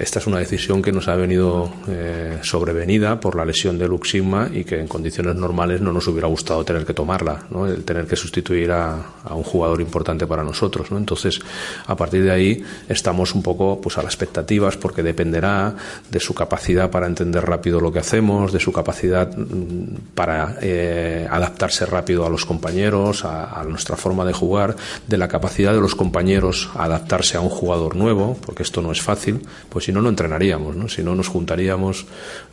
esta 0.00 0.18
es 0.18 0.26
una 0.26 0.38
decisión 0.38 0.80
que 0.80 0.92
nos 0.92 1.08
ha 1.08 1.14
venido 1.14 1.70
eh, 1.86 2.38
sobrevenida 2.42 3.20
por 3.20 3.36
la 3.36 3.44
lesión 3.44 3.78
de 3.78 3.86
Luxigma 3.86 4.48
y 4.52 4.64
que 4.64 4.80
en 4.80 4.88
condiciones 4.88 5.36
normales 5.36 5.82
no 5.82 5.92
nos 5.92 6.06
hubiera 6.08 6.26
gustado 6.26 6.64
tener 6.64 6.86
que 6.86 6.94
tomarla, 6.94 7.44
¿no? 7.50 7.66
el 7.66 7.84
tener 7.84 8.06
que 8.06 8.16
sustituir 8.16 8.72
a, 8.72 8.96
un 9.30 9.42
jugador 9.42 9.80
importante 9.80 10.26
para 10.26 10.42
nosotros. 10.42 10.90
¿no? 10.90 10.96
Entonces, 10.96 11.38
a 11.86 11.94
partir 11.96 12.22
de 12.24 12.30
ahí 12.30 12.64
estamos 12.88 13.34
un 13.34 13.42
poco 13.42 13.80
pues, 13.80 13.98
a 13.98 14.02
las 14.02 14.14
expectativas 14.14 14.78
porque 14.78 15.02
dependerá 15.02 15.74
de 16.10 16.20
su 16.20 16.34
capacidad 16.34 16.90
para 16.90 17.06
entender 17.06 17.44
rápido 17.44 17.80
lo 17.80 17.92
que 17.92 17.98
hacemos, 17.98 18.52
de 18.52 18.60
su 18.60 18.72
capacidad 18.72 19.36
mm, 19.36 20.14
para 20.14 20.56
eh, 20.62 21.28
adaptarse 21.30 21.84
rápido 21.84 22.24
a 22.24 22.30
los 22.30 22.46
compañeros, 22.46 23.24
a, 23.24 23.62
nuestra 23.68 23.96
forma 23.96 24.24
de 24.24 24.32
jugar, 24.32 24.74
de 25.06 25.18
la 25.18 25.28
capacidad 25.28 25.72
de 25.74 25.80
los 25.80 25.94
compañeros 25.94 26.70
a 26.74 26.84
adaptarse 26.84 27.36
a 27.36 27.40
un 27.40 27.50
jugador 27.50 27.94
nuevo, 27.94 28.38
porque 28.44 28.62
esto 28.62 28.80
no 28.80 28.90
es 28.90 29.02
fácil. 29.02 29.42
Pues 29.68 29.89
si 29.90 29.94
no, 29.94 30.02
no 30.02 30.08
entrenaríamos, 30.08 30.76
¿no? 30.76 30.88
Si 30.88 31.02
no, 31.02 31.16
nos 31.16 31.26
juntaríamos 31.26 32.06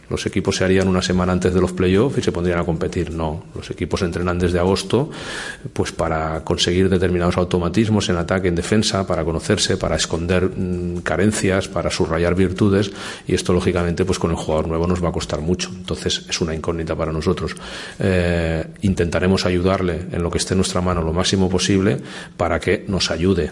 los 0.10 0.26
equipos 0.26 0.56
se 0.56 0.64
harían 0.64 0.88
una 0.88 1.02
semana 1.02 1.34
antes 1.34 1.54
de 1.54 1.60
los 1.60 1.74
playoffs 1.74 2.18
y 2.18 2.22
se 2.22 2.32
pondrían 2.32 2.60
a 2.60 2.64
competir. 2.64 3.12
No, 3.12 3.44
los 3.54 3.70
equipos 3.70 4.02
entrenan 4.02 4.40
desde 4.40 4.60
agosto 4.60 5.10
pues 5.74 5.92
para 5.92 6.44
conseguir 6.44 6.90
determinados 6.90 7.38
automatismos 7.38 8.08
en 8.10 8.18
ataque, 8.18 8.48
en 8.48 8.56
defensa, 8.56 9.06
para 9.06 9.26
conocerse, 9.26 9.78
para 9.78 9.98
esconder 9.98 10.46
mm, 10.46 11.02
carencias, 11.02 11.68
para 11.68 11.90
subrayar 11.90 12.36
virtudes 12.36 12.92
y 13.28 13.36
esto 13.36 13.54
lógicamente 13.54 14.06
pues 14.06 14.18
con 14.18 14.32
el 14.32 14.38
jugador 14.38 14.68
nuevo 14.68 14.88
nos 14.88 15.04
va 15.04 15.10
a 15.10 15.12
costar 15.12 15.42
mucho. 15.42 15.70
Entonces 15.76 16.26
es 16.30 16.42
una 16.42 16.56
incógnita 16.56 16.96
para 16.96 17.12
nosotros. 17.12 17.56
Eh, 18.00 18.66
intentaremos 18.82 19.46
ayudarle 19.46 20.08
en 20.12 20.24
lo 20.24 20.32
que 20.32 20.38
esté 20.38 20.54
en 20.54 20.60
nuestra 20.60 20.82
mano 20.82 21.02
lo 21.02 21.12
máximo 21.12 21.50
posible 21.50 21.98
para 22.38 22.60
que 22.60 22.86
nos 22.88 23.12
ayude, 23.12 23.52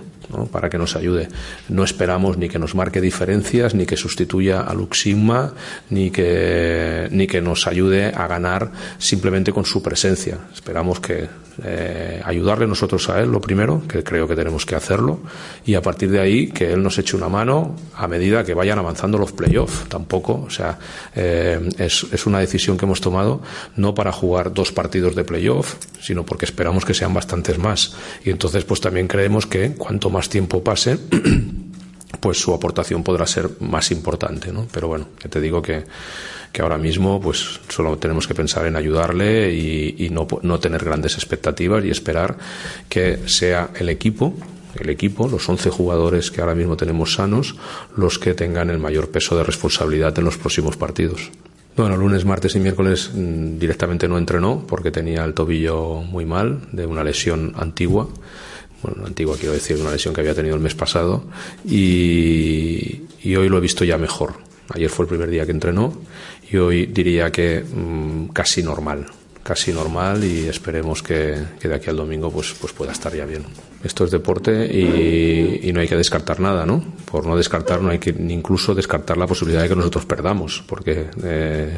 para 0.52 0.70
que 0.70 0.78
nos 0.78 0.96
ayude. 0.96 1.28
No 1.70 1.84
esperamos 1.84 2.38
ni 2.38 2.50
que 2.50 2.60
nos 2.60 2.76
marque 2.76 3.02
diferencias, 3.02 3.76
ni 3.76 3.86
que 3.86 3.98
sustituya 3.98 4.62
a 4.62 4.74
Luxigma, 4.74 5.54
ni 5.90 6.12
que 6.12 7.08
ni 7.12 7.28
que 7.28 7.42
nos 7.42 7.68
ayude 7.68 8.08
a 8.08 8.28
ganar 8.28 8.72
simplemente 8.98 9.52
con 9.52 9.66
su 9.66 9.82
presencia. 9.82 10.38
Esperamos 10.54 11.00
que 11.00 11.28
eh, 11.64 12.22
ayudarle 12.26 12.68
nosotros 12.68 13.08
a 13.10 13.22
él, 13.22 13.32
lo 13.32 13.40
primero, 13.40 13.82
que 13.88 14.04
creo 14.04 14.28
que 14.28 14.36
tenemos 14.36 14.66
que 14.66 14.76
hacerlo, 14.76 15.20
y 15.66 15.76
a 15.76 15.82
partir 15.82 16.12
de 16.12 16.20
ahí 16.20 16.48
que 16.48 16.74
él 16.74 16.84
nos 16.84 16.98
eche 16.98 17.16
una 17.16 17.30
mano 17.30 17.76
a 17.96 18.08
medida 18.08 18.44
que 18.44 18.54
vayan 18.54 18.80
avanzando 18.80 19.18
los 19.18 19.32
playoffs. 19.32 19.88
Tampoco, 19.88 20.44
o 20.46 20.50
sea, 20.50 20.78
eh, 21.16 21.70
es, 21.78 22.06
es, 22.12 22.26
una 22.26 22.40
decisión 22.40 22.78
que 22.78 22.86
hemos 22.86 23.00
tomado 23.00 23.42
no 23.76 23.96
para 23.96 24.12
jugar 24.12 24.54
dos 24.54 24.72
partidos 24.72 25.16
de 25.16 25.24
playoff, 25.24 25.76
sino 26.02 26.26
porque 26.26 26.46
esperamos 26.46 26.84
que 26.84 26.94
sean 26.94 27.14
bastantes 27.14 27.58
más. 27.58 27.96
Y 28.26 28.32
entonces, 28.32 28.66
pues 28.66 28.82
también 28.82 29.08
creemos 29.08 29.46
que 29.46 29.74
cuanto 29.76 30.10
más 30.10 30.15
tiempo 30.30 30.64
pase, 30.64 30.98
pues 32.20 32.40
su 32.40 32.54
aportación 32.54 33.04
podrá 33.04 33.28
ser 33.28 33.50
más 33.60 33.92
importante, 33.92 34.52
¿no? 34.52 34.68
Pero 34.72 34.88
bueno, 34.88 35.08
que 35.20 35.30
te 35.30 35.42
digo 35.42 35.62
que, 35.62 35.84
que 36.52 36.62
ahora 36.62 36.78
mismo 36.78 37.20
pues 37.20 37.60
solo 37.68 37.98
tenemos 37.98 38.28
que 38.28 38.34
pensar 38.34 38.66
en 38.66 38.76
ayudarle 38.76 39.54
y, 39.54 40.10
no, 40.10 40.28
no, 40.42 40.60
tener 40.60 40.84
grandes 40.84 41.16
expectativas 41.16 41.84
y 41.84 41.90
esperar 41.90 42.38
que 42.88 43.28
sea 43.28 43.72
el 43.76 43.90
equipo 43.90 44.34
el 44.80 44.90
equipo, 44.90 45.28
los 45.28 45.48
11 45.48 45.70
jugadores 45.70 46.32
que 46.32 46.42
ahora 46.42 46.56
mismo 46.56 46.76
tenemos 46.76 47.14
sanos, 47.14 47.56
los 47.96 48.20
que 48.20 48.34
tengan 48.34 48.70
el 48.70 48.78
mayor 48.78 49.10
peso 49.10 49.38
de 49.38 49.44
responsabilidad 49.44 50.18
en 50.20 50.26
los 50.26 50.38
próximos 50.38 50.76
partidos. 50.76 51.32
Bueno, 51.78 51.98
lunes, 51.98 52.24
martes 52.26 52.56
y 52.56 52.60
miércoles 52.60 53.12
mm, 53.14 53.58
directamente 53.58 54.08
no 54.08 54.18
entrenó 54.18 54.66
porque 54.66 54.92
tenía 54.92 55.24
el 55.26 55.34
tobillo 55.34 56.02
muy 56.02 56.26
mal 56.26 56.62
de 56.72 56.86
una 56.86 57.04
lesión 57.04 57.54
antigua 57.58 58.08
bueno, 58.86 59.08
antigua 59.08 59.36
quiero 59.38 59.54
decir, 59.54 59.78
una 59.78 59.92
lesión 59.92 60.14
que 60.14 60.22
había 60.22 60.36
tenido 60.36 60.56
el 60.56 60.62
mes 60.62 60.76
pasado 60.76 61.24
y, 61.66 63.02
hoy 63.24 63.50
lo 63.50 63.58
he 63.58 63.62
visto 63.62 63.84
ya 63.84 63.98
mejor. 63.98 64.34
Ayer 64.70 64.90
fue 64.90 65.06
el 65.06 65.10
primer 65.10 65.30
día 65.30 65.46
que 65.46 65.52
entrenó 65.52 65.94
y 66.52 66.58
hoy 66.58 66.86
diría 66.88 67.32
que 67.32 67.64
mm, 67.64 68.28
casi 68.28 68.64
normal 68.64 69.06
casi 69.46 69.72
normal 69.72 70.24
y 70.24 70.48
esperemos 70.48 71.04
que, 71.04 71.38
de 71.62 71.76
aquí 71.76 71.88
al 71.92 71.98
domingo 71.98 72.32
pues, 72.32 72.56
pues 72.60 72.74
pueda 72.74 72.92
estar 72.92 73.16
ya 73.16 73.26
bien. 73.26 73.44
Esto 73.84 74.04
es 74.04 74.10
deporte 74.10 74.66
y, 74.66 75.72
no 75.72 75.82
hay 75.82 75.88
que 75.88 75.96
descartar 75.96 76.40
nada, 76.40 76.66
¿no? 76.66 76.84
Por 77.06 77.28
no 77.28 77.38
descartar 77.38 77.80
no 77.80 77.90
hay 77.90 78.00
que 78.00 78.10
incluso 78.10 78.74
descartar 78.74 79.18
la 79.18 79.28
posibilidad 79.28 79.62
de 79.62 79.70
que 79.70 79.76
nosotros 79.76 80.06
perdamos, 80.06 80.64
porque 80.66 81.10
eh, 81.24 81.78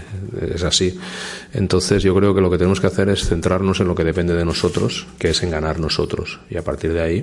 es 0.55 0.63
así. 0.63 0.97
Entonces 1.53 2.01
yo 2.01 2.15
creo 2.15 2.33
que 2.33 2.39
lo 2.39 2.49
que 2.49 2.57
tenemos 2.57 2.79
que 2.79 2.87
hacer 2.87 3.09
es 3.09 3.27
centrarnos 3.27 3.81
en 3.81 3.89
lo 3.89 3.95
que 3.95 4.05
depende 4.05 4.33
de 4.33 4.45
nosotros, 4.45 5.05
que 5.19 5.31
es 5.31 5.43
en 5.43 5.51
ganar 5.51 5.77
nosotros. 5.77 6.39
Y 6.49 6.55
a 6.55 6.63
partir 6.63 6.93
de 6.93 7.01
ahí, 7.01 7.21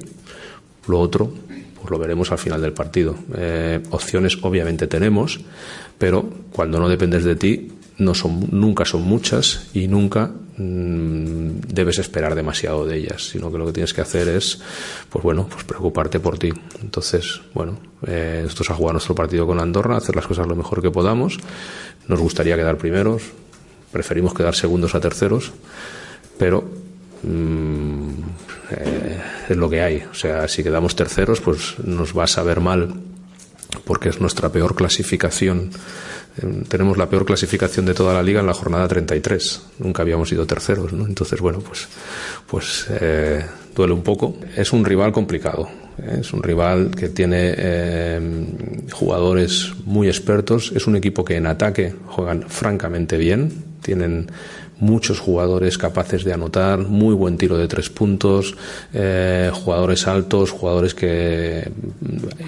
lo 0.88 1.00
otro, 1.00 1.32
pues 1.80 1.90
lo 1.90 1.98
veremos 1.98 2.30
al 2.32 2.38
final 2.38 2.60
del 2.60 2.74
partido. 2.74 3.16
Eh, 3.34 3.80
opciones 3.92 4.36
obviamente 4.42 4.88
tenemos, 4.88 5.40
pero 5.96 6.28
cuando 6.52 6.78
no 6.78 6.90
dependes 6.90 7.24
de 7.24 7.36
ti, 7.36 7.72
no 7.98 8.14
son, 8.14 8.48
nunca 8.50 8.84
son 8.84 9.02
muchas 9.02 9.68
y 9.72 9.86
nunca 9.86 10.30
mm, 10.56 11.60
debes 11.68 11.98
esperar 11.98 12.34
demasiado 12.34 12.86
de 12.86 12.98
ellas, 12.98 13.28
sino 13.28 13.52
que 13.52 13.58
lo 13.58 13.66
que 13.66 13.72
tienes 13.72 13.94
que 13.94 14.00
hacer 14.00 14.28
es, 14.28 14.60
pues 15.10 15.22
bueno, 15.22 15.46
pues 15.50 15.64
preocuparte 15.64 16.20
por 16.20 16.38
ti. 16.38 16.52
Entonces, 16.82 17.40
bueno, 17.52 17.78
eh, 18.06 18.46
es 18.46 18.70
a 18.70 18.74
jugar 18.74 18.94
nuestro 18.94 19.14
partido 19.14 19.46
con 19.46 19.60
Andorra, 19.60 19.96
hacer 19.96 20.16
las 20.16 20.26
cosas 20.26 20.46
lo 20.46 20.56
mejor 20.56 20.82
que 20.82 20.90
podamos. 20.90 21.38
Nos 22.08 22.20
gustaría 22.20 22.56
quedar 22.56 22.76
primeros, 22.78 23.22
preferimos 23.92 24.34
quedar 24.34 24.54
segundos 24.54 24.94
a 24.94 25.00
terceros, 25.00 25.52
pero 26.36 26.64
mm, 27.22 28.08
eh, 28.70 29.20
es 29.48 29.56
lo 29.56 29.70
que 29.70 29.82
hay. 29.82 30.02
O 30.10 30.14
sea, 30.14 30.48
si 30.48 30.64
quedamos 30.64 30.96
terceros, 30.96 31.40
pues 31.40 31.78
nos 31.78 32.16
va 32.16 32.24
a 32.24 32.28
saber 32.28 32.60
mal 32.60 32.94
porque 33.84 34.08
es 34.08 34.20
nuestra 34.20 34.50
peor 34.50 34.74
clasificación. 34.74 35.70
Eh, 36.36 36.62
tenemos 36.68 36.96
la 36.96 37.08
peor 37.08 37.24
clasificación 37.24 37.86
de 37.86 37.94
toda 37.94 38.14
la 38.14 38.22
liga 38.22 38.40
en 38.40 38.46
la 38.46 38.54
jornada 38.54 38.88
33. 38.88 39.62
Nunca 39.78 40.02
habíamos 40.02 40.28
sido 40.28 40.46
terceros, 40.46 40.92
¿no? 40.92 41.06
Entonces, 41.06 41.40
bueno, 41.40 41.60
pues, 41.60 41.88
pues 42.46 42.86
eh, 42.90 43.44
duele 43.74 43.92
un 43.92 44.02
poco. 44.02 44.36
Es 44.56 44.72
un 44.72 44.84
rival 44.84 45.12
complicado. 45.12 45.68
¿eh? 45.98 46.18
Es 46.20 46.32
un 46.32 46.42
rival 46.42 46.90
que 46.90 47.08
tiene 47.08 47.54
eh, 47.56 48.46
jugadores 48.92 49.72
muy 49.84 50.08
expertos. 50.08 50.72
Es 50.74 50.86
un 50.86 50.96
equipo 50.96 51.24
que 51.24 51.36
en 51.36 51.46
ataque 51.46 51.94
juegan 52.06 52.44
francamente 52.48 53.16
bien. 53.16 53.64
Tienen 53.82 54.30
muchos 54.80 55.20
jugadores 55.20 55.78
capaces 55.78 56.24
de 56.24 56.32
anotar, 56.32 56.80
muy 56.80 57.14
buen 57.14 57.36
tiro 57.36 57.56
de 57.56 57.68
tres 57.68 57.90
puntos, 57.90 58.56
eh, 58.92 59.50
jugadores 59.52 60.06
altos, 60.06 60.50
jugadores 60.50 60.94
que 60.94 61.70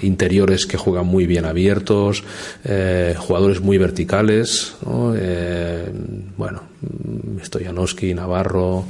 interiores 0.01 0.65
que 0.65 0.77
juegan 0.77 1.07
muy 1.07 1.25
bien 1.25 1.45
abiertos, 1.45 2.23
eh, 2.63 3.15
jugadores 3.17 3.61
muy 3.61 3.77
verticales, 3.77 4.75
eh, 5.15 5.91
bueno, 6.37 6.63
Stojanowski, 7.43 8.13
Navarro, 8.13 8.85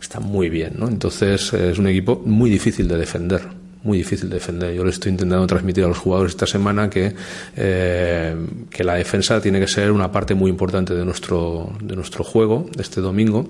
están 0.00 0.24
muy 0.24 0.48
bien, 0.48 0.74
¿no? 0.78 0.88
Entonces 0.88 1.52
es 1.52 1.78
un 1.78 1.88
equipo 1.88 2.22
muy 2.24 2.50
difícil 2.50 2.88
de 2.88 2.96
defender 2.96 3.67
muy 3.88 3.98
difícil 3.98 4.28
de 4.28 4.36
defender. 4.36 4.74
Yo 4.74 4.84
le 4.84 4.90
estoy 4.90 5.10
intentando 5.10 5.46
transmitir 5.46 5.82
a 5.84 5.88
los 5.88 5.98
jugadores 5.98 6.32
esta 6.32 6.46
semana 6.46 6.90
que, 6.90 7.14
eh, 7.56 8.36
que 8.70 8.84
la 8.84 8.94
defensa 8.94 9.40
tiene 9.40 9.58
que 9.58 9.66
ser 9.66 9.90
una 9.90 10.12
parte 10.12 10.34
muy 10.34 10.50
importante 10.50 10.94
de 10.94 11.04
nuestro, 11.04 11.72
de 11.82 11.96
nuestro 11.96 12.22
juego 12.22 12.66
este 12.78 13.00
domingo, 13.00 13.48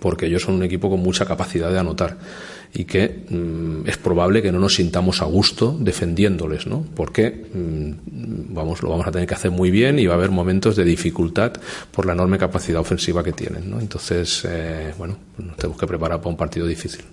porque 0.00 0.26
ellos 0.26 0.42
son 0.42 0.54
un 0.54 0.62
equipo 0.62 0.88
con 0.88 1.00
mucha 1.00 1.26
capacidad 1.26 1.70
de 1.70 1.78
anotar 1.78 2.16
y 2.74 2.84
que 2.84 3.26
mm, 3.28 3.86
es 3.86 3.98
probable 3.98 4.40
que 4.40 4.50
no 4.50 4.58
nos 4.58 4.76
sintamos 4.76 5.20
a 5.20 5.26
gusto 5.26 5.76
defendiéndoles, 5.78 6.66
¿no? 6.66 6.86
Porque 6.94 7.28
mm, 7.52 8.54
vamos, 8.54 8.82
lo 8.82 8.88
vamos 8.88 9.06
a 9.06 9.12
tener 9.12 9.28
que 9.28 9.34
hacer 9.34 9.50
muy 9.50 9.70
bien 9.70 9.98
y 9.98 10.06
va 10.06 10.14
a 10.14 10.16
haber 10.16 10.30
momentos 10.30 10.76
de 10.76 10.84
dificultad 10.84 11.52
por 11.90 12.06
la 12.06 12.14
enorme 12.14 12.38
capacidad 12.38 12.80
ofensiva 12.80 13.22
que 13.22 13.32
tienen, 13.32 13.70
¿no? 13.70 13.78
Entonces, 13.78 14.46
eh, 14.48 14.94
bueno, 14.96 15.18
nos 15.36 15.56
tenemos 15.56 15.78
que 15.78 15.86
preparar 15.86 16.18
para 16.18 16.30
un 16.30 16.38
partido 16.38 16.66
difícil. 16.66 17.04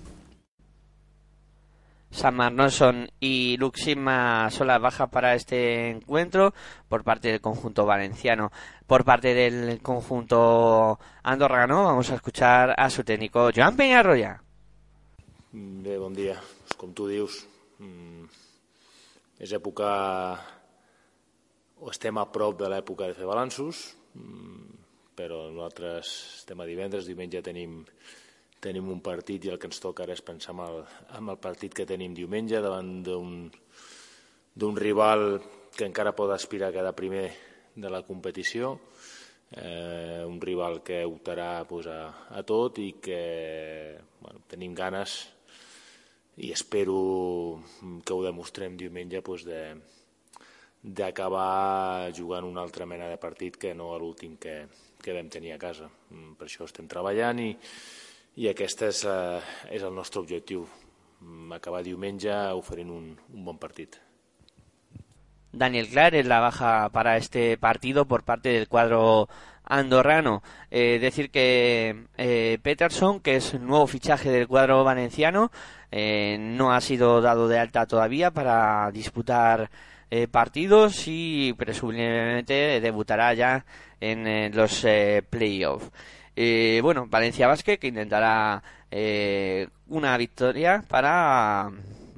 Sam 2.10 2.34
Marnoson 2.34 3.08
y 3.20 3.56
Luxima 3.56 4.50
son 4.50 4.66
las 4.66 4.80
bajas 4.80 5.08
para 5.10 5.34
este 5.34 5.90
encuentro 5.90 6.52
por 6.88 7.04
parte 7.04 7.28
del 7.28 7.40
conjunto 7.40 7.86
valenciano. 7.86 8.50
Por 8.86 9.04
parte 9.04 9.32
del 9.32 9.80
conjunto 9.80 10.98
andorrano 11.22 11.84
vamos 11.84 12.10
a 12.10 12.16
escuchar 12.16 12.74
a 12.76 12.90
su 12.90 13.04
técnico 13.04 13.50
Joan 13.54 13.76
Peñarroya. 13.76 14.42
Bé, 15.52 15.98
bon 15.98 16.14
dia. 16.14 16.38
Com 16.78 16.92
tu 16.94 17.08
dius, 17.10 17.42
mm, 17.82 18.22
és 19.42 19.50
època 19.50 19.88
o 21.82 21.90
estem 21.90 22.14
a 22.22 22.26
prop 22.30 22.54
de 22.60 22.68
l'època 22.70 23.08
de 23.10 23.16
fer 23.18 23.26
balanços, 23.26 23.96
mm, 24.14 24.78
però 25.18 25.50
nosaltres 25.50 26.06
estem 26.38 26.60
a 26.60 26.68
divendres, 26.68 27.06
diumenge 27.06 27.42
tenim 27.42 27.84
tenim 28.60 28.88
un 28.92 29.00
partit 29.00 29.44
i 29.44 29.50
el 29.52 29.58
que 29.58 29.68
ens 29.70 29.80
toca 29.80 30.04
ara 30.04 30.14
és 30.16 30.22
pensar 30.24 30.54
en 30.54 30.60
el, 30.66 30.84
el 31.20 31.38
partit 31.40 31.74
que 31.74 31.88
tenim 31.88 32.14
diumenge 32.14 32.60
davant 32.60 33.00
d'un 33.04 34.76
rival 34.76 35.40
que 35.76 35.86
encara 35.88 36.16
pot 36.16 36.30
aspirar 36.34 36.68
a 36.68 36.76
quedar 36.76 36.94
primer 36.96 37.30
de 37.74 37.90
la 37.90 38.02
competició, 38.04 38.80
eh, 39.56 40.22
un 40.26 40.40
rival 40.40 40.82
que 40.82 41.04
optarà 41.06 41.64
pues, 41.66 41.86
a, 41.86 42.28
a 42.28 42.42
tot 42.42 42.78
i 42.78 42.92
que 43.02 43.98
bueno, 44.20 44.42
tenim 44.50 44.74
ganes 44.74 45.22
i 46.40 46.52
espero 46.52 47.60
que 48.04 48.12
ho 48.14 48.22
demostrem 48.24 48.76
diumenge 48.76 49.22
pues, 49.22 49.44
de 49.44 49.62
d'acabar 50.80 52.08
jugant 52.16 52.46
una 52.48 52.62
altra 52.64 52.86
mena 52.88 53.08
de 53.10 53.18
partit 53.20 53.58
que 53.60 53.74
no 53.76 53.92
l'últim 54.00 54.38
que, 54.40 54.64
que 54.96 55.12
vam 55.12 55.28
tenir 55.28 55.52
a 55.52 55.58
casa. 55.60 55.90
Mm, 56.08 56.38
Per 56.40 56.46
això 56.48 56.64
estem 56.64 56.88
treballant 56.88 57.42
i, 57.42 57.50
i 58.36 58.48
aquest 58.48 58.82
és, 58.82 59.04
eh, 59.04 59.40
és 59.70 59.82
el 59.82 59.94
nostre 59.94 60.20
objectiu, 60.20 60.66
mm, 61.20 61.52
acabar 61.52 61.82
diumenge 61.82 62.34
oferint 62.52 62.90
un, 62.90 63.18
un 63.32 63.44
bon 63.44 63.58
partit. 63.58 64.00
Daniel 65.52 65.88
Clar 65.88 66.14
es 66.14 66.26
la 66.26 66.38
baja 66.38 66.88
para 66.90 67.16
este 67.16 67.56
partido 67.58 68.06
por 68.06 68.22
parte 68.22 68.50
del 68.50 68.68
cuadro 68.68 69.28
andorrano. 69.64 70.42
Eh, 70.70 70.98
decir 71.00 71.30
que 71.30 72.06
eh, 72.16 72.58
Peterson, 72.62 73.20
que 73.20 73.36
es 73.36 73.54
un 73.54 73.66
nuevo 73.66 73.86
fichaje 73.86 74.30
del 74.30 74.48
cuadro 74.48 74.84
valenciano, 74.84 75.50
eh, 75.90 76.36
no 76.38 76.72
ha 76.72 76.80
sido 76.80 77.20
dado 77.20 77.48
de 77.48 77.58
alta 77.58 77.86
todavía 77.86 78.30
para 78.30 78.90
disputar 78.92 79.70
eh, 80.10 80.28
partidos 80.28 81.04
y 81.06 81.52
presumiblemente 81.54 82.80
debutará 82.80 83.34
ya 83.34 83.64
en 84.00 84.54
los 84.56 84.86
playoffs. 85.28 85.90
Eh, 86.36 86.80
bueno, 86.82 87.06
Valencia 87.08 87.46
Basket 87.46 87.78
que 87.78 87.88
intentará 87.88 88.62
eh, 88.90 89.68
una 89.88 90.16
victoria 90.16 90.84
para 90.88 91.70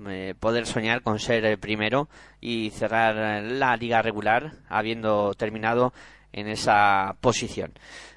eh, 0.09 0.35
poder 0.39 0.67
soñar 0.67 1.03
con 1.03 1.19
ser 1.19 1.45
el 1.45 1.59
primero 1.59 2.09
y 2.41 2.71
cerrar 2.71 3.43
la 3.43 3.77
liga 3.77 4.03
regular 4.03 4.53
habiendo 4.69 5.35
terminado 5.35 5.93
en 6.33 6.49
esa 6.49 7.17
posición. 7.21 7.73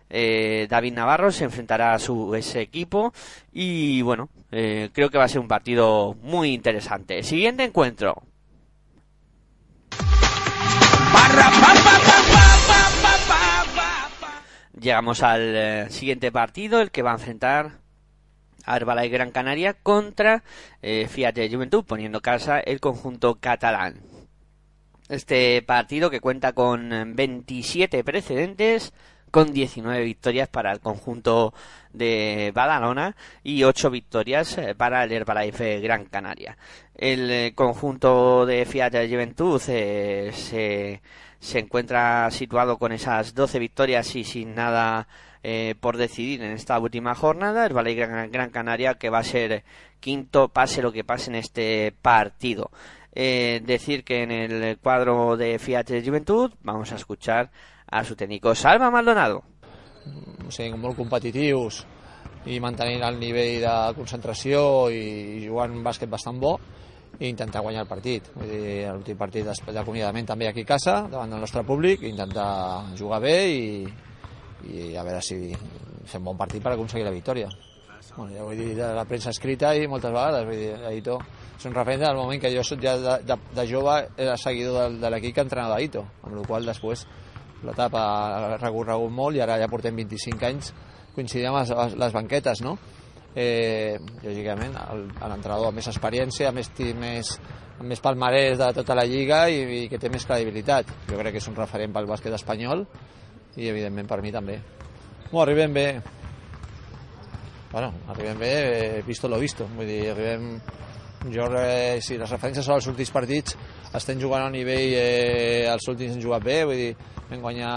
Eh, 0.09 0.67
David 0.69 0.93
Navarro 0.93 1.31
se 1.31 1.43
enfrentará 1.43 1.93
a 1.93 1.99
su 1.99 2.35
ese 2.35 2.61
equipo 2.61 3.13
y 3.51 4.01
bueno, 4.01 4.29
eh, 4.51 4.89
creo 4.93 5.09
que 5.09 5.17
va 5.17 5.25
a 5.25 5.29
ser 5.29 5.41
un 5.41 5.47
partido 5.47 6.15
muy 6.21 6.53
interesante. 6.53 7.23
Siguiente 7.23 7.63
encuentro. 7.63 8.23
Llegamos 14.80 15.23
al 15.23 15.55
eh, 15.55 15.88
siguiente 15.89 16.32
partido, 16.32 16.82
el 16.82 16.91
que 16.91 17.01
va 17.01 17.11
a 17.11 17.15
enfrentar 17.15 17.80
a 18.65 18.76
Herbalife 18.76 19.09
Gran 19.09 19.32
Canaria 19.32 19.73
contra 19.73 20.43
eh, 20.82 21.07
Fiat 21.09 21.36
de 21.36 21.49
Juventud, 21.49 21.86
poniendo 21.86 22.21
casa 22.21 22.59
el 22.59 22.80
conjunto 22.80 23.36
catalán. 23.39 24.01
Este 25.07 25.61
partido 25.61 26.09
que 26.09 26.19
cuenta 26.19 26.53
con 26.53 26.91
eh, 26.91 27.03
27 27.07 28.03
precedentes, 28.03 28.91
con 29.36 29.51
19 29.51 30.01
victorias 30.05 30.47
para 30.47 30.71
el 30.71 30.80
conjunto 30.80 31.53
de 31.91 32.53
Badalona 32.55 33.17
y 33.43 33.63
8 33.63 33.89
victorias 33.89 34.57
eh, 34.57 34.76
para 34.76 35.03
el 35.03 35.11
Herbalife 35.11 35.82
Gran 35.82 36.05
Canaria. 36.05 36.57
El 36.95 37.30
eh, 37.30 37.51
conjunto 37.53 38.45
de 38.45 38.65
Fiat 38.65 38.93
de 38.93 39.09
Juventud 39.09 39.61
eh, 39.67 40.32
se, 40.34 41.01
se 41.45 41.59
encuentra 41.59 42.29
situado 42.31 42.77
con 42.77 42.91
esas 42.91 43.35
12 43.35 43.59
victorias 43.59 44.15
y 44.15 44.23
sin 44.23 44.55
nada 44.55 45.07
eh, 45.43 45.75
por 45.79 45.95
decidir 45.95 46.41
en 46.41 46.51
esta 46.51 46.79
última 46.79 47.13
jornada. 47.13 47.65
El 47.65 47.73
Valle 47.73 47.93
Gran, 47.93 48.31
Gran 48.31 48.49
Canaria 48.49 48.95
que 48.95 49.11
va 49.11 49.19
a 49.19 49.23
ser 49.23 49.63
quinto 49.99 50.49
pase 50.49 50.81
lo 50.81 50.91
que 50.91 51.03
pase 51.03 51.29
en 51.29 51.35
este 51.35 51.93
partido. 52.01 52.71
Eh, 53.13 53.61
decir 53.63 54.03
que 54.03 54.23
en 54.23 54.31
el 54.31 54.77
cuadro 54.79 55.37
de 55.37 55.59
Fiat 55.59 55.87
de 55.87 56.03
Juventud 56.03 56.51
vamos 56.63 56.91
a 56.91 56.95
escuchar 56.95 57.51
a 57.87 58.03
su 58.03 58.15
técnico 58.15 58.55
Salva 58.55 58.89
Maldonado. 58.89 59.43
o 60.45 60.51
sigui, 60.53 60.77
molt 60.77 60.97
competitius 60.97 61.81
i 62.45 62.59
mantenint 62.61 63.01
el 63.07 63.15
nivell 63.17 63.63
de 63.63 63.75
concentració 63.97 64.61
i 64.93 65.41
jugant 65.47 65.73
un 65.73 65.81
bàsquet 65.85 66.11
bastant 66.11 66.37
bo 66.41 66.59
i 67.20 67.30
intentar 67.30 67.63
guanyar 67.63 67.86
el 67.86 67.89
partit. 67.89 68.32
Vull 68.36 68.49
dir, 68.49 68.66
l'últim 68.91 69.20
partit 69.20 69.47
d'acomiadament 69.68 70.28
també 70.34 70.49
aquí 70.49 70.66
a 70.66 70.72
casa, 70.76 70.97
davant 71.11 71.32
del 71.32 71.43
nostre 71.43 71.63
públic, 71.68 72.03
intentar 72.03 72.95
jugar 72.97 73.22
bé 73.24 73.38
i, 73.51 73.63
i 74.72 74.91
a 74.97 75.05
veure 75.05 75.22
si 75.24 75.39
fem 76.05 76.24
bon 76.24 76.38
partit 76.38 76.63
per 76.63 76.76
aconseguir 76.76 77.07
la 77.07 77.16
victòria. 77.16 77.49
Bueno, 78.16 78.32
ja 78.32 78.45
he 78.47 78.55
dit 78.55 78.78
de 78.78 78.93
la 78.95 79.03
premsa 79.03 79.34
escrita 79.34 79.74
i 79.76 79.89
moltes 79.91 80.13
vegades, 80.13 80.45
vull 80.47 80.59
dir, 80.59 80.76
Aito 80.88 81.20
és 81.55 81.66
un 81.68 81.74
referent 81.76 82.16
moment 82.16 82.39
que 82.39 82.51
jo 82.53 82.63
soc 82.63 82.82
ja 82.84 82.95
de, 82.99 83.16
de, 83.28 83.38
de 83.57 83.66
jove 83.68 83.95
era 84.16 84.36
seguidor 84.39 84.93
de, 84.93 84.99
de 85.01 85.11
l'equip 85.11 85.36
que 85.36 85.43
entrenava 85.43 85.80
Aito, 85.80 86.05
amb 86.24 86.38
la 86.38 86.43
qual 86.47 86.68
després 86.68 87.05
l'etapa 87.66 88.01
ha 88.03 88.57
recorregut 88.61 89.11
molt 89.11 89.36
i 89.36 89.41
ara 89.43 89.57
ja 89.59 89.72
portem 89.72 89.95
25 89.97 90.47
anys 90.47 90.72
coincidint 91.16 91.49
amb 91.51 91.61
les, 91.61 91.95
les 91.99 92.16
banquetes, 92.16 92.61
no? 92.63 92.76
Eh, 93.36 93.97
lògicament, 94.23 94.77
l'entrenador 95.19 95.67
amb 95.67 95.75
més 95.81 95.89
experiència, 95.91 96.53
més, 96.55 96.69
ti- 96.71 96.93
més, 96.95 97.33
amb 97.79 97.89
més 97.91 97.99
palmarès 97.99 98.57
de 98.61 98.69
tota 98.77 98.95
la 98.95 99.03
lliga 99.03 99.41
i, 99.51 99.59
i 99.81 99.89
que 99.91 99.99
té 99.99 100.07
més 100.09 100.23
credibilitat. 100.25 100.88
Jo 101.09 101.19
crec 101.19 101.36
que 101.36 101.41
és 101.43 101.49
un 101.51 101.57
referent 101.59 101.91
pel 101.93 102.07
bàsquet 102.07 102.33
espanyol 102.38 102.86
i, 103.57 103.67
evidentment, 103.67 104.07
per 104.07 104.21
mi 104.23 104.31
també. 104.31 104.61
Bueno, 105.31 105.43
arribem 105.43 105.73
bé. 105.75 105.88
Bueno, 107.71 107.91
arribem 108.07 108.39
bé, 108.39 108.53
eh, 108.97 109.03
visto 109.05 109.27
lo 109.27 109.39
visto. 109.39 109.67
Vull 109.75 109.88
dir, 109.89 110.01
arribem... 110.13 110.59
Jo, 111.25 111.47
eh, 111.57 111.97
si 112.05 112.19
les 112.21 112.29
referències 112.29 112.63
són 112.67 112.77
els 112.77 112.86
últims 112.88 113.09
partits, 113.09 113.55
estem 113.97 114.19
jugant 114.21 114.43
a 114.45 114.49
nivell, 114.53 114.91
eh, 114.93 115.65
els 115.71 115.88
últims 115.89 116.13
hem 116.13 116.21
jugat 116.21 116.43
bé, 116.45 116.59
vull 116.69 116.77
dir, 116.77 116.91
vam 117.31 117.41
guanyar, 117.41 117.71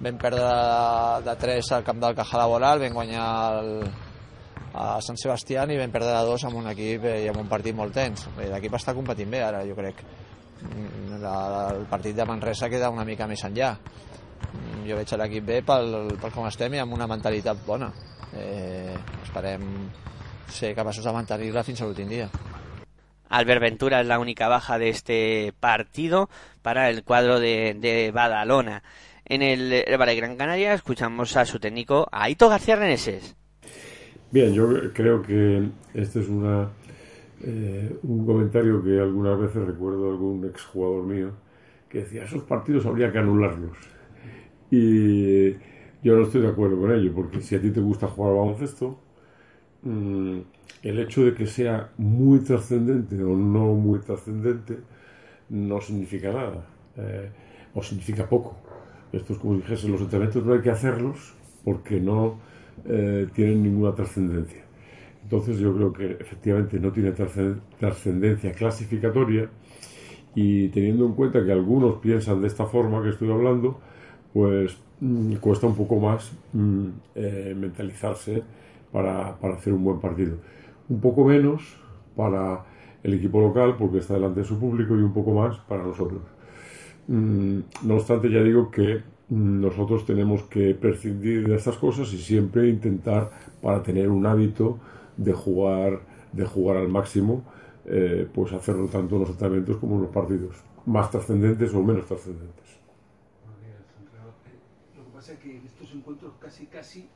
vam 0.00 0.16
perdre 0.22 0.46
de, 0.46 1.26
de 1.26 1.34
3 1.42 1.68
al 1.76 1.84
camp 1.84 2.00
del 2.00 2.16
Caja 2.16 2.40
Laboral, 2.40 2.80
vam 2.80 2.96
guanyar 2.96 3.26
el, 3.58 3.70
a 4.74 5.00
Sant 5.04 5.18
Sebastián 5.20 5.70
i 5.70 5.78
vam 5.78 5.92
perdre 5.92 6.14
de 6.14 6.24
2 6.28 6.46
amb 6.48 6.58
un 6.62 6.68
equip 6.72 7.04
eh, 7.04 7.18
i 7.26 7.28
amb 7.30 7.42
un 7.42 7.48
partit 7.50 7.76
molt 7.76 7.94
tens. 7.96 8.24
Bé, 8.36 8.48
L'equip 8.52 8.76
està 8.78 8.94
competint 8.96 9.30
bé 9.30 9.42
ara, 9.44 9.64
jo 9.68 9.76
crec. 9.76 10.00
Mm, 10.62 11.18
la, 11.22 11.34
el 11.74 11.84
partit 11.90 12.16
de 12.16 12.26
Manresa 12.28 12.70
queda 12.72 12.90
una 12.90 13.04
mica 13.04 13.28
més 13.28 13.44
enllà. 13.48 13.74
Mm, 14.52 14.86
Jo 14.88 14.96
veig 14.98 15.12
l'equip 15.18 15.44
bé 15.46 15.60
pel, 15.66 16.16
pel 16.20 16.32
com 16.34 16.48
estem 16.48 16.74
i 16.74 16.80
amb 16.82 16.96
una 16.96 17.06
mentalitat 17.10 17.60
bona. 17.66 17.92
Eh, 18.32 18.96
esperem 19.22 19.68
ser 20.48 20.74
capaços 20.74 21.04
de 21.04 21.12
mantenir-la 21.12 21.64
fins 21.64 21.80
a 21.82 21.86
l'últim 21.86 22.08
dia. 22.08 22.30
Albert 23.32 23.62
Ventura 23.62 24.00
es 24.00 24.06
la 24.06 24.18
única 24.18 24.48
baja 24.48 24.78
de 24.78 24.90
este 24.90 25.54
partido 25.58 26.28
para 26.60 26.90
el 26.90 27.02
cuadro 27.02 27.40
de, 27.40 27.74
de 27.78 28.10
Badalona. 28.10 28.82
En 29.24 29.40
el 29.40 29.72
Herbalife 29.72 30.20
Gran 30.20 30.36
Canaria 30.36 30.74
escuchamos 30.74 31.36
a 31.36 31.46
su 31.46 31.58
técnico 31.58 32.08
Aito 32.12 32.50
García 32.50 32.76
Reneses. 32.76 33.34
Bien, 34.32 34.52
yo 34.54 34.92
creo 34.94 35.22
que 35.22 35.68
este 35.94 36.20
es 36.20 36.28
una, 36.28 36.70
eh, 37.42 37.96
un 38.02 38.26
comentario 38.26 38.82
que 38.82 39.00
algunas 39.00 39.38
veces 39.38 39.66
recuerdo 39.66 40.08
a 40.08 40.12
algún 40.12 40.44
exjugador 40.46 41.04
mío 41.04 41.30
que 41.88 41.98
decía, 42.00 42.24
esos 42.24 42.42
partidos 42.44 42.86
habría 42.86 43.12
que 43.12 43.18
anularlos. 43.18 43.76
Y 44.70 45.52
yo 46.02 46.16
no 46.16 46.22
estoy 46.24 46.42
de 46.42 46.48
acuerdo 46.48 46.80
con 46.80 46.92
ello, 46.92 47.12
porque 47.14 47.40
si 47.40 47.54
a 47.56 47.60
ti 47.60 47.70
te 47.70 47.80
gusta 47.80 48.08
jugar 48.08 48.32
al 48.32 48.38
baloncesto, 48.38 48.98
mm, 49.82 50.38
el 50.82 50.98
hecho 51.00 51.24
de 51.24 51.34
que 51.34 51.46
sea 51.46 51.90
muy 51.98 52.40
trascendente 52.40 53.22
o 53.22 53.36
no 53.36 53.74
muy 53.74 54.00
trascendente 54.00 54.78
no 55.50 55.80
significa 55.80 56.32
nada, 56.32 56.66
eh, 56.96 57.30
o 57.74 57.82
significa 57.82 58.28
poco. 58.28 58.56
Esto 59.12 59.34
es 59.34 59.38
como 59.38 59.56
dijese, 59.56 59.88
los 59.88 60.00
entrenamientos 60.00 60.44
no 60.44 60.54
hay 60.54 60.60
que 60.62 60.70
hacerlos 60.70 61.34
porque 61.64 62.00
no 62.00 62.38
eh, 62.86 63.28
tienen 63.34 63.62
ninguna 63.62 63.94
trascendencia. 63.94 64.62
Entonces 65.22 65.58
yo 65.58 65.74
creo 65.74 65.92
que 65.92 66.12
efectivamente 66.20 66.80
no 66.80 66.92
tiene 66.92 67.12
trascen- 67.14 67.60
trascendencia 67.78 68.52
clasificatoria 68.52 69.50
y 70.34 70.68
teniendo 70.68 71.06
en 71.06 71.12
cuenta 71.14 71.44
que 71.44 71.52
algunos 71.52 71.96
piensan 71.96 72.40
de 72.40 72.48
esta 72.48 72.66
forma 72.66 73.02
que 73.02 73.10
estoy 73.10 73.30
hablando, 73.30 73.78
pues 74.32 74.76
mm, 75.00 75.34
cuesta 75.36 75.66
un 75.66 75.76
poco 75.76 75.96
más 76.00 76.32
mm, 76.52 76.86
eh, 77.14 77.54
mentalizarse 77.58 78.42
para, 78.92 79.36
para 79.38 79.54
hacer 79.54 79.72
un 79.72 79.84
buen 79.84 80.00
partido. 80.00 80.36
Un 80.88 81.00
poco 81.00 81.24
menos 81.24 81.62
para 82.16 82.64
el 83.02 83.14
equipo 83.14 83.40
local 83.40 83.76
porque 83.78 83.98
está 83.98 84.14
delante 84.14 84.40
de 84.40 84.46
su 84.46 84.58
público 84.58 84.94
y 84.96 85.02
un 85.02 85.12
poco 85.12 85.32
más 85.32 85.58
para 85.60 85.82
nosotros. 85.82 86.22
Mm, 87.08 87.58
no 87.84 87.94
obstante, 87.96 88.30
ya 88.30 88.42
digo 88.42 88.70
que 88.70 89.02
nosotros 89.32 90.04
tenemos 90.04 90.42
que 90.42 90.74
prescindir 90.74 91.48
de 91.48 91.56
estas 91.56 91.78
cosas 91.78 92.12
y 92.12 92.18
siempre 92.18 92.68
intentar 92.68 93.30
para 93.62 93.82
tener 93.82 94.10
un 94.10 94.26
hábito 94.26 94.78
de 95.16 95.32
jugar, 95.32 96.02
de 96.32 96.44
jugar 96.44 96.76
al 96.76 96.88
máximo, 96.88 97.42
eh, 97.86 98.28
pues 98.34 98.52
hacerlo 98.52 98.88
tanto 98.88 99.14
en 99.14 99.22
los 99.22 99.30
entrenamientos 99.30 99.78
como 99.78 99.96
en 99.96 100.02
los 100.02 100.10
partidos, 100.10 100.56
más 100.84 101.10
trascendentes 101.10 101.72
o 101.72 101.82
menos 101.82 102.04
trascendentes. 102.04 102.78
Lo 104.98 105.04
que 105.06 105.10
pasa 105.14 105.32
es 105.32 105.38
que 105.38 105.56
en 105.56 105.64
estos 105.64 105.94
encuentros 105.94 106.34
casi, 106.38 106.66
casi 106.66 107.08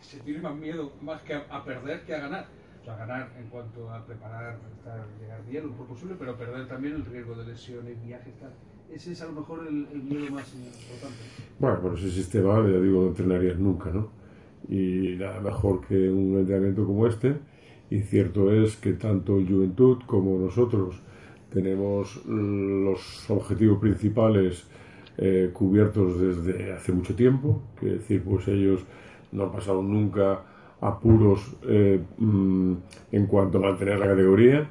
se 0.00 0.18
tiene 0.20 0.40
más 0.40 0.56
miedo 0.56 0.90
más 1.00 1.22
que 1.22 1.34
a, 1.34 1.46
a 1.50 1.64
perder 1.64 2.04
que 2.04 2.16
a 2.16 2.18
ganar. 2.18 2.46
O 2.80 2.84
sea, 2.84 2.96
ganar 2.96 3.30
en 3.38 3.46
cuanto 3.48 3.88
a 3.92 4.04
preparar, 4.04 4.58
estar, 4.76 5.06
llegar 5.20 5.44
bien, 5.46 5.66
lo 5.66 5.86
posible, 5.86 6.16
pero 6.18 6.36
perder 6.36 6.66
también 6.66 6.96
el 6.96 7.04
riesgo 7.04 7.36
de 7.36 7.44
lesiones, 7.44 8.02
viajes, 8.04 8.34
tal. 8.40 8.50
Ese 8.92 9.12
es 9.12 9.22
a 9.22 9.26
lo 9.26 9.32
mejor 9.32 9.66
el, 9.68 9.86
el 9.92 10.02
miedo 10.02 10.32
más 10.32 10.52
importante. 10.54 11.16
Bueno, 11.58 11.78
pero 11.82 11.94
ese 11.94 12.10
sistema, 12.10 12.56
ya 12.68 12.80
digo, 12.80 13.02
no 13.02 13.08
entrenarías 13.08 13.58
nunca, 13.58 13.90
¿no? 13.90 14.08
Y 14.68 15.16
nada 15.16 15.40
mejor 15.40 15.86
que 15.86 16.08
un 16.08 16.38
entrenamiento 16.38 16.84
como 16.84 17.06
este. 17.06 17.36
Y 17.90 18.00
cierto 18.00 18.52
es 18.52 18.76
que 18.76 18.92
tanto 18.94 19.38
el 19.38 19.48
Juventud 19.48 19.98
como 20.06 20.38
nosotros 20.38 21.00
tenemos 21.52 22.24
los 22.26 23.28
objetivos 23.30 23.78
principales 23.80 24.64
eh, 25.18 25.50
cubiertos 25.52 26.20
desde 26.20 26.72
hace 26.72 26.92
mucho 26.92 27.14
tiempo. 27.14 27.62
Que 27.78 27.86
decir, 27.86 28.22
pues 28.22 28.46
ellos 28.48 28.84
no 29.32 29.44
han 29.44 29.52
pasado 29.52 29.82
nunca 29.82 30.42
apuros 30.80 31.56
eh, 31.68 32.00
mm, 32.18 32.74
en 33.12 33.26
cuanto 33.26 33.58
a 33.58 33.60
mantener 33.60 33.98
la 33.98 34.06
categoría 34.06 34.68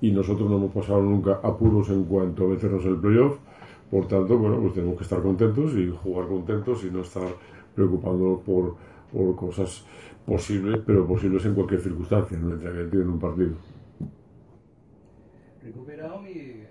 y 0.00 0.12
nosotros 0.12 0.48
no 0.48 0.56
hemos 0.56 0.72
pasado 0.72 1.02
nunca 1.02 1.40
apuros 1.42 1.90
en 1.90 2.04
cuanto 2.04 2.44
a 2.44 2.48
meternos 2.48 2.84
en 2.84 2.90
el 2.92 2.96
playoff. 2.96 3.38
Por 3.90 4.06
tanto, 4.06 4.38
bueno, 4.38 4.60
pues 4.60 4.74
tenemos 4.74 4.96
que 4.96 5.02
estar 5.04 5.20
contentos 5.20 5.74
y 5.76 5.90
jugar 5.90 6.28
contentos 6.28 6.84
y 6.84 6.90
no 6.90 7.00
estar 7.00 7.28
preocupándonos 7.74 8.40
por, 8.40 8.76
por 9.12 9.36
cosas 9.36 9.84
posibles, 10.24 10.80
pero 10.86 11.06
posibles 11.06 11.44
en 11.46 11.54
cualquier 11.54 11.80
circunstancia, 11.80 12.36
en 12.36 12.44
un 12.44 12.52
entrenamiento 12.52 12.98
y 12.98 13.00
en 13.00 13.08
un 13.08 13.18
partido. 13.18 13.54
Recuperado 15.62 16.26
y 16.28 16.64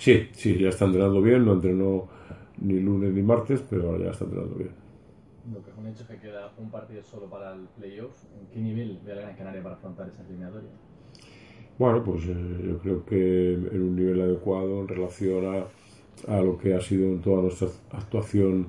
Sí, 0.00 0.30
sí, 0.32 0.58
ya 0.58 0.70
está 0.70 0.86
entrenando 0.86 1.20
bien, 1.20 1.44
no 1.44 1.52
entrenó 1.52 2.08
ni 2.56 2.80
lunes 2.80 3.12
ni 3.12 3.22
martes, 3.22 3.62
pero 3.68 3.90
ahora 3.90 4.04
ya 4.04 4.10
está 4.12 4.24
entrenando 4.24 4.56
bien. 4.56 4.70
Lo 5.52 5.62
que 5.62 5.70
es 5.70 5.76
un 5.76 5.86
hecho 5.88 6.02
es 6.04 6.08
que 6.08 6.18
queda 6.18 6.50
un 6.56 6.70
partido 6.70 7.02
solo 7.02 7.28
para 7.28 7.52
el 7.52 7.68
playoff. 7.78 8.16
¿En 8.40 8.46
qué 8.46 8.60
nivel 8.60 8.98
ve 9.04 9.14
la 9.14 9.20
Gran 9.20 9.36
Canaria 9.36 9.62
para 9.62 9.74
afrontar 9.74 10.08
esa 10.08 10.22
eliminatoria? 10.22 10.70
Bueno, 11.78 12.02
pues 12.02 12.24
eh, 12.24 12.64
yo 12.66 12.78
creo 12.78 13.04
que 13.04 13.52
en 13.52 13.82
un 13.82 13.94
nivel 13.94 14.22
adecuado 14.22 14.80
en 14.80 14.88
relación 14.88 15.54
a, 15.54 15.66
a 16.28 16.40
lo 16.40 16.58
que 16.58 16.74
ha 16.74 16.80
sido 16.80 17.06
en 17.06 17.20
toda 17.20 17.42
nuestra 17.42 17.68
actuación 17.92 18.68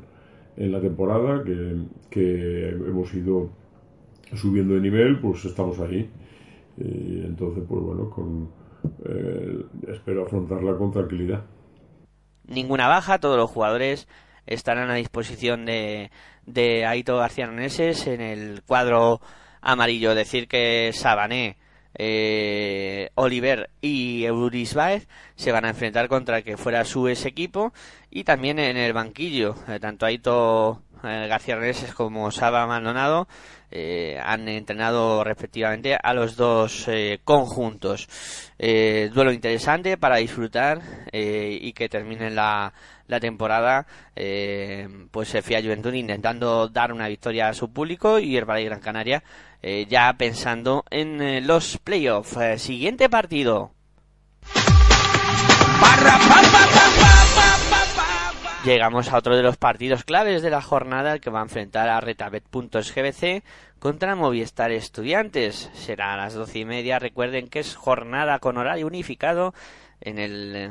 en 0.58 0.72
la 0.72 0.82
temporada, 0.82 1.44
que, 1.44 1.78
que 2.10 2.70
hemos 2.70 3.14
ido 3.14 3.50
subiendo 4.36 4.76
de 4.76 4.82
nivel, 4.82 5.20
pues 5.20 5.46
estamos 5.46 5.80
ahí. 5.80 6.10
Y 6.78 7.22
entonces, 7.26 7.64
pues 7.68 7.82
bueno, 7.82 8.10
con, 8.10 8.50
eh, 9.06 9.66
espero 9.88 10.26
afrontarla 10.26 10.76
con 10.78 10.92
tranquilidad. 10.92 11.44
Ninguna 12.48 12.88
baja, 12.88 13.20
todos 13.20 13.38
los 13.38 13.50
jugadores 13.50 14.08
estarán 14.46 14.90
a 14.90 14.96
disposición 14.96 15.66
de, 15.66 16.12
de 16.46 16.86
Aito 16.86 17.18
García 17.18 17.46
en 17.46 18.22
el 18.22 18.62
cuadro 18.64 19.22
amarillo. 19.62 20.16
Decir 20.16 20.48
que 20.48 20.92
Sabané, 20.94 21.58
eh, 21.96 23.10
Oliver 23.16 23.70
y 23.82 24.26
Euris 24.26 24.74
Baez 24.74 25.08
se 25.36 25.52
van 25.52 25.66
a 25.66 25.70
enfrentar 25.70 26.08
contra 26.08 26.38
el 26.38 26.44
que 26.44 26.58
fuera 26.58 26.86
su 26.86 27.08
ex 27.08 27.26
equipo 27.26 27.74
y 28.10 28.24
también 28.24 28.60
en 28.60 28.78
el 28.78 28.94
banquillo, 28.94 29.56
eh, 29.68 29.80
tanto 29.80 30.06
Aito 30.06 30.82
García 31.02 31.56
Reneses 31.56 31.94
como 31.94 32.32
Saba 32.32 32.68
Maldonado 32.68 33.28
eh, 33.72 34.20
han 34.24 34.48
entrenado 34.48 35.24
respectivamente 35.24 35.98
a 36.02 36.14
los 36.14 36.36
dos 36.36 36.88
eh, 36.88 37.20
conjuntos. 37.24 38.08
Eh, 38.60 39.10
duelo 39.14 39.32
interesante 39.32 39.98
para 39.98 40.18
disfrutar 40.18 40.82
eh, 41.12 41.58
y 41.60 41.74
que 41.74 41.90
termine 41.90 42.30
la, 42.30 42.74
la 43.08 43.20
temporada 43.20 43.86
eh, 44.16 44.88
pues 45.12 45.36
FIA 45.42 45.62
Juventud 45.62 45.94
intentando 45.94 46.68
dar 46.68 46.92
una 46.92 47.08
victoria 47.08 47.50
a 47.50 47.54
su 47.54 47.72
público 47.72 48.20
y 48.20 48.36
Herbalife 48.36 48.70
Gran 48.70 48.80
Canaria 48.82 49.24
eh, 49.64 49.86
ya 49.88 50.14
pensando 50.14 50.84
en 50.90 51.22
eh, 51.22 51.42
los 51.42 51.78
playoffs. 51.78 52.38
Eh, 52.38 52.58
siguiente 52.58 53.10
partido. 53.10 53.74
Llegamos 58.64 59.12
a 59.12 59.18
otro 59.18 59.36
de 59.36 59.42
los 59.42 59.58
partidos 59.58 60.04
claves 60.04 60.44
de 60.44 60.52
la 60.52 60.62
jornada 60.62 61.18
que 61.18 61.32
va 61.32 61.40
a 61.40 61.44
enfrentar 61.44 61.90
a 61.90 62.00
Retabet.gbc 62.00 63.44
contra 63.80 64.16
Movistar 64.16 64.72
Estudiantes. 64.72 65.72
Será 65.74 66.14
a 66.14 66.18
las 66.18 66.36
doce 66.36 66.60
y 66.60 66.66
media. 66.66 67.00
Recuerden 67.00 67.48
que 67.48 67.58
es 67.58 67.76
jornada 67.76 68.38
con 68.38 68.58
horario 68.58 68.86
unificado 68.86 69.56
en 70.00 70.20
el 70.20 70.56
eh, 70.56 70.70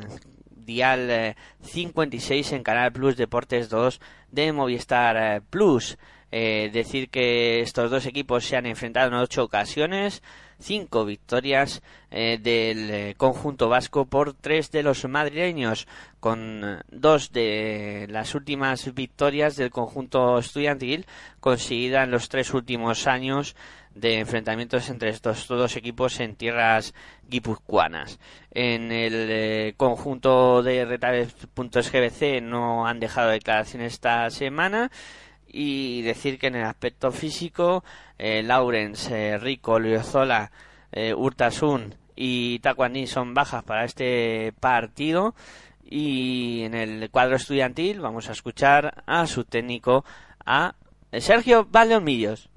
dial 0.55 1.09
eh, 1.09 1.35
56 1.63 2.53
en 2.53 2.63
Canal 2.63 2.93
Plus 2.93 3.17
Deportes 3.17 3.67
2 3.67 3.99
de 4.31 4.53
Movistar 4.53 5.17
eh, 5.17 5.41
Plus. 5.41 5.97
Eh, 6.31 6.69
decir 6.71 7.09
que 7.09 7.59
estos 7.59 7.91
dos 7.91 8.05
equipos 8.05 8.45
se 8.45 8.55
han 8.55 8.65
enfrentado 8.65 9.09
en 9.09 9.15
ocho 9.15 9.43
ocasiones, 9.43 10.23
cinco 10.59 11.03
victorias 11.05 11.81
eh, 12.09 12.39
del 12.41 12.89
eh, 12.89 13.15
conjunto 13.17 13.67
vasco 13.67 14.05
por 14.05 14.33
tres 14.33 14.71
de 14.71 14.83
los 14.83 15.03
madrileños, 15.05 15.87
con 16.19 16.81
dos 16.89 17.31
de 17.31 18.07
las 18.09 18.35
últimas 18.35 18.93
victorias 18.93 19.55
del 19.55 19.71
conjunto 19.71 20.37
estudiantil 20.37 21.05
conseguida 21.39 22.03
en 22.03 22.11
los 22.11 22.29
tres 22.29 22.53
últimos 22.53 23.07
años 23.07 23.55
de 23.95 24.19
enfrentamientos 24.19 24.89
entre 24.89 25.09
estos 25.09 25.47
dos 25.47 25.75
equipos 25.75 26.19
en 26.21 26.35
tierras 26.35 26.93
guipuzcoanas. 27.27 28.19
En 28.51 28.91
el 28.91 29.27
eh, 29.29 29.73
conjunto 29.75 30.63
de 30.63 30.85
Retaves.gbc 30.85 32.41
no 32.41 32.87
han 32.87 32.99
dejado 32.99 33.31
declaraciones 33.31 33.93
esta 33.93 34.29
semana 34.29 34.91
y 35.51 36.01
decir 36.01 36.39
que 36.39 36.47
en 36.47 36.55
el 36.55 36.65
aspecto 36.65 37.11
físico 37.11 37.83
eh, 38.17 38.43
Laurens, 38.43 39.09
eh, 39.11 39.37
Rico, 39.37 39.79
Liozola, 39.79 40.51
eh, 40.91 41.13
Urtasun 41.13 41.95
y 42.15 42.59
Tacuaní 42.59 43.07
son 43.07 43.33
bajas 43.33 43.63
para 43.63 43.85
este 43.85 44.53
partido 44.59 45.35
y 45.83 46.63
en 46.63 46.73
el 46.73 47.09
cuadro 47.09 47.35
estudiantil 47.35 47.99
vamos 47.99 48.29
a 48.29 48.31
escuchar 48.31 49.03
a 49.05 49.27
su 49.27 49.43
técnico 49.43 50.05
a 50.45 50.75
Sergio 51.19 51.67
Valdeolmillos. 51.69 52.49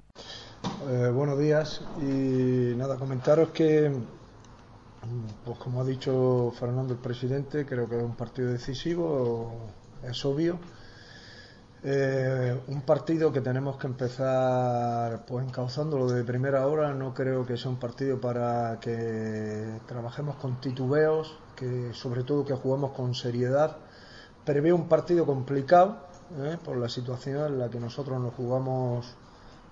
Eh, 0.89 1.09
buenos 1.13 1.37
días 1.37 1.81
y 2.01 2.75
nada, 2.75 2.97
comentaros 2.97 3.49
que 3.49 3.91
Pues 5.43 5.59
como 5.59 5.81
ha 5.81 5.85
dicho 5.85 6.51
Fernando 6.57 6.93
el 6.93 6.99
presidente, 6.99 7.65
creo 7.65 7.87
que 7.87 7.97
es 7.97 8.03
un 8.03 8.15
partido 8.15 8.51
decisivo, 8.51 9.53
es 10.03 10.25
obvio. 10.25 10.57
Eh, 11.87 12.59
un 12.65 12.81
partido 12.81 13.31
que 13.31 13.41
tenemos 13.41 13.77
que 13.77 13.85
empezar 13.85 15.23
pues 15.27 15.45
encauzándolo 15.45 16.09
de 16.09 16.23
primera 16.23 16.65
hora. 16.65 16.95
No 16.95 17.13
creo 17.13 17.45
que 17.45 17.57
sea 17.57 17.69
un 17.69 17.77
partido 17.77 18.19
para 18.19 18.79
que 18.79 19.79
trabajemos 19.85 20.35
con 20.37 20.59
titubeos, 20.59 21.37
que 21.55 21.93
sobre 21.93 22.23
todo 22.23 22.43
que 22.43 22.55
juguemos 22.55 22.93
con 22.93 23.13
seriedad. 23.13 23.77
Prevé 24.43 24.73
un 24.73 24.89
partido 24.89 25.27
complicado 25.27 25.97
¿eh? 26.39 26.57
por 26.63 26.77
la 26.77 26.89
situación 26.89 27.53
en 27.53 27.59
la 27.59 27.69
que 27.69 27.79
nosotros 27.79 28.19
nos 28.19 28.33
jugamos 28.33 29.05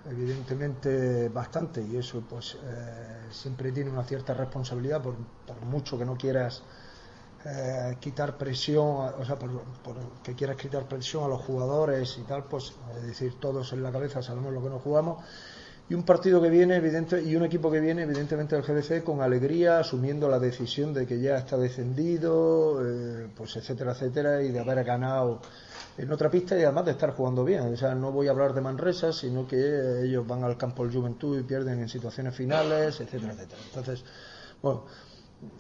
evidentemente 0.08 1.30
bastante 1.30 1.82
y 1.82 1.98
eso 1.98 2.22
pues 2.30 2.58
eh, 2.64 3.28
siempre 3.32 3.72
tiene 3.72 3.90
una 3.90 4.04
cierta 4.04 4.36
responsabilidad 4.36 5.02
por, 5.02 5.16
mucho 5.66 5.98
que 5.98 6.06
no 6.06 6.16
quieras 6.16 6.62
eh, 7.46 7.98
quitar 8.00 8.38
presión 8.38 8.86
o 8.86 9.26
sea 9.26 9.36
por, 9.36 9.50
que 10.24 10.34
quieras 10.34 10.56
quitar 10.56 10.88
presión 10.88 11.26
a 11.26 11.28
los 11.28 11.42
jugadores 11.42 12.18
y 12.18 12.24
tal 12.24 12.46
pues 12.46 12.74
es 12.98 13.08
decir 13.08 13.40
todos 13.40 13.74
en 13.74 13.84
la 13.84 13.92
cabeza 13.92 14.22
sabemos 14.22 14.54
lo 14.54 14.62
que 14.62 14.70
nos 14.70 14.82
jugamos 14.82 15.24
y 15.90 15.94
un 15.94 16.04
partido 16.04 16.42
que 16.42 16.50
viene 16.50 16.78
evidente 16.78 17.22
y 17.22 17.36
un 17.36 17.44
equipo 17.44 17.70
que 17.70 17.82
viene 17.82 18.04
evidentemente 18.04 18.56
del 18.56 18.64
GBC 18.64 19.04
con 19.04 19.22
alegría 19.22 19.80
asumiendo 19.80 20.30
la 20.30 20.40
decisión 20.40 20.94
de 20.94 21.06
que 21.06 21.20
ya 21.20 21.38
está 21.38 21.58
descendido 21.58 22.80
eh, 22.82 23.28
pues 23.36 23.56
etcétera 23.58 23.92
etcétera 23.92 24.42
y 24.42 24.52
de 24.52 24.60
haber 24.60 24.84
ganado 24.84 25.42
en 25.98 26.12
otra 26.12 26.30
pista 26.30 26.58
y 26.58 26.64
además 26.64 26.86
de 26.86 26.92
estar 26.92 27.12
jugando 27.12 27.44
bien. 27.44 27.74
O 27.74 27.78
sea, 27.78 27.94
no 27.94 28.12
voy 28.12 28.28
a 28.28 28.32
hablar 28.32 28.54
de 28.54 28.62
Manresa, 28.62 29.14
sino 29.14 29.48
que 29.48 30.04
ellos 30.04 30.26
van 30.26 30.44
al 30.44 30.58
campo 30.58 30.84
del 30.84 30.94
Juventud 30.94 31.40
y 31.40 31.44
pierden 31.44 31.80
en 31.80 31.90
situaciones 31.90 32.36
finales, 32.36 33.00
etcétera, 33.00 33.34
etcétera. 33.34 33.62
Entonces, 33.68 34.04
bueno, 34.62 34.86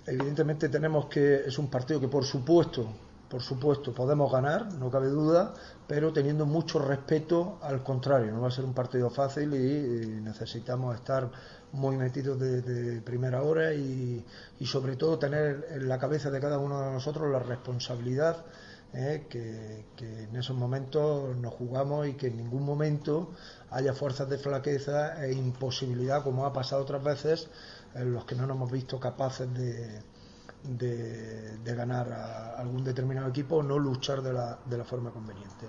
evidentemente 0.05 0.69
tenemos 0.69 1.07
que 1.07 1.36
es 1.45 1.57
un 1.57 1.69
partido 1.69 1.99
que 1.99 2.07
por 2.07 2.25
supuesto, 2.25 2.88
por 3.29 3.41
supuesto 3.41 3.93
podemos 3.93 4.31
ganar, 4.31 4.73
no 4.73 4.91
cabe 4.91 5.07
duda, 5.07 5.53
pero 5.88 6.13
teniendo 6.13 6.45
mucho 6.45 6.79
respeto 6.79 7.57
al 7.61 7.84
contrario. 7.84 8.31
No 8.31 8.41
va 8.41 8.49
a 8.49 8.51
ser 8.51 8.65
un 8.65 8.73
partido 8.73 9.09
fácil 9.09 9.53
y, 9.53 10.21
necesitamos 10.21 10.95
estar 10.95 11.31
muy 11.71 11.97
metidos 11.97 12.39
de, 12.39 13.01
primera 13.01 13.41
hora 13.41 13.73
y, 13.73 14.23
y 14.59 14.65
sobre 14.65 14.95
todo 14.95 15.17
tener 15.17 15.67
en 15.71 15.89
la 15.89 15.97
cabeza 15.97 16.29
de 16.29 16.39
cada 16.39 16.59
uno 16.59 16.79
de 16.79 16.91
nosotros 16.91 17.31
la 17.31 17.39
responsabilidad 17.39 18.45
¿eh? 18.93 19.25
que, 19.29 19.86
en 19.99 20.36
esos 20.36 20.55
momentos 20.55 21.36
nos 21.38 21.53
jugamos 21.53 22.07
y 22.07 22.13
que 22.13 22.27
en 22.27 22.38
ningún 22.38 22.63
momento 22.63 23.31
haya 23.69 23.93
fuerzas 23.93 24.29
de 24.29 24.38
flaqueza 24.38 25.25
e 25.25 25.34
imposibilidad, 25.34 26.23
como 26.23 26.45
ha 26.45 26.53
pasado 26.53 26.84
otras 26.84 27.03
veces, 27.03 27.49
en 27.95 28.13
los 28.13 28.25
que 28.25 28.35
no 28.35 28.45
nos 28.45 28.55
hemos 28.55 28.71
visto 28.71 28.99
capaces 28.99 29.53
de, 29.53 30.01
de, 30.63 31.75
ganar 31.75 32.11
a 32.11 32.57
algún 32.57 32.83
determinado 32.83 33.29
equipo 33.29 33.57
o 33.57 33.63
no 33.63 33.77
luchar 33.77 34.21
de 34.21 34.33
la, 34.33 34.57
de 34.65 34.77
la 34.77 34.83
forma 34.83 35.11
conveniente. 35.11 35.67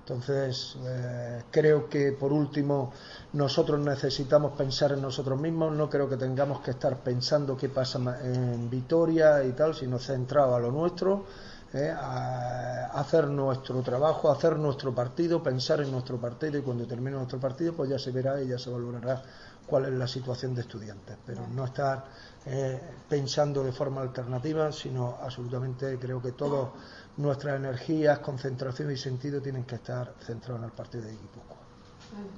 Entonces, 0.00 0.76
eh, 0.86 1.42
creo 1.50 1.88
que 1.88 2.12
por 2.12 2.32
último 2.32 2.92
nosotros 3.34 3.78
necesitamos 3.80 4.56
pensar 4.56 4.92
en 4.92 5.02
nosotros 5.02 5.38
mismos, 5.38 5.74
no 5.74 5.90
creo 5.90 6.08
que 6.08 6.16
tengamos 6.16 6.60
que 6.60 6.70
estar 6.70 6.96
pensando 6.98 7.56
qué 7.56 7.68
pasa 7.68 7.98
en 8.22 8.70
Vitoria 8.70 9.44
y 9.44 9.52
tal, 9.52 9.74
sino 9.74 9.98
centrado 9.98 10.54
a 10.54 10.60
lo 10.60 10.72
nuestro 10.72 11.26
¿eh? 11.74 11.94
a 11.94 12.86
hacer 12.94 13.28
nuestro 13.28 13.82
trabajo, 13.82 14.30
hacer 14.30 14.56
nuestro 14.58 14.94
partido, 14.94 15.42
pensar 15.42 15.80
en 15.80 15.90
nuestro 15.90 16.18
partido 16.18 16.58
y 16.58 16.62
cuando 16.62 16.86
termine 16.86 17.16
nuestro 17.16 17.38
partido 17.38 17.74
pues 17.74 17.90
ya 17.90 17.98
se 17.98 18.10
verá 18.10 18.40
y 18.40 18.48
ya 18.48 18.58
se 18.58 18.70
valorará 18.70 19.22
cuál 19.68 19.86
es 19.86 19.92
la 19.92 20.08
situación 20.08 20.54
de 20.54 20.62
estudiantes, 20.62 21.16
pero 21.24 21.46
no 21.48 21.64
estar 21.64 22.06
eh, 22.46 22.80
pensando 23.08 23.62
de 23.62 23.72
forma 23.72 24.00
alternativa, 24.00 24.72
sino 24.72 25.18
absolutamente 25.20 25.98
creo 25.98 26.20
que 26.22 26.32
todas 26.32 26.70
nuestras 27.16 27.56
energías, 27.56 28.18
concentración 28.20 28.90
y 28.90 28.96
sentido 28.96 29.40
tienen 29.40 29.64
que 29.64 29.76
estar 29.76 30.14
centrados 30.20 30.60
en 30.60 30.64
el 30.64 30.72
partido 30.72 31.04
de 31.04 31.12
Guipúzcoa. 31.12 31.58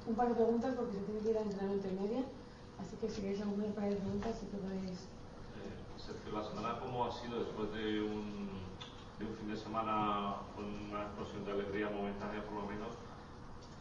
Un 0.07 0.15
par 0.15 0.27
de 0.27 0.35
preguntas 0.35 0.75
porque 0.75 0.93
se 0.93 1.01
tiene 1.03 1.19
que 1.21 1.29
ir 1.31 1.37
a 1.37 1.41
entrenamiento 1.41 1.87
intermedia, 1.87 2.25
así 2.79 2.95
que 2.97 3.09
si 3.09 3.21
queréis 3.21 3.41
alguna 3.41 3.73
par 3.73 3.89
de 3.89 3.95
preguntas, 3.95 4.35
si 4.39 4.45
podéis... 4.47 4.99
Eh, 5.61 6.33
la 6.33 6.43
semana 6.43 6.79
cómo 6.79 7.05
ha 7.05 7.11
sido 7.11 7.39
después 7.39 7.71
de 7.73 8.01
un 8.01 8.61
un 9.25 9.35
fin 9.37 9.49
de 9.49 9.57
semana 9.57 10.35
con 10.55 10.65
una 10.65 11.03
explosión 11.03 11.45
de 11.45 11.51
alegría 11.51 11.89
momentánea 11.89 12.43
por 12.43 12.63
lo 12.63 12.65
menos, 12.65 12.89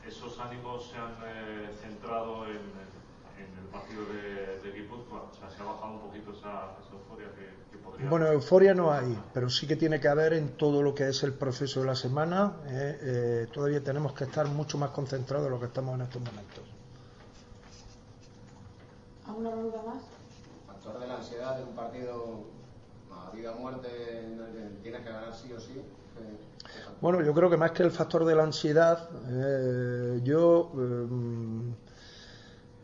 ¿esos 0.07 0.39
ánimos 0.39 0.87
se 0.89 0.97
han 0.97 1.17
eh, 1.25 1.71
centrado 1.81 2.47
en, 2.47 2.61
el 3.43 3.69
partido 3.71 4.05
de, 4.07 4.61
de 4.61 4.79
Guipúzcoa? 4.79 5.31
O 5.31 5.35
sea, 5.35 5.51
¿se 5.51 5.63
ha 5.63 5.65
bajado 5.65 5.95
un 5.95 6.01
poquito 6.01 6.33
esa, 6.33 6.77
euforia 6.93 7.29
que, 7.35 7.79
podría 7.79 8.09
Bueno, 8.09 8.27
euforia 8.27 8.75
no 8.75 8.93
hay, 8.93 9.19
pero 9.33 9.49
sí 9.51 9.67
que 9.67 9.77
tiene 9.77 10.01
que 10.01 10.09
haber 10.09 10.33
en 10.35 10.57
todo 10.57 10.83
lo 10.83 10.95
que 10.95 11.09
es 11.09 11.23
el 11.23 11.33
proceso 11.33 11.81
de 11.81 11.87
la 11.87 11.97
semana. 11.97 12.57
Eh, 12.67 12.99
eh, 13.03 13.47
todavía 13.53 13.83
tenemos 13.83 14.13
que 14.13 14.25
estar 14.25 14.47
mucho 14.47 14.79
más 14.79 14.91
concentrados 14.91 15.47
de 15.47 15.51
lo 15.51 15.59
que 15.59 15.67
estamos 15.67 15.95
en 15.95 16.03
estos 16.03 16.23
momentos. 16.23 16.65
¿Alguna 19.27 19.51
pregunta 19.51 19.83
más? 19.87 20.03
Factor 20.67 21.01
de 21.01 21.07
la 21.07 21.17
ansiedad 21.17 21.57
de 21.57 21.65
un 21.65 21.77
partido 21.77 22.61
vida 23.33 23.53
muerte 23.53 23.89
tienes 24.83 25.03
que 25.03 25.13
ganar 25.13 25.35
sí 25.35 25.53
o 25.53 25.61
sí. 25.61 25.83
Bueno, 27.01 27.23
yo 27.23 27.33
creo 27.33 27.49
que 27.49 27.57
más 27.57 27.71
que 27.73 27.83
el 27.83 27.91
factor 27.91 28.25
de 28.25 28.35
la 28.35 28.43
ansiedad, 28.43 29.09
eh, 29.29 30.21
yo 30.23 30.73
eh, 30.77 31.07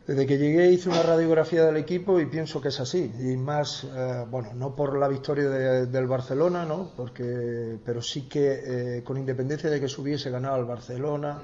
desde 0.07 0.27
que 0.27 0.39
llegué 0.39 0.71
hice 0.71 0.89
una 0.89 1.03
radiografía 1.03 1.65
del 1.65 1.77
equipo 1.77 2.21
y 2.21 2.27
pienso 2.27 2.61
que 2.61 2.69
es 2.69 2.81
así. 2.81 3.13
Y 3.19 3.37
más, 3.37 3.85
eh, 3.85 4.25
bueno, 4.31 4.55
no 4.55 4.75
por 4.77 4.97
la 4.97 5.09
victoria 5.09 5.49
del 5.49 6.07
Barcelona, 6.07 6.65
¿no? 6.65 6.93
Porque, 6.97 7.79
pero 7.85 8.01
sí 8.01 8.23
que 8.29 9.03
con 9.05 9.17
independencia 9.17 9.69
de 9.69 9.81
que 9.81 9.89
se 9.89 10.01
hubiese 10.01 10.31
ganado 10.31 10.59
el 10.59 10.65
Barcelona, 10.65 11.39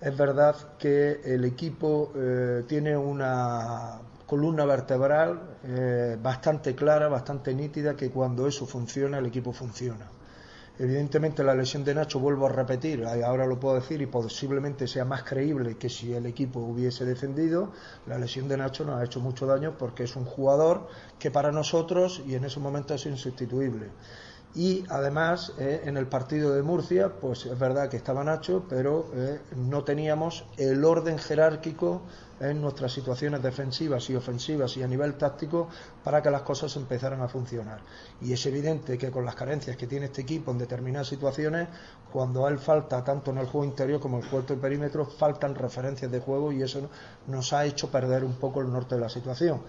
es 0.00 0.16
verdad 0.16 0.54
que 0.78 1.20
el 1.24 1.44
equipo 1.44 2.12
tiene 2.66 2.96
una 2.96 4.00
columna 4.30 4.64
vertebral 4.64 5.40
eh, 5.64 6.16
bastante 6.22 6.76
clara, 6.76 7.08
bastante 7.08 7.52
nítida, 7.52 7.96
que 7.96 8.10
cuando 8.10 8.46
eso 8.46 8.64
funciona, 8.64 9.18
el 9.18 9.26
equipo 9.26 9.52
funciona. 9.52 10.06
Evidentemente 10.80 11.44
la 11.44 11.54
lesión 11.54 11.84
de 11.84 11.94
Nacho, 11.94 12.20
vuelvo 12.20 12.46
a 12.46 12.48
repetir, 12.48 13.04
ahora 13.04 13.44
lo 13.44 13.60
puedo 13.60 13.74
decir 13.74 14.00
y 14.00 14.06
posiblemente 14.06 14.88
sea 14.88 15.04
más 15.04 15.24
creíble 15.24 15.76
que 15.76 15.90
si 15.90 16.14
el 16.14 16.24
equipo 16.24 16.60
hubiese 16.60 17.04
defendido, 17.04 17.72
la 18.06 18.18
lesión 18.18 18.48
de 18.48 18.56
Nacho 18.56 18.86
nos 18.86 18.98
ha 18.98 19.04
hecho 19.04 19.20
mucho 19.20 19.44
daño 19.44 19.76
porque 19.76 20.04
es 20.04 20.16
un 20.16 20.24
jugador 20.24 20.88
que 21.18 21.30
para 21.30 21.52
nosotros 21.52 22.22
y 22.26 22.34
en 22.34 22.46
ese 22.46 22.60
momento 22.60 22.94
es 22.94 23.04
insustituible. 23.04 23.90
Y 24.54 24.84
además 24.88 25.52
eh, 25.58 25.82
en 25.84 25.98
el 25.98 26.06
partido 26.06 26.54
de 26.54 26.62
Murcia, 26.62 27.12
pues 27.20 27.44
es 27.44 27.58
verdad 27.58 27.90
que 27.90 27.98
estaba 27.98 28.24
Nacho, 28.24 28.64
pero 28.66 29.10
eh, 29.12 29.38
no 29.54 29.84
teníamos 29.84 30.46
el 30.56 30.82
orden 30.86 31.18
jerárquico 31.18 32.00
en 32.40 32.60
nuestras 32.60 32.92
situaciones 32.92 33.42
defensivas 33.42 34.08
y 34.10 34.16
ofensivas 34.16 34.76
y 34.76 34.82
a 34.82 34.88
nivel 34.88 35.14
táctico 35.14 35.68
para 36.02 36.22
que 36.22 36.30
las 36.30 36.42
cosas 36.42 36.74
empezaran 36.76 37.20
a 37.20 37.28
funcionar. 37.28 37.80
Y 38.22 38.32
es 38.32 38.44
evidente 38.46 38.96
que 38.96 39.10
con 39.10 39.24
las 39.24 39.34
carencias 39.34 39.76
que 39.76 39.86
tiene 39.86 40.06
este 40.06 40.22
equipo 40.22 40.50
en 40.50 40.58
determinadas 40.58 41.08
situaciones, 41.08 41.68
cuando 42.12 42.48
él 42.48 42.58
falta 42.58 43.04
tanto 43.04 43.30
en 43.30 43.38
el 43.38 43.46
juego 43.46 43.64
interior 43.64 44.00
como 44.00 44.18
en 44.18 44.24
el 44.24 44.46
de 44.46 44.56
perímetro, 44.56 45.04
faltan 45.04 45.54
referencias 45.54 46.10
de 46.10 46.20
juego 46.20 46.50
y 46.50 46.62
eso 46.62 46.88
nos 47.26 47.52
ha 47.52 47.64
hecho 47.64 47.90
perder 47.90 48.24
un 48.24 48.34
poco 48.34 48.60
el 48.60 48.72
norte 48.72 48.94
de 48.94 49.00
la 49.02 49.08
situación. 49.08 49.60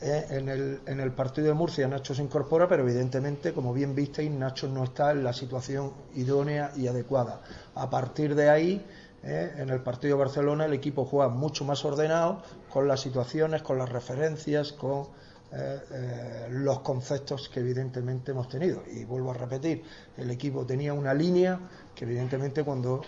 Eh, 0.00 0.26
en, 0.30 0.48
el, 0.48 0.80
en 0.86 1.00
el 1.00 1.10
partido 1.10 1.48
de 1.48 1.54
Murcia 1.54 1.88
Nacho 1.88 2.14
se 2.14 2.22
incorpora, 2.22 2.68
pero 2.68 2.84
evidentemente, 2.84 3.52
como 3.52 3.72
bien 3.72 3.96
visteis, 3.96 4.30
Nacho 4.30 4.68
no 4.68 4.84
está 4.84 5.10
en 5.10 5.24
la 5.24 5.32
situación 5.32 5.92
idónea 6.14 6.72
y 6.76 6.86
adecuada. 6.86 7.40
A 7.74 7.90
partir 7.90 8.36
de 8.36 8.48
ahí, 8.48 8.86
¿eh? 9.22 9.52
en 9.56 9.70
el 9.70 9.80
partido 9.80 10.16
de 10.16 10.24
Barcelona 10.24 10.64
el 10.66 10.72
equipo 10.72 11.04
juega 11.04 11.28
mucho 11.28 11.64
más 11.64 11.84
ordenado, 11.84 12.42
con 12.70 12.88
las 12.88 13.00
situaciones, 13.00 13.62
con 13.62 13.78
las 13.78 13.88
referencias, 13.88 14.72
con 14.72 15.06
eh, 15.52 15.80
eh, 15.90 16.46
los 16.50 16.80
conceptos 16.80 17.48
que 17.48 17.60
evidentemente 17.60 18.32
hemos 18.32 18.48
tenido. 18.48 18.82
Y 18.92 19.04
vuelvo 19.04 19.30
a 19.30 19.34
repetir, 19.34 19.82
el 20.16 20.30
equipo 20.30 20.66
tenía 20.66 20.92
una 20.92 21.14
línea 21.14 21.60
que 21.94 22.04
evidentemente 22.04 22.62
cuando 22.62 23.02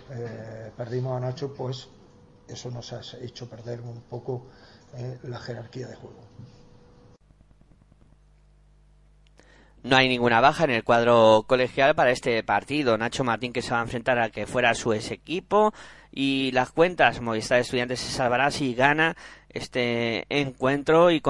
perdimos 0.77 1.17
a 1.17 1.21
Nacho, 1.21 1.55
pues 1.55 1.89
eso 2.49 2.71
nos 2.71 2.93
ha 2.93 3.01
hecho 3.21 3.49
perder 3.49 3.81
un 3.81 4.01
poco 4.03 4.47
la 5.23 5.39
jerarquía 5.39 5.87
de 5.87 5.95
juego. 5.95 6.21
No 9.83 9.97
hay 9.97 10.09
ninguna 10.09 10.43
baja 10.43 10.65
en 10.65 10.71
el 10.71 10.85
cuadro 10.85 11.45
colegial 11.47 11.95
para 11.95 12.11
este 12.11 12.43
partido. 12.43 12.99
Nacho 12.99 13.25
Martín 13.25 13.53
que 13.53 13.63
se 13.63 13.71
va 13.71 13.81
a 13.81 13.83
enfrentar 13.83 14.19
a 14.19 14.29
que 14.29 14.47
fuera 14.47 14.75
su 14.75 14.93
ex 14.93 15.11
equipo 15.11 15.73
y 16.13 16.51
las 16.53 16.71
cuentas 16.71 17.23
Movistar 17.23 17.61
Estudiantes 17.61 18.01
se 18.01 18.13
salvará 18.13 18.51
si 18.51 18.75
gana 18.75 19.17
este 19.49 20.27
encuentro 20.29 21.11
y, 21.11 21.23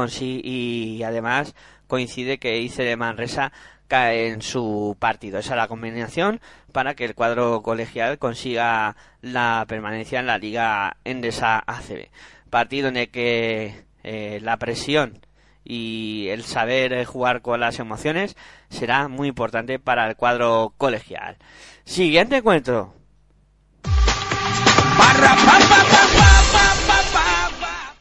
y 0.42 1.02
además 1.04 1.54
coincide 1.86 2.38
que 2.38 2.58
Ice 2.58 2.82
de 2.82 2.96
Manresa 2.96 3.52
cae 3.86 4.28
en 4.28 4.42
su 4.42 4.96
partido. 4.98 5.38
Esa 5.38 5.54
es 5.54 5.56
la 5.56 5.68
combinación 5.68 6.40
para 6.72 6.94
que 6.94 7.04
el 7.04 7.14
cuadro 7.14 7.62
colegial 7.62 8.18
consiga 8.18 8.96
la 9.20 9.64
permanencia 9.68 10.20
en 10.20 10.26
la 10.26 10.38
Liga 10.38 10.96
Endesa 11.04 11.62
ACB. 11.66 12.08
Partido 12.50 12.88
en 12.88 12.96
el 12.96 13.10
que 13.10 13.84
eh, 14.02 14.40
la 14.42 14.56
presión 14.56 15.20
y 15.64 16.28
el 16.28 16.44
saber 16.44 17.04
jugar 17.04 17.42
con 17.42 17.60
las 17.60 17.78
emociones 17.78 18.36
será 18.68 19.08
muy 19.08 19.28
importante 19.28 19.78
para 19.78 20.08
el 20.08 20.16
cuadro 20.16 20.74
colegial. 20.76 21.36
Siguiente 21.84 22.38
encuentro. 22.38 22.94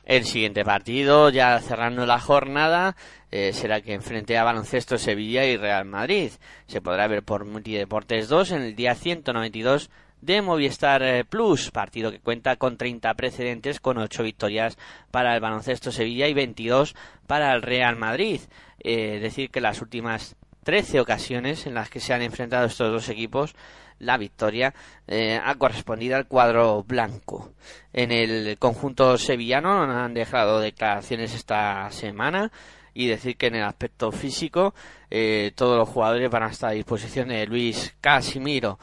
El 0.05 0.25
siguiente 0.25 0.65
partido, 0.65 1.29
ya 1.29 1.59
cerrando 1.59 2.07
la 2.07 2.19
jornada, 2.19 2.95
eh, 3.29 3.53
será 3.53 3.81
que 3.81 3.93
enfrente 3.93 4.39
a 4.39 4.43
Baloncesto 4.43 4.97
Sevilla 4.97 5.45
y 5.45 5.55
Real 5.55 5.85
Madrid. 5.85 6.31
Se 6.65 6.81
podrá 6.81 7.07
ver 7.07 7.21
por 7.21 7.45
Multideportes 7.45 8.27
2 8.27 8.53
en 8.53 8.61
el 8.63 8.75
día 8.75 8.95
192 8.95 9.91
de 10.21 10.41
Movistar 10.41 11.01
eh, 11.03 11.25
Plus, 11.25 11.71
partido 11.71 12.11
que 12.11 12.19
cuenta 12.19 12.55
con 12.55 12.77
30 12.77 13.13
precedentes, 13.13 13.79
con 13.79 13.97
8 13.97 14.23
victorias 14.23 14.77
para 15.11 15.33
el 15.33 15.41
Baloncesto 15.41 15.91
Sevilla 15.91 16.27
y 16.27 16.33
22 16.33 16.95
para 17.27 17.53
el 17.53 17.61
Real 17.61 17.95
Madrid. 17.95 18.41
Eh, 18.79 19.19
decir 19.19 19.49
que 19.49 19.61
las 19.61 19.81
últimas 19.81 20.35
13 20.63 20.99
ocasiones 20.99 21.65
en 21.65 21.73
las 21.73 21.89
que 21.89 21.99
se 21.99 22.13
han 22.13 22.21
enfrentado 22.21 22.65
estos 22.65 22.91
dos 22.91 23.09
equipos, 23.09 23.55
la 23.99 24.17
victoria 24.17 24.73
eh, 25.07 25.39
ha 25.43 25.55
correspondido 25.55 26.15
al 26.15 26.27
cuadro 26.27 26.83
blanco. 26.83 27.51
En 27.93 28.11
el 28.11 28.57
conjunto 28.57 29.17
sevillano 29.17 29.83
han 29.83 30.13
dejado 30.13 30.59
declaraciones 30.59 31.33
esta 31.33 31.89
semana 31.91 32.51
y 32.93 33.07
decir 33.07 33.37
que 33.37 33.47
en 33.47 33.55
el 33.55 33.63
aspecto 33.63 34.11
físico 34.11 34.73
eh, 35.09 35.51
todos 35.55 35.77
los 35.77 35.89
jugadores 35.89 36.29
van 36.29 36.43
a 36.43 36.49
estar 36.49 36.71
a 36.71 36.73
disposición 36.73 37.29
de 37.29 37.45
Luis 37.45 37.95
Casimiro. 38.01 38.79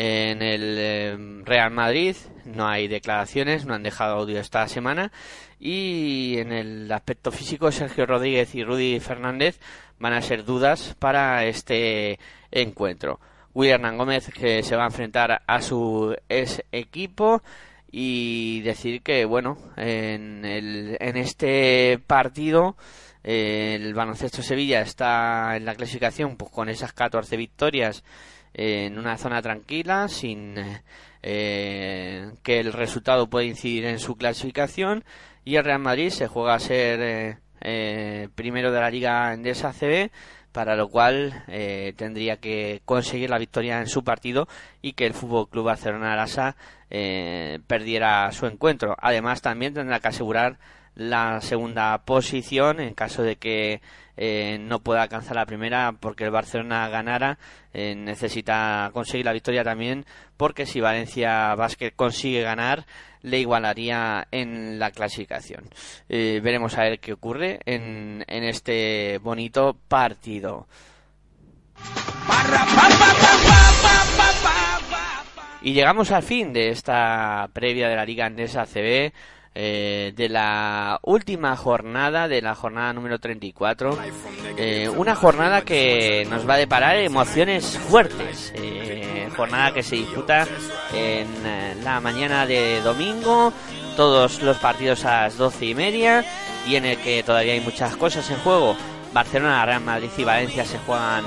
En 0.00 0.42
el 0.42 0.76
eh, 0.78 1.16
Real 1.44 1.72
Madrid 1.72 2.14
no 2.44 2.68
hay 2.68 2.86
declaraciones, 2.86 3.66
no 3.66 3.74
han 3.74 3.82
dejado 3.82 4.14
audio 4.14 4.38
esta 4.38 4.68
semana. 4.68 5.10
Y 5.58 6.36
en 6.38 6.52
el 6.52 6.92
aspecto 6.92 7.32
físico, 7.32 7.72
Sergio 7.72 8.06
Rodríguez 8.06 8.54
y 8.54 8.62
Rudy 8.62 9.00
Fernández 9.00 9.58
van 9.98 10.12
a 10.12 10.22
ser 10.22 10.44
dudas 10.44 10.94
para 11.00 11.44
este 11.46 12.20
encuentro. 12.52 13.18
William 13.54 13.96
Gómez 13.96 14.30
que 14.32 14.62
se 14.62 14.76
va 14.76 14.84
a 14.84 14.86
enfrentar 14.86 15.42
a 15.44 15.60
su 15.60 16.14
ex 16.28 16.62
equipo 16.70 17.42
y 17.90 18.60
decir 18.60 19.02
que 19.02 19.24
bueno 19.24 19.58
en, 19.76 20.44
el, 20.44 20.96
en 21.00 21.16
este 21.16 21.98
partido 22.06 22.76
el 23.24 23.94
baloncesto 23.94 24.42
Sevilla 24.42 24.80
está 24.82 25.56
en 25.56 25.64
la 25.64 25.74
clasificación 25.74 26.36
pues 26.36 26.52
con 26.52 26.68
esas 26.68 26.92
14 26.92 27.36
victorias 27.36 28.04
en 28.58 28.98
una 28.98 29.16
zona 29.16 29.40
tranquila, 29.40 30.08
sin 30.08 30.56
eh, 31.22 32.32
que 32.42 32.58
el 32.58 32.72
resultado 32.72 33.30
pueda 33.30 33.46
incidir 33.46 33.86
en 33.86 34.00
su 34.00 34.16
clasificación. 34.16 35.04
Y 35.44 35.56
el 35.56 35.64
Real 35.64 35.78
Madrid 35.78 36.10
se 36.10 36.26
juega 36.26 36.54
a 36.54 36.58
ser 36.58 37.00
eh, 37.00 37.38
eh, 37.60 38.28
primero 38.34 38.72
de 38.72 38.80
la 38.80 38.90
Liga 38.90 39.32
Endesa 39.32 39.72
CB, 39.72 40.10
para 40.50 40.74
lo 40.74 40.88
cual 40.88 41.44
tendría 41.96 42.38
que 42.38 42.80
conseguir 42.84 43.30
la 43.30 43.38
victoria 43.38 43.80
en 43.80 43.86
su 43.86 44.02
partido 44.02 44.48
y 44.82 44.94
que 44.94 45.06
el 45.06 45.14
Fútbol 45.14 45.48
Club 45.48 45.66
Barcelona 45.66 46.14
Arasa 46.14 46.56
perdiera 46.88 48.32
su 48.32 48.46
encuentro. 48.46 48.96
Además, 48.98 49.40
también 49.40 49.74
tendrá 49.74 50.00
que 50.00 50.08
asegurar 50.08 50.58
la 50.98 51.40
segunda 51.40 51.96
posición 51.98 52.80
en 52.80 52.92
caso 52.92 53.22
de 53.22 53.36
que 53.36 53.80
eh, 54.16 54.58
no 54.60 54.80
pueda 54.80 55.02
alcanzar 55.02 55.36
la 55.36 55.46
primera 55.46 55.94
porque 55.98 56.24
el 56.24 56.32
Barcelona 56.32 56.88
ganara 56.88 57.38
eh, 57.72 57.94
necesita 57.94 58.90
conseguir 58.92 59.24
la 59.24 59.32
victoria 59.32 59.62
también 59.62 60.04
porque 60.36 60.66
si 60.66 60.80
Valencia 60.80 61.54
Basket 61.54 61.92
consigue 61.94 62.42
ganar 62.42 62.84
le 63.22 63.38
igualaría 63.38 64.26
en 64.32 64.80
la 64.80 64.90
clasificación. 64.90 65.70
Eh, 66.08 66.40
veremos 66.42 66.76
a 66.76 66.82
ver 66.82 66.98
qué 66.98 67.12
ocurre 67.12 67.60
en, 67.64 68.24
en 68.26 68.42
este 68.42 69.18
bonito 69.18 69.76
partido. 69.86 70.66
Y 75.62 75.72
llegamos 75.72 76.10
al 76.10 76.24
fin 76.24 76.52
de 76.52 76.70
esta 76.70 77.48
previa 77.52 77.88
de 77.88 77.96
la 77.96 78.04
Liga 78.04 78.26
Andesa 78.26 78.66
CB 78.66 79.12
eh, 79.54 80.12
de 80.16 80.28
la 80.28 81.00
última 81.02 81.56
jornada, 81.56 82.28
de 82.28 82.42
la 82.42 82.54
jornada 82.54 82.92
número 82.92 83.18
34. 83.18 83.98
Eh, 84.56 84.88
una 84.88 85.14
jornada 85.14 85.62
que 85.62 86.26
nos 86.30 86.48
va 86.48 86.54
a 86.54 86.58
deparar 86.58 86.96
emociones 86.96 87.78
fuertes. 87.78 88.52
Eh, 88.56 89.28
jornada 89.36 89.72
que 89.72 89.82
se 89.82 89.96
disputa 89.96 90.46
en 90.92 91.84
la 91.84 92.00
mañana 92.00 92.44
de 92.44 92.80
domingo, 92.80 93.52
todos 93.96 94.42
los 94.42 94.56
partidos 94.58 95.04
a 95.04 95.22
las 95.22 95.36
doce 95.36 95.66
y 95.66 95.74
media 95.76 96.24
y 96.66 96.74
en 96.74 96.84
el 96.84 96.98
que 96.98 97.22
todavía 97.22 97.52
hay 97.52 97.60
muchas 97.60 97.96
cosas 97.96 98.28
en 98.30 98.38
juego. 98.38 98.76
Barcelona, 99.12 99.64
Real 99.64 99.82
Madrid 99.82 100.10
y 100.16 100.24
Valencia 100.24 100.64
se 100.64 100.78
juegan 100.78 101.24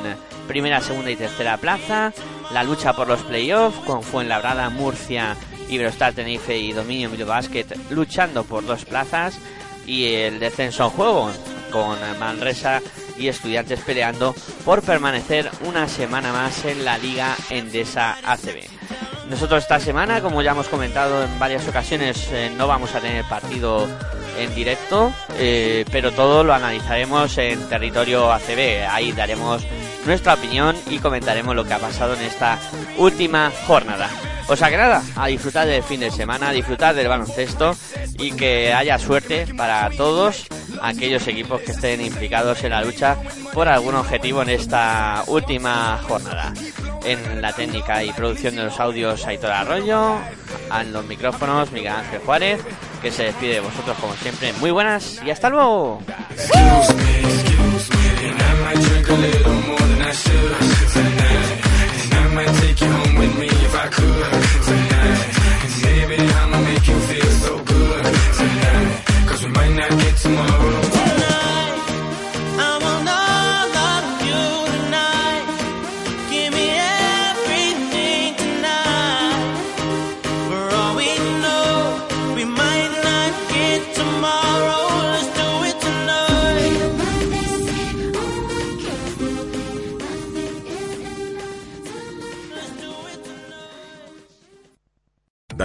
primera, 0.48 0.82
segunda 0.82 1.10
y 1.10 1.16
tercera 1.16 1.58
plaza. 1.58 2.12
La 2.52 2.64
lucha 2.64 2.94
por 2.94 3.08
los 3.08 3.22
playoffs 3.24 3.80
con 3.86 4.04
Fuenlabrada, 4.04 4.70
Murcia 4.70 5.38
Iberostar 5.72 6.14
Tenerife 6.14 6.58
y 6.58 6.74
Dominio 6.74 7.08
Emilio 7.08 7.26
Basket 7.26 7.66
luchando 7.90 8.44
por 8.44 8.66
dos 8.66 8.86
plazas 8.86 9.40
y 9.88 10.14
el 10.14 10.40
descenso 10.40 10.86
en 10.86 10.90
juego 10.92 11.32
con 11.72 11.98
Manresa 12.20 12.82
y 13.18 13.28
estudiantes 13.28 13.80
peleando 13.80 14.36
por 14.66 14.84
permanecer 14.84 15.50
una 15.66 15.88
semana 15.88 16.32
más 16.32 16.66
en 16.66 16.86
la 16.86 16.98
Liga 16.98 17.36
Endesa 17.50 18.18
ACB. 18.24 18.68
Nosotros 19.30 19.64
esta 19.64 19.80
semana, 19.80 20.22
como 20.22 20.42
ya 20.42 20.52
hemos 20.52 20.68
comentado 20.68 21.24
en 21.24 21.40
varias 21.40 21.66
ocasiones, 21.68 22.28
eh, 22.34 22.52
no 22.58 22.68
vamos 22.68 22.94
a 22.96 23.00
tener 23.00 23.24
partido 23.26 23.88
en 24.38 24.54
directo, 24.54 25.14
eh, 25.38 25.86
pero 25.90 26.12
todo 26.12 26.44
lo 26.44 26.54
analizaremos 26.54 27.38
en 27.38 27.68
territorio 27.70 28.32
ACB. 28.32 28.88
Ahí 28.90 29.14
daremos 29.14 29.64
nuestra 30.06 30.34
opinión 30.34 30.76
y 30.90 31.00
comentaremos 31.00 31.56
lo 31.56 31.64
que 31.64 31.74
ha 31.74 31.80
pasado 31.80 32.16
en 32.16 32.22
esta 32.22 32.60
última 32.98 33.52
jornada. 33.66 34.10
O 34.52 34.56
sea 34.58 34.70
que 34.70 34.76
nada, 34.76 35.02
a 35.16 35.28
disfrutar 35.28 35.66
del 35.66 35.82
fin 35.82 36.02
de 36.02 36.12
semana, 36.12 36.50
a 36.50 36.52
disfrutar 36.52 36.94
del 36.94 37.08
baloncesto 37.08 37.74
y 38.20 38.34
que 38.34 38.74
haya 38.74 39.00
suerte 39.00 39.48
para 39.56 39.90
todos 39.92 40.46
aquellos 40.82 41.26
equipos 41.30 41.62
que 41.62 41.72
estén 41.72 42.02
implicados 42.02 42.62
en 42.66 42.72
la 42.72 42.84
lucha 42.84 43.16
por 43.54 43.70
algún 43.70 43.96
objetivo 43.96 44.42
en 44.42 44.50
esta 44.50 45.24
última 45.28 45.98
jornada. 46.06 46.52
En 47.06 47.42
la 47.42 47.54
técnica 47.54 48.04
y 48.04 48.12
producción 48.12 48.58
de 48.58 48.66
los 48.66 48.78
audios, 48.78 49.26
Aitor 49.26 49.52
Arroyo, 49.52 50.18
en 50.82 50.92
los 50.92 51.06
micrófonos, 51.06 51.72
Miguel 51.72 51.94
Ángel 51.94 52.20
Juárez, 52.20 52.60
que 53.02 53.10
se 53.10 53.24
despide 53.24 53.54
de 53.54 53.60
vosotros 53.62 53.98
como 54.02 54.14
siempre. 54.16 54.52
Muy 54.60 54.72
buenas 54.72 55.22
y 55.26 55.30
hasta 55.30 55.50
luego. 55.50 56.02
I 63.84 63.88
could 63.88 64.64
tonight. 64.68 65.62
Cause 65.62 65.82
baby, 65.82 66.18
I'ma 66.22 66.62
make 66.62 66.88
you 66.88 67.00
feel 67.10 67.32
so 67.46 67.64
good 67.64 68.04
tonight. 68.38 69.12
We 69.44 69.48
might 69.50 69.74
not 69.74 69.90
get 69.90 70.18
tomorrow. 70.18 70.81